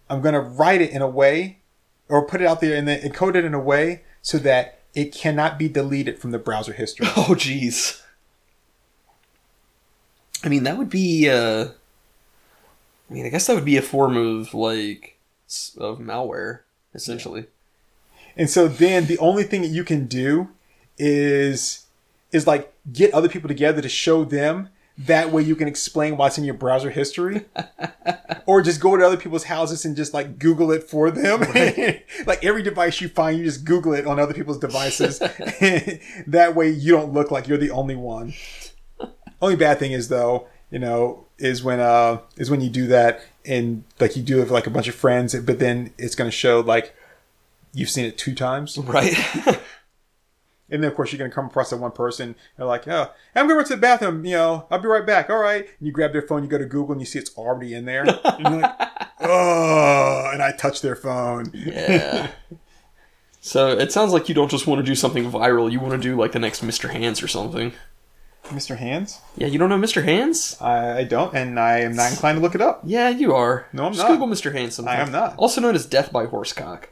[0.10, 1.58] I'm gonna write it in a way,
[2.10, 5.12] or put it out there and then encode it in a way so that it
[5.14, 7.08] cannot be deleted from the browser history.
[7.18, 8.02] Oh, jeez.
[10.44, 11.30] I mean, that would be.
[11.30, 11.70] Uh,
[13.10, 15.18] I mean, I guess that would be a form of like
[15.78, 16.60] of malware,
[16.94, 17.46] essentially.
[18.36, 20.50] And so then the only thing that you can do
[20.98, 21.86] is
[22.32, 26.38] is like get other people together to show them That way you can explain what's
[26.38, 27.46] in your browser history.
[28.46, 31.42] or just go to other people's houses and just like Google it for them.
[32.26, 35.20] like every device you find, you just Google it on other people's devices.
[36.28, 38.34] that way you don't look like you're the only one.
[39.42, 43.22] Only bad thing is though, you know, is when uh is when you do that
[43.46, 46.32] and like you do it with like a bunch of friends, but then it's gonna
[46.32, 46.96] show like
[47.74, 48.78] you've seen it two times.
[48.78, 49.16] Right.
[50.70, 52.36] And then, of course, you're going to come across that one person.
[52.58, 54.26] They're like, oh, I'm going to run to the bathroom.
[54.26, 55.30] You know, I'll be right back.
[55.30, 55.62] All right.
[55.62, 57.86] And you grab their phone, you go to Google, and you see it's already in
[57.86, 58.04] there.
[58.26, 58.76] and you're like,
[59.20, 61.52] oh, and I touch their phone.
[61.54, 62.32] yeah.
[63.46, 65.70] So it sounds like you don't just want to do something viral.
[65.70, 66.90] You want to do like the next Mr.
[66.90, 67.74] Hands or something.
[68.46, 68.78] Mr.
[68.78, 69.20] Hands?
[69.36, 70.02] Yeah, you don't know Mr.
[70.02, 70.58] Hands?
[70.62, 72.84] I, I don't, and I am not inclined to look it up.
[72.86, 73.68] Yeah, you are.
[73.74, 74.14] No, I'm just not.
[74.14, 74.54] Google Mr.
[74.54, 74.74] Hands.
[74.74, 74.98] Sometime.
[74.98, 75.36] I am not.
[75.38, 76.86] Also known as death by horsecock.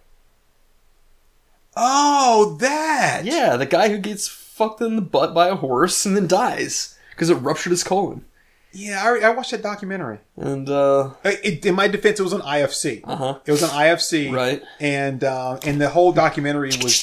[1.75, 3.21] Oh, that!
[3.25, 6.97] Yeah, the guy who gets fucked in the butt by a horse and then dies
[7.11, 8.25] because it ruptured his colon.
[8.73, 10.19] Yeah, I, I watched that documentary.
[10.37, 13.01] And uh, It, in my defense, it was on IFC.
[13.03, 13.39] uh huh.
[13.45, 14.33] It was on IFC.
[14.33, 14.61] Right.
[14.79, 16.93] And, uh, and the whole documentary was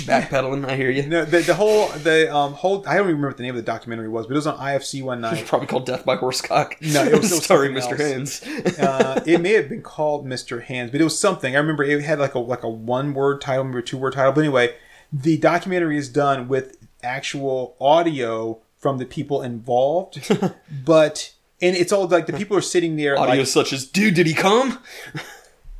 [0.00, 1.02] Backpedaling, I hear you.
[1.06, 3.56] No, the, the whole the um whole I don't even remember what the name of
[3.56, 5.46] the documentary was, but it was on IFC one night.
[5.46, 6.80] Probably called Death by Horsecock.
[6.80, 7.96] No, it was- it was starring Mr.
[7.98, 8.42] Hands.
[8.78, 10.62] uh, it may have been called Mr.
[10.62, 11.54] Hands, but it was something.
[11.54, 14.14] I remember it had like a like a one word title, maybe a two word
[14.14, 14.32] title.
[14.32, 14.74] But anyway,
[15.12, 20.20] the documentary is done with actual audio from the people involved,
[20.84, 23.18] but and it's all like the people are sitting there.
[23.18, 24.78] Audio like, such as, dude, did he come?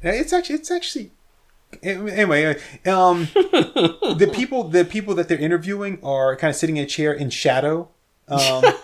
[0.02, 1.10] it's actually it's actually
[1.82, 6.86] anyway um the people the people that they're interviewing are kind of sitting in a
[6.86, 7.88] chair in shadow
[8.28, 8.64] um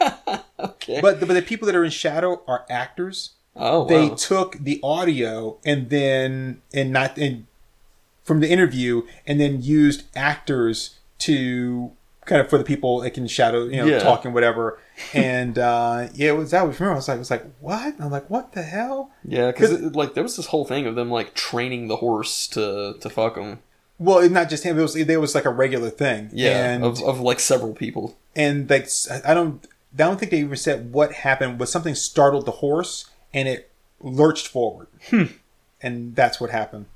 [0.60, 1.01] Okay.
[1.01, 4.15] but the, but the people that are in shadow are actors oh, they wow.
[4.15, 7.47] took the audio and then and not and
[8.24, 11.93] from the interview and then used actors to
[12.28, 13.98] kind of for the people that can shadow you know Yeah.
[13.98, 14.78] talk and whatever
[15.14, 17.94] and uh yeah it was that was remember I was like I was like what
[18.00, 21.10] I'm like what the hell yeah, because like there was this whole thing of them
[21.10, 23.59] like training the horse to to fuck him.
[23.98, 27.02] well not just him it was it was like a regular thing Yeah, and of,
[27.02, 28.16] of like several people.
[28.36, 28.88] and like
[29.24, 33.09] I don't I don't think they even said what happened, but something startled the horse
[33.32, 34.86] and it lurched forward,
[35.82, 36.86] and that's what happened.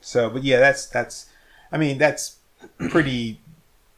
[0.00, 1.26] So, but yeah, that's that's
[1.70, 2.36] I mean that's
[2.88, 3.40] pretty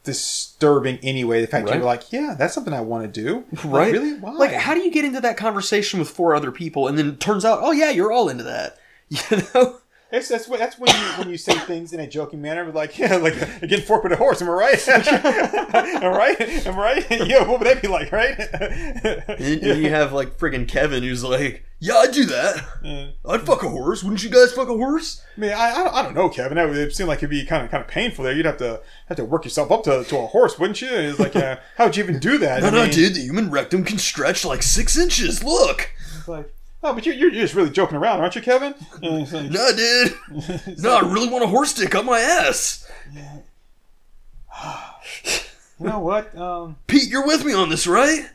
[0.03, 1.41] disturbing anyway.
[1.41, 1.75] The fact Right.
[1.77, 3.93] you're like, yeah, that's something I want to do, Like, Right?
[3.93, 4.13] really?
[4.15, 4.31] Why?
[4.33, 7.19] Like, how do you get into that conversation with four other people and then it
[7.19, 8.77] turns out, oh yeah, you're all into that?
[9.09, 9.77] You know?
[10.13, 12.97] That's that's what- that's when you when you say things in a joking manner, like
[12.99, 14.41] yeah, like again, fork with a horse.
[14.43, 14.87] Am I right?
[14.87, 16.41] am I right?
[16.67, 17.05] Am I right?
[17.27, 18.37] yeah, what would that be like, right?
[18.39, 22.63] And, and you have like friggin' Kevin who's like, yeah, I'd do that.
[22.83, 23.07] Yeah.
[23.27, 24.03] I'd fuck a horse.
[24.03, 25.23] Wouldn't you guys fuck a horse?
[25.35, 26.57] I mean, I, I, I don't know, Kevin.
[26.57, 28.33] That would it seem like it'd be kind of kind of painful there.
[28.35, 30.89] You'd have to have to work yourself up to, to a horse, wouldn't you?
[30.91, 32.61] It's like, uh, how would you even do that?
[32.61, 35.43] No, I no, mean, dude, the human rectum can stretch like six inches.
[35.43, 35.89] Look.
[36.19, 36.53] It's like,
[36.83, 38.75] oh, but you're, you're just really joking around, aren't you, Kevin?
[39.01, 40.79] And it's like, No, dude.
[40.79, 42.89] No, I really want a horse dick up my ass.
[45.79, 46.35] you know what?
[46.37, 48.29] Um, Pete, you're with me on this, right?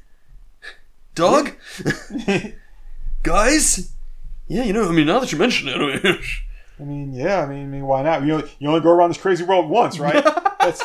[1.14, 1.52] Dog?
[3.22, 3.92] Guys?
[4.46, 6.18] Yeah, you know, I mean, now that you mention it, I mean,
[6.80, 7.42] I mean, yeah.
[7.42, 8.24] I mean, I mean, why not?
[8.24, 10.24] You only, you only go around this crazy world once, right?
[10.60, 10.82] that's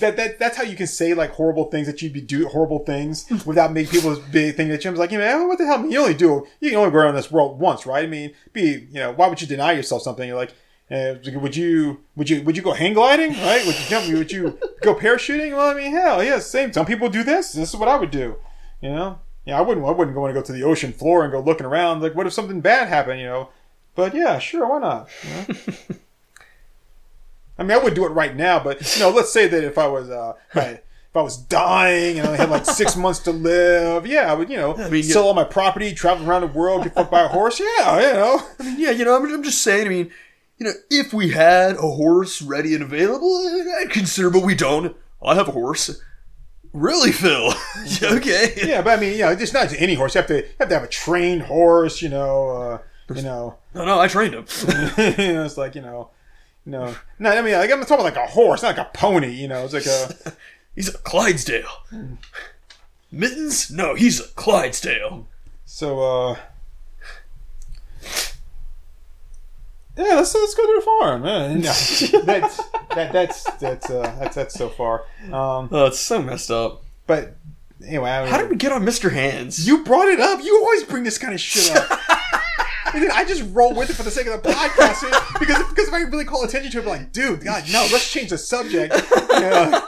[0.00, 2.80] that, that that's how you can say like horrible things that you'd be do horrible
[2.80, 5.86] things without making people be thinking that you're like, you know, what the hell?
[5.86, 8.04] You only do you can only go around this world once, right?
[8.04, 10.26] I mean, be you know, why would you deny yourself something?
[10.26, 10.54] You're like.
[10.90, 14.32] Uh, would you would you would you go hang gliding right would you jump would
[14.32, 17.76] you go parachuting well I mean hell yeah same some people do this this is
[17.76, 18.36] what I would do
[18.80, 21.30] you know yeah I wouldn't I wouldn't want to go to the ocean floor and
[21.30, 23.50] go looking around like what if something bad happened you know
[23.96, 25.96] but yeah sure why not you know?
[27.58, 29.78] I mean, I would do it right now, but you know, let's say that if
[29.78, 30.62] I was, uh, if I,
[31.10, 34.48] if I was dying and I had like six months to live, yeah, I would,
[34.48, 37.28] you know, mean, sell all my property, travel around the world, get fucked by a
[37.28, 38.42] horse, yeah, you know.
[38.60, 40.10] I mean, yeah, you know, I'm, I'm just saying, I mean,
[40.58, 43.36] you know, if we had a horse ready and available,
[43.80, 44.96] I'd consider, but we don't.
[45.24, 46.00] I have a horse.
[46.72, 47.52] Really, Phil?
[48.02, 48.52] okay.
[48.64, 50.14] Yeah, but I mean, you know, just not any horse.
[50.14, 52.48] You have to you have to have a trained horse, you know.
[52.48, 54.44] Uh, you know, No, no, I trained him.
[54.68, 56.10] you know, it's like you know,
[56.68, 56.94] know.
[57.18, 59.32] No, I mean, like, I'm talking about like a horse, not like a pony.
[59.32, 60.32] You know, it's like a
[60.74, 61.68] He's a Clydesdale.
[63.10, 63.70] Mittens?
[63.70, 65.26] No, he's a Clydesdale.
[65.64, 66.00] so.
[66.00, 66.36] uh
[69.96, 71.22] Yeah, let's let's go to the farm.
[71.22, 71.56] Man.
[71.62, 72.56] No, that's
[72.94, 75.00] that that's that's uh, that's that's so far.
[75.24, 76.84] Um, Oh, it's so messed up.
[77.06, 77.34] but
[77.84, 79.10] anyway, I, How did we get on Mr.
[79.12, 79.66] Hands?
[79.66, 80.42] you brought it up?
[80.42, 81.98] You always bring this kind of shit up.
[83.12, 85.02] I just roll with it for the sake of the podcast
[85.38, 88.10] because because if I really call attention to it, I'm like, dude, God, no, let's
[88.10, 88.94] change the subject.
[89.38, 89.80] Yeah.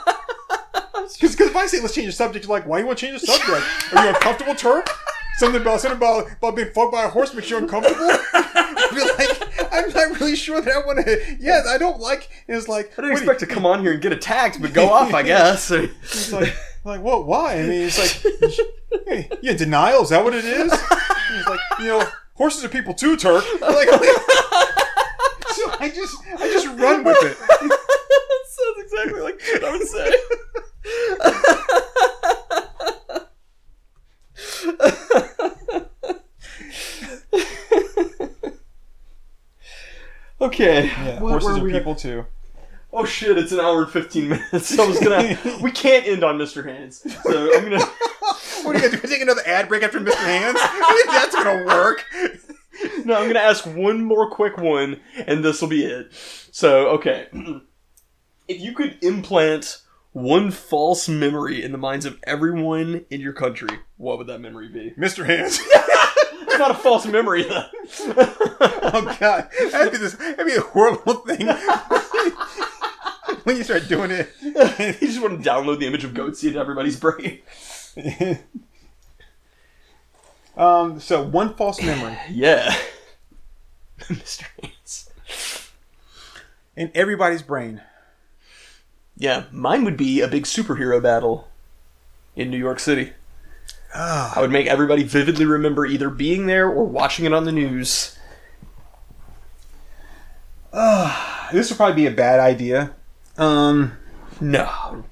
[1.19, 3.19] Because if I say let's change the subject, you're like, why you want to change
[3.19, 3.93] the subject?
[3.93, 4.89] Are you uncomfortable, Turk?
[5.37, 8.09] Something about something about, about being fucked by a horse makes you uncomfortable.
[8.33, 11.37] I'd be like, I'm not really sure that I want to.
[11.39, 12.29] Yeah, I don't like.
[12.47, 15.13] It's like I didn't expect to come on here and get attacked, but go off,
[15.13, 15.71] I guess.
[16.03, 16.55] It's like,
[16.85, 17.25] like what?
[17.25, 17.55] Why?
[17.55, 20.03] I mean, it's like, in denial?
[20.03, 20.71] Is that what it is?
[20.71, 22.07] It's like, you know,
[22.41, 23.43] horses are people too, Turk.
[23.61, 24.01] I'm like, so
[25.79, 27.37] I just, I just run with it.
[27.47, 27.79] that
[28.47, 30.11] sounds exactly like what I would say.
[40.41, 40.85] okay.
[40.85, 41.77] Yeah, Where- horses are we at?
[41.79, 42.25] people too.
[42.93, 43.37] Oh shit!
[43.37, 44.67] It's an hour and fifteen minutes.
[44.75, 45.37] So I was gonna.
[45.61, 46.65] we can't end on Mr.
[46.65, 47.01] Hands.
[47.23, 47.85] So I'm gonna.
[48.65, 49.07] What are you gonna do?
[49.07, 50.13] Take another ad break after Mr.
[50.15, 50.57] Hands?
[50.59, 52.05] I think that's gonna work.
[53.05, 56.11] No, I'm gonna ask one more quick one, and this will be it.
[56.51, 57.27] So, okay.
[58.47, 59.81] if you could implant
[60.13, 64.67] one false memory in the minds of everyone in your country, what would that memory
[64.69, 64.93] be?
[64.97, 65.25] Mr.
[65.25, 65.59] Hands.
[65.61, 67.65] It's not a false memory, though.
[68.93, 70.15] Oh god, that'd be this.
[70.15, 71.47] That'd be a horrible thing.
[73.43, 74.29] when you start doing it.
[74.41, 74.53] you
[75.07, 77.39] just want to download the image of Goatse into everybody's brain.
[80.57, 80.99] um.
[80.99, 82.75] So one false memory Yeah.
[83.99, 84.45] Mr.
[84.61, 85.69] Hands.
[86.75, 87.81] in everybody's brain.
[89.17, 91.47] Yeah, mine would be a big superhero battle
[92.35, 93.13] in New York City.
[93.93, 94.33] Ah.
[94.35, 98.17] I would make everybody vividly remember either being there or watching it on the news.
[101.51, 102.91] This would probably be a bad idea.
[103.37, 103.97] Um.
[104.39, 105.03] No.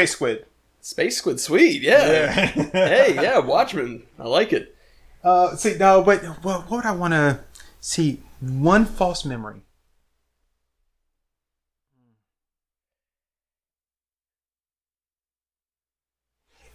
[0.00, 0.46] Space Squid.
[0.80, 2.06] Space Squid, sweet, yeah.
[2.10, 2.46] Yeah.
[2.72, 4.04] hey, yeah, Watchmen.
[4.18, 4.74] I like it.
[5.22, 5.54] Uh.
[5.56, 7.40] See, no, but what, what would I want to
[7.80, 8.22] see?
[8.40, 9.60] One false memory.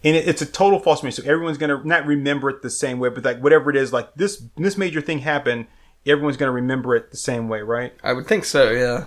[0.04, 1.10] and it, it's a total false memory.
[1.10, 4.14] So everyone's gonna not remember it the same way, but like whatever it is, like
[4.14, 5.66] this this major thing happened,
[6.06, 7.92] everyone's gonna remember it the same way, right?
[8.04, 9.06] I would think so, yeah.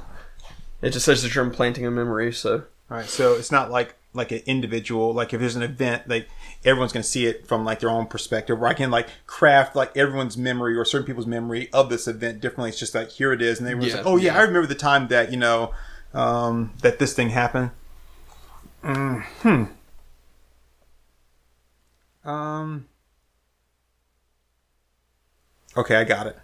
[0.82, 2.66] It just says that you're implanting a memory, so.
[2.90, 3.06] Right.
[3.06, 5.14] So it's not like like an individual.
[5.14, 6.28] Like if there's an event, like
[6.66, 8.60] everyone's gonna see it from like their own perspective.
[8.60, 12.42] Where I can like craft like everyone's memory or certain people's memory of this event
[12.42, 12.70] differently.
[12.70, 14.40] It's just like here it is, and everyone's Yeah, like, oh yeah, yeah.
[14.40, 15.74] I remember the time that you know
[16.14, 17.72] um, that this thing happened.
[18.84, 19.64] Mm, hmm.
[22.30, 22.88] Um.
[25.78, 26.38] Okay, I got it.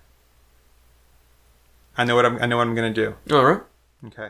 [1.98, 2.42] I know what I'm.
[2.42, 3.16] I know what I'm gonna do.
[3.32, 3.62] Alright.
[4.08, 4.30] Okay.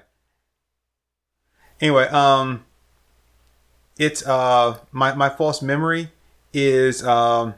[1.82, 2.65] Anyway, um,
[3.98, 6.10] it's uh my my false memory
[6.54, 7.54] is um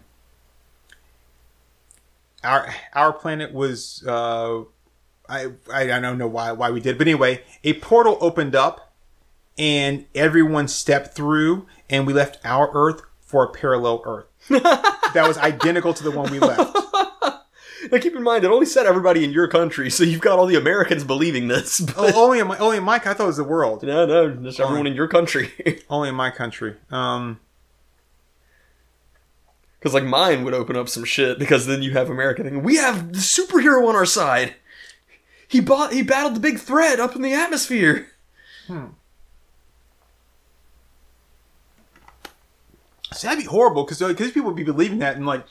[2.44, 4.64] our our planet was uh
[5.30, 8.94] I I don't know why why we did, but anyway, a portal opened up
[9.58, 15.38] and everyone stepped through, and we left our Earth for a parallel Earth that was
[15.38, 16.78] identical to the one we left.
[17.92, 20.46] Now keep in mind, it only said everybody in your country, so you've got all
[20.46, 21.80] the Americans believing this.
[21.96, 23.84] But Oh, only in my only in my I thought it was the world.
[23.84, 25.52] no, no, just everyone in your country.
[25.90, 26.76] Only in my country.
[26.92, 27.40] Um.
[29.80, 31.38] Because like mine would open up some shit.
[31.40, 34.56] Because then you have America thinking we have the superhero on our side.
[35.48, 35.94] He bought.
[35.94, 38.08] He battled the big threat up in the atmosphere.
[38.68, 38.88] Hmm.
[43.14, 45.46] See, that'd be horrible because because people would be believing that and like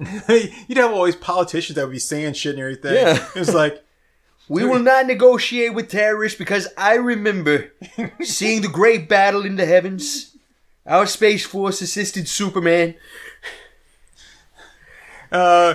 [0.68, 2.94] you'd have all these politicians that would be saying shit and everything.
[2.94, 3.26] Yeah.
[3.36, 3.84] It was like
[4.48, 7.72] We will not negotiate with terrorists because I remember
[8.22, 10.36] seeing the great battle in the heavens.
[10.86, 12.94] Our space force assisted Superman.
[15.30, 15.74] uh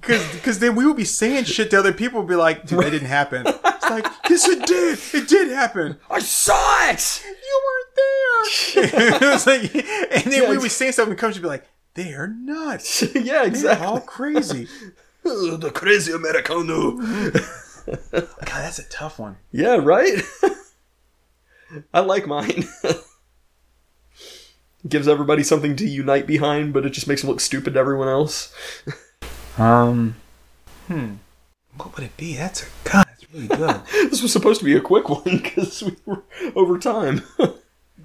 [0.00, 2.78] because because then we would be saying shit to other people would be like, dude,
[2.80, 3.44] that didn't happen.
[3.46, 4.98] It's like yes, it did.
[5.12, 5.98] It did happen.
[6.08, 7.22] I saw it.
[7.24, 9.20] You weren't there.
[9.26, 11.66] it was like, and then Yeah, we would say something comes to be like,
[12.04, 13.02] they're nuts.
[13.14, 13.86] yeah, They're exactly.
[13.86, 14.68] all crazy.
[15.22, 16.92] The crazy Americano.
[16.96, 19.36] God, that's a tough one.
[19.52, 20.22] yeah, right.
[21.92, 22.64] I like mine.
[24.88, 28.08] Gives everybody something to unite behind, but it just makes them look stupid to everyone
[28.08, 28.50] else.
[29.58, 30.16] Um,
[30.86, 31.16] hmm.
[31.76, 32.34] What would it be?
[32.36, 33.04] That's a God.
[33.06, 33.82] That's really good.
[34.10, 36.22] This was supposed to be a quick one because we were
[36.56, 37.22] over time.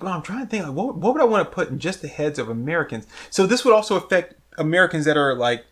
[0.01, 0.65] Well, I'm trying to think.
[0.65, 3.07] Like, what, what would I want to put in just the heads of Americans?
[3.29, 5.65] So this would also affect Americans that are like.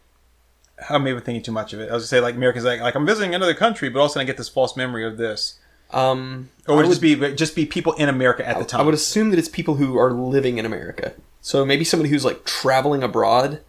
[0.90, 1.90] I'm maybe thinking too much of it.
[1.90, 4.24] I was gonna say like Americans like like I'm visiting another country, but also I
[4.24, 5.60] get this false memory of this.
[5.92, 8.82] um, Or would I it just be just be people in America at the time?
[8.82, 11.14] I would assume that it's people who are living in America.
[11.42, 13.62] So maybe somebody who's like traveling abroad,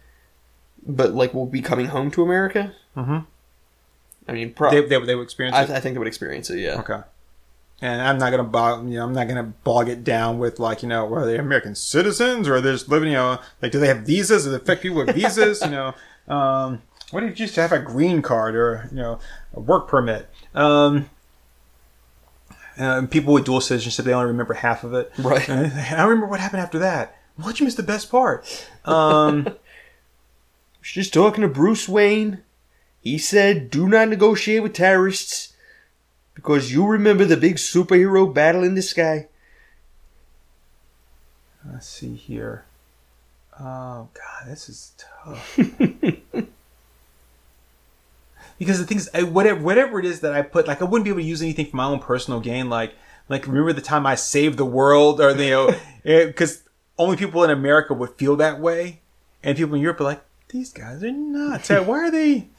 [0.85, 2.73] but like will be coming home to America.
[2.97, 3.27] Mhm.
[4.27, 5.69] I mean, pro- they, they, they would experience I, it.
[5.69, 6.57] I think they would experience it.
[6.59, 6.79] Yeah.
[6.79, 7.01] okay.
[7.81, 10.81] And I'm not gonna bog, you know, I'm not gonna bog it down with like,
[10.81, 13.79] you know, are they American citizens or are they just living, you know, like, do
[13.79, 14.45] they have visas?
[14.45, 15.61] Does it affect people with visas?
[15.61, 15.93] you know,
[16.33, 16.81] um,
[17.11, 19.19] what if you just have a green card or you know,
[19.53, 20.29] a work permit?
[20.53, 21.09] Um,
[22.77, 25.11] uh, people with dual citizenship, they only remember half of it.
[25.17, 25.47] Right.
[25.47, 27.17] And I remember what happened after that.
[27.37, 28.45] Why'd you miss the best part?
[28.85, 29.47] Um,
[30.85, 32.43] She's talking to Bruce Wayne.
[33.01, 35.54] He said, do not negotiate with terrorists
[36.35, 39.27] because you remember the big superhero battle in the sky.
[41.71, 42.65] let's see here.
[43.59, 45.57] Oh God, this is tough.
[48.59, 51.05] because the thing is, I, whatever whatever it is that I put, like I wouldn't
[51.05, 52.69] be able to use anything for my own personal gain.
[52.69, 52.93] Like
[53.29, 55.67] like remember the time I saved the world, or you know,
[56.05, 56.63] eh, because
[56.97, 58.99] only people in America would feel that way,
[59.41, 61.69] and people in Europe are like, these guys are nuts.
[61.69, 62.49] Why are they?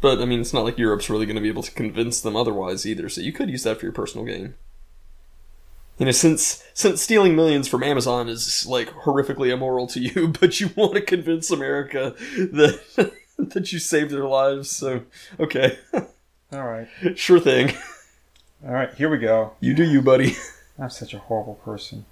[0.00, 2.36] But I mean, it's not like Europe's really going to be able to convince them
[2.36, 3.08] otherwise either.
[3.08, 4.54] So you could use that for your personal gain.
[5.98, 10.58] You know, since since stealing millions from Amazon is like horrifically immoral to you, but
[10.60, 14.70] you want to convince America that that you saved their lives.
[14.70, 15.02] So
[15.38, 15.78] okay,
[16.52, 17.74] All right, sure thing.
[18.66, 19.52] all right, here we go.
[19.60, 20.36] You do you, buddy.
[20.78, 22.06] I'm such a horrible person.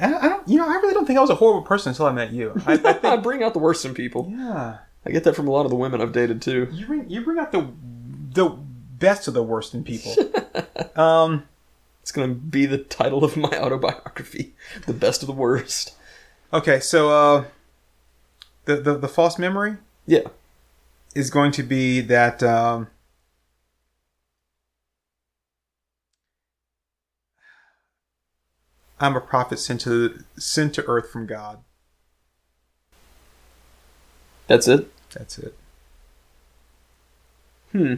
[0.00, 2.06] I, I don't, you know, I really don't think I was a horrible person until
[2.06, 2.54] I met you.
[2.64, 4.28] I, I I bring out the worst in people.
[4.30, 6.68] yeah, I get that from a lot of the women I've dated too.
[6.72, 7.68] you bring you bring out the
[8.34, 8.48] the
[8.98, 10.14] best of the worst in people.
[10.96, 11.44] um,
[12.02, 14.54] It's gonna be the title of my autobiography,
[14.86, 15.94] the best of the worst.
[16.52, 17.44] okay, so uh,
[18.66, 20.28] the the the false memory Yeah.
[21.14, 22.88] is going to be that um,
[28.98, 31.62] I'm a prophet sent to sent to earth from God.
[34.50, 34.90] That's it.
[35.10, 35.54] That's it.
[37.70, 37.94] Hmm.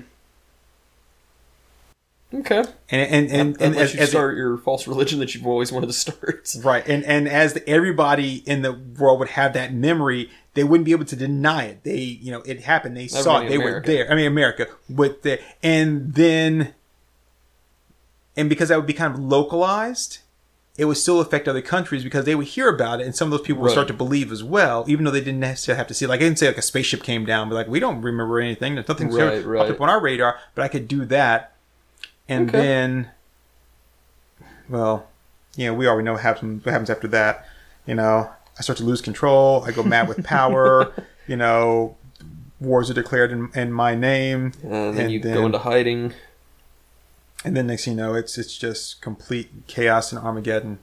[2.34, 2.62] Okay.
[2.90, 5.86] And and and, and as, you as start your false religion that you've always wanted
[5.86, 6.54] to start.
[6.62, 10.84] right, and and as the, everybody in the world would have that memory, they wouldn't
[10.84, 11.84] be able to deny it.
[11.84, 12.98] They, you know, it happened.
[12.98, 13.48] They saw it.
[13.48, 14.12] They were there.
[14.12, 16.74] I mean, America with the and then
[18.36, 20.18] and because that would be kind of localized,
[20.78, 23.38] it would still affect other countries because they would hear about it, and some of
[23.38, 23.72] those people would Right.
[23.74, 26.06] start to believe as well, even though they didn't necessarily have to see.
[26.06, 28.74] Like I didn't say like a spaceship came down, but like we don't remember anything.
[28.76, 29.70] There's nothing Right, popped right.
[29.70, 31.52] up on our radar, but I could do that,
[32.28, 32.58] and Okay.
[32.58, 33.10] then,
[34.68, 35.06] well,
[35.56, 36.64] you know, we already know what happens.
[36.64, 37.46] What happens after that?
[37.86, 39.64] You know, I start to lose control.
[39.66, 40.92] I go mad with power.
[41.26, 41.96] you know,
[42.60, 46.14] wars are declared in, in my name, And then And you then- go into hiding.
[47.44, 50.78] And then next thing you know, it's it's just complete chaos and Armageddon.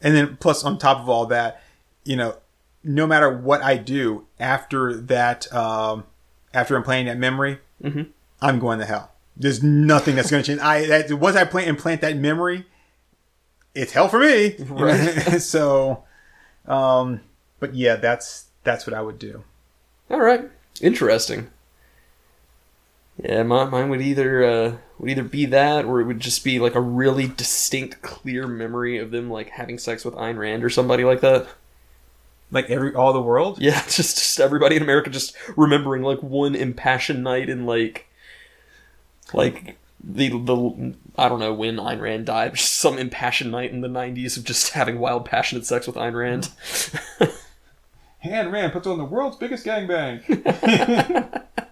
[0.00, 1.62] And then plus on top of all that,
[2.04, 2.36] you know,
[2.82, 6.04] no matter what I do after that, um,
[6.52, 8.08] after I'm playing that memory, Mhm.
[8.40, 9.10] I'm going to hell.
[9.36, 10.60] There's nothing that's going to change.
[10.60, 12.66] I that, once I plant implant that memory,
[13.74, 14.56] it's hell for me.
[14.68, 15.40] Right.
[15.42, 16.04] so,
[16.66, 17.20] um,
[17.60, 19.42] but yeah, that's that's what I would do.
[20.10, 20.50] All right.
[20.80, 21.50] Interesting.
[23.22, 26.58] Yeah, mine, mine would either uh, would either be that, or it would just be
[26.58, 30.70] like a really distinct, clear memory of them like having sex with Ayn Rand or
[30.70, 31.46] somebody like that.
[32.50, 33.60] Like every all the world.
[33.60, 38.06] Yeah, just just everybody in America just remembering like one impassioned night in like
[39.32, 43.80] like the the I don't know when Ayn Rand died, just some impassioned night in
[43.80, 46.50] the '90s of just having wild, passionate sex with Ayn Rand.
[48.24, 50.22] Ayn Rand puts on the world's biggest gangbang.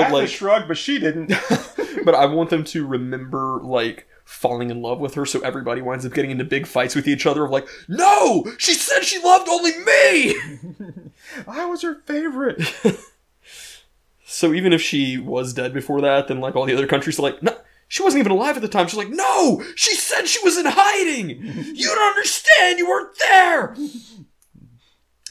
[0.00, 1.28] But Atlas like, shrugged, but she didn't.
[2.04, 6.06] but I want them to remember like falling in love with her, so everybody winds
[6.06, 9.48] up getting into big fights with each other of like, no, she said she loved
[9.48, 10.36] only me.
[11.48, 12.60] I was her favorite.
[14.32, 17.22] So even if she was dead before that, then like all the other countries are
[17.22, 17.52] like, no,
[17.88, 18.86] she wasn't even alive at the time.
[18.86, 21.30] She's like, no, she said she was in hiding.
[21.74, 22.78] You don't understand.
[22.78, 23.76] You weren't there.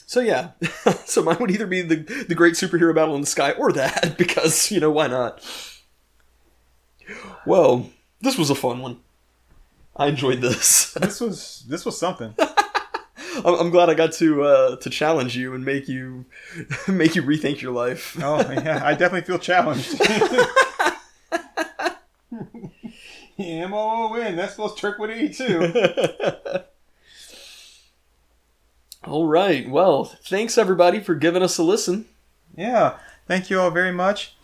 [0.09, 0.53] So yeah,
[1.05, 4.15] so mine would either be the the great superhero battle in the sky or that
[4.17, 5.47] because you know why not.
[7.45, 9.01] Well, this was a fun one.
[9.95, 10.97] I enjoyed this.
[10.99, 12.33] This was this was something.
[12.39, 16.25] I'm, I'm glad I got to uh, to challenge you and make you
[16.87, 18.17] make you rethink your life.
[18.19, 20.01] Oh yeah, I definitely feel challenged.
[23.37, 24.37] M O O N.
[24.37, 26.63] That spells trick with E too.
[29.09, 29.67] All right.
[29.67, 32.05] Well, thanks everybody for giving us a listen.
[32.55, 32.97] Yeah.
[33.27, 34.35] Thank you all very much.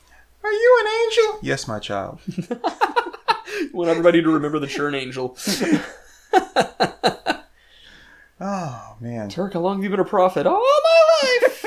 [0.43, 1.39] Are you an angel?
[1.43, 2.19] Yes, my child.
[3.73, 5.37] want everybody to remember the churn angel.
[8.37, 9.29] Oh man.
[9.29, 10.45] Turk, how long have you been a prophet?
[10.45, 11.65] All my life.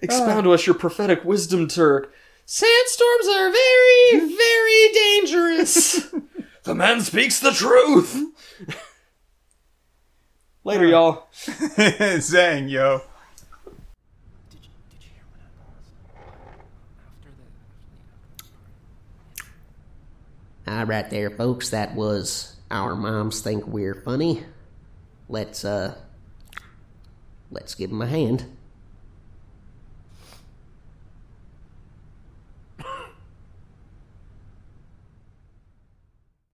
[0.00, 2.14] Expound to us your prophetic wisdom, Turk.
[2.46, 6.14] Sandstorms are very, very dangerous.
[6.64, 8.16] the man speaks the truth.
[10.64, 11.26] Later, y'all.
[11.34, 13.00] Zang, yo.
[20.68, 21.70] All right, there, folks.
[21.70, 24.44] That was our moms think we're funny.
[25.28, 25.96] Let's uh,
[27.50, 28.44] let's give them a hand.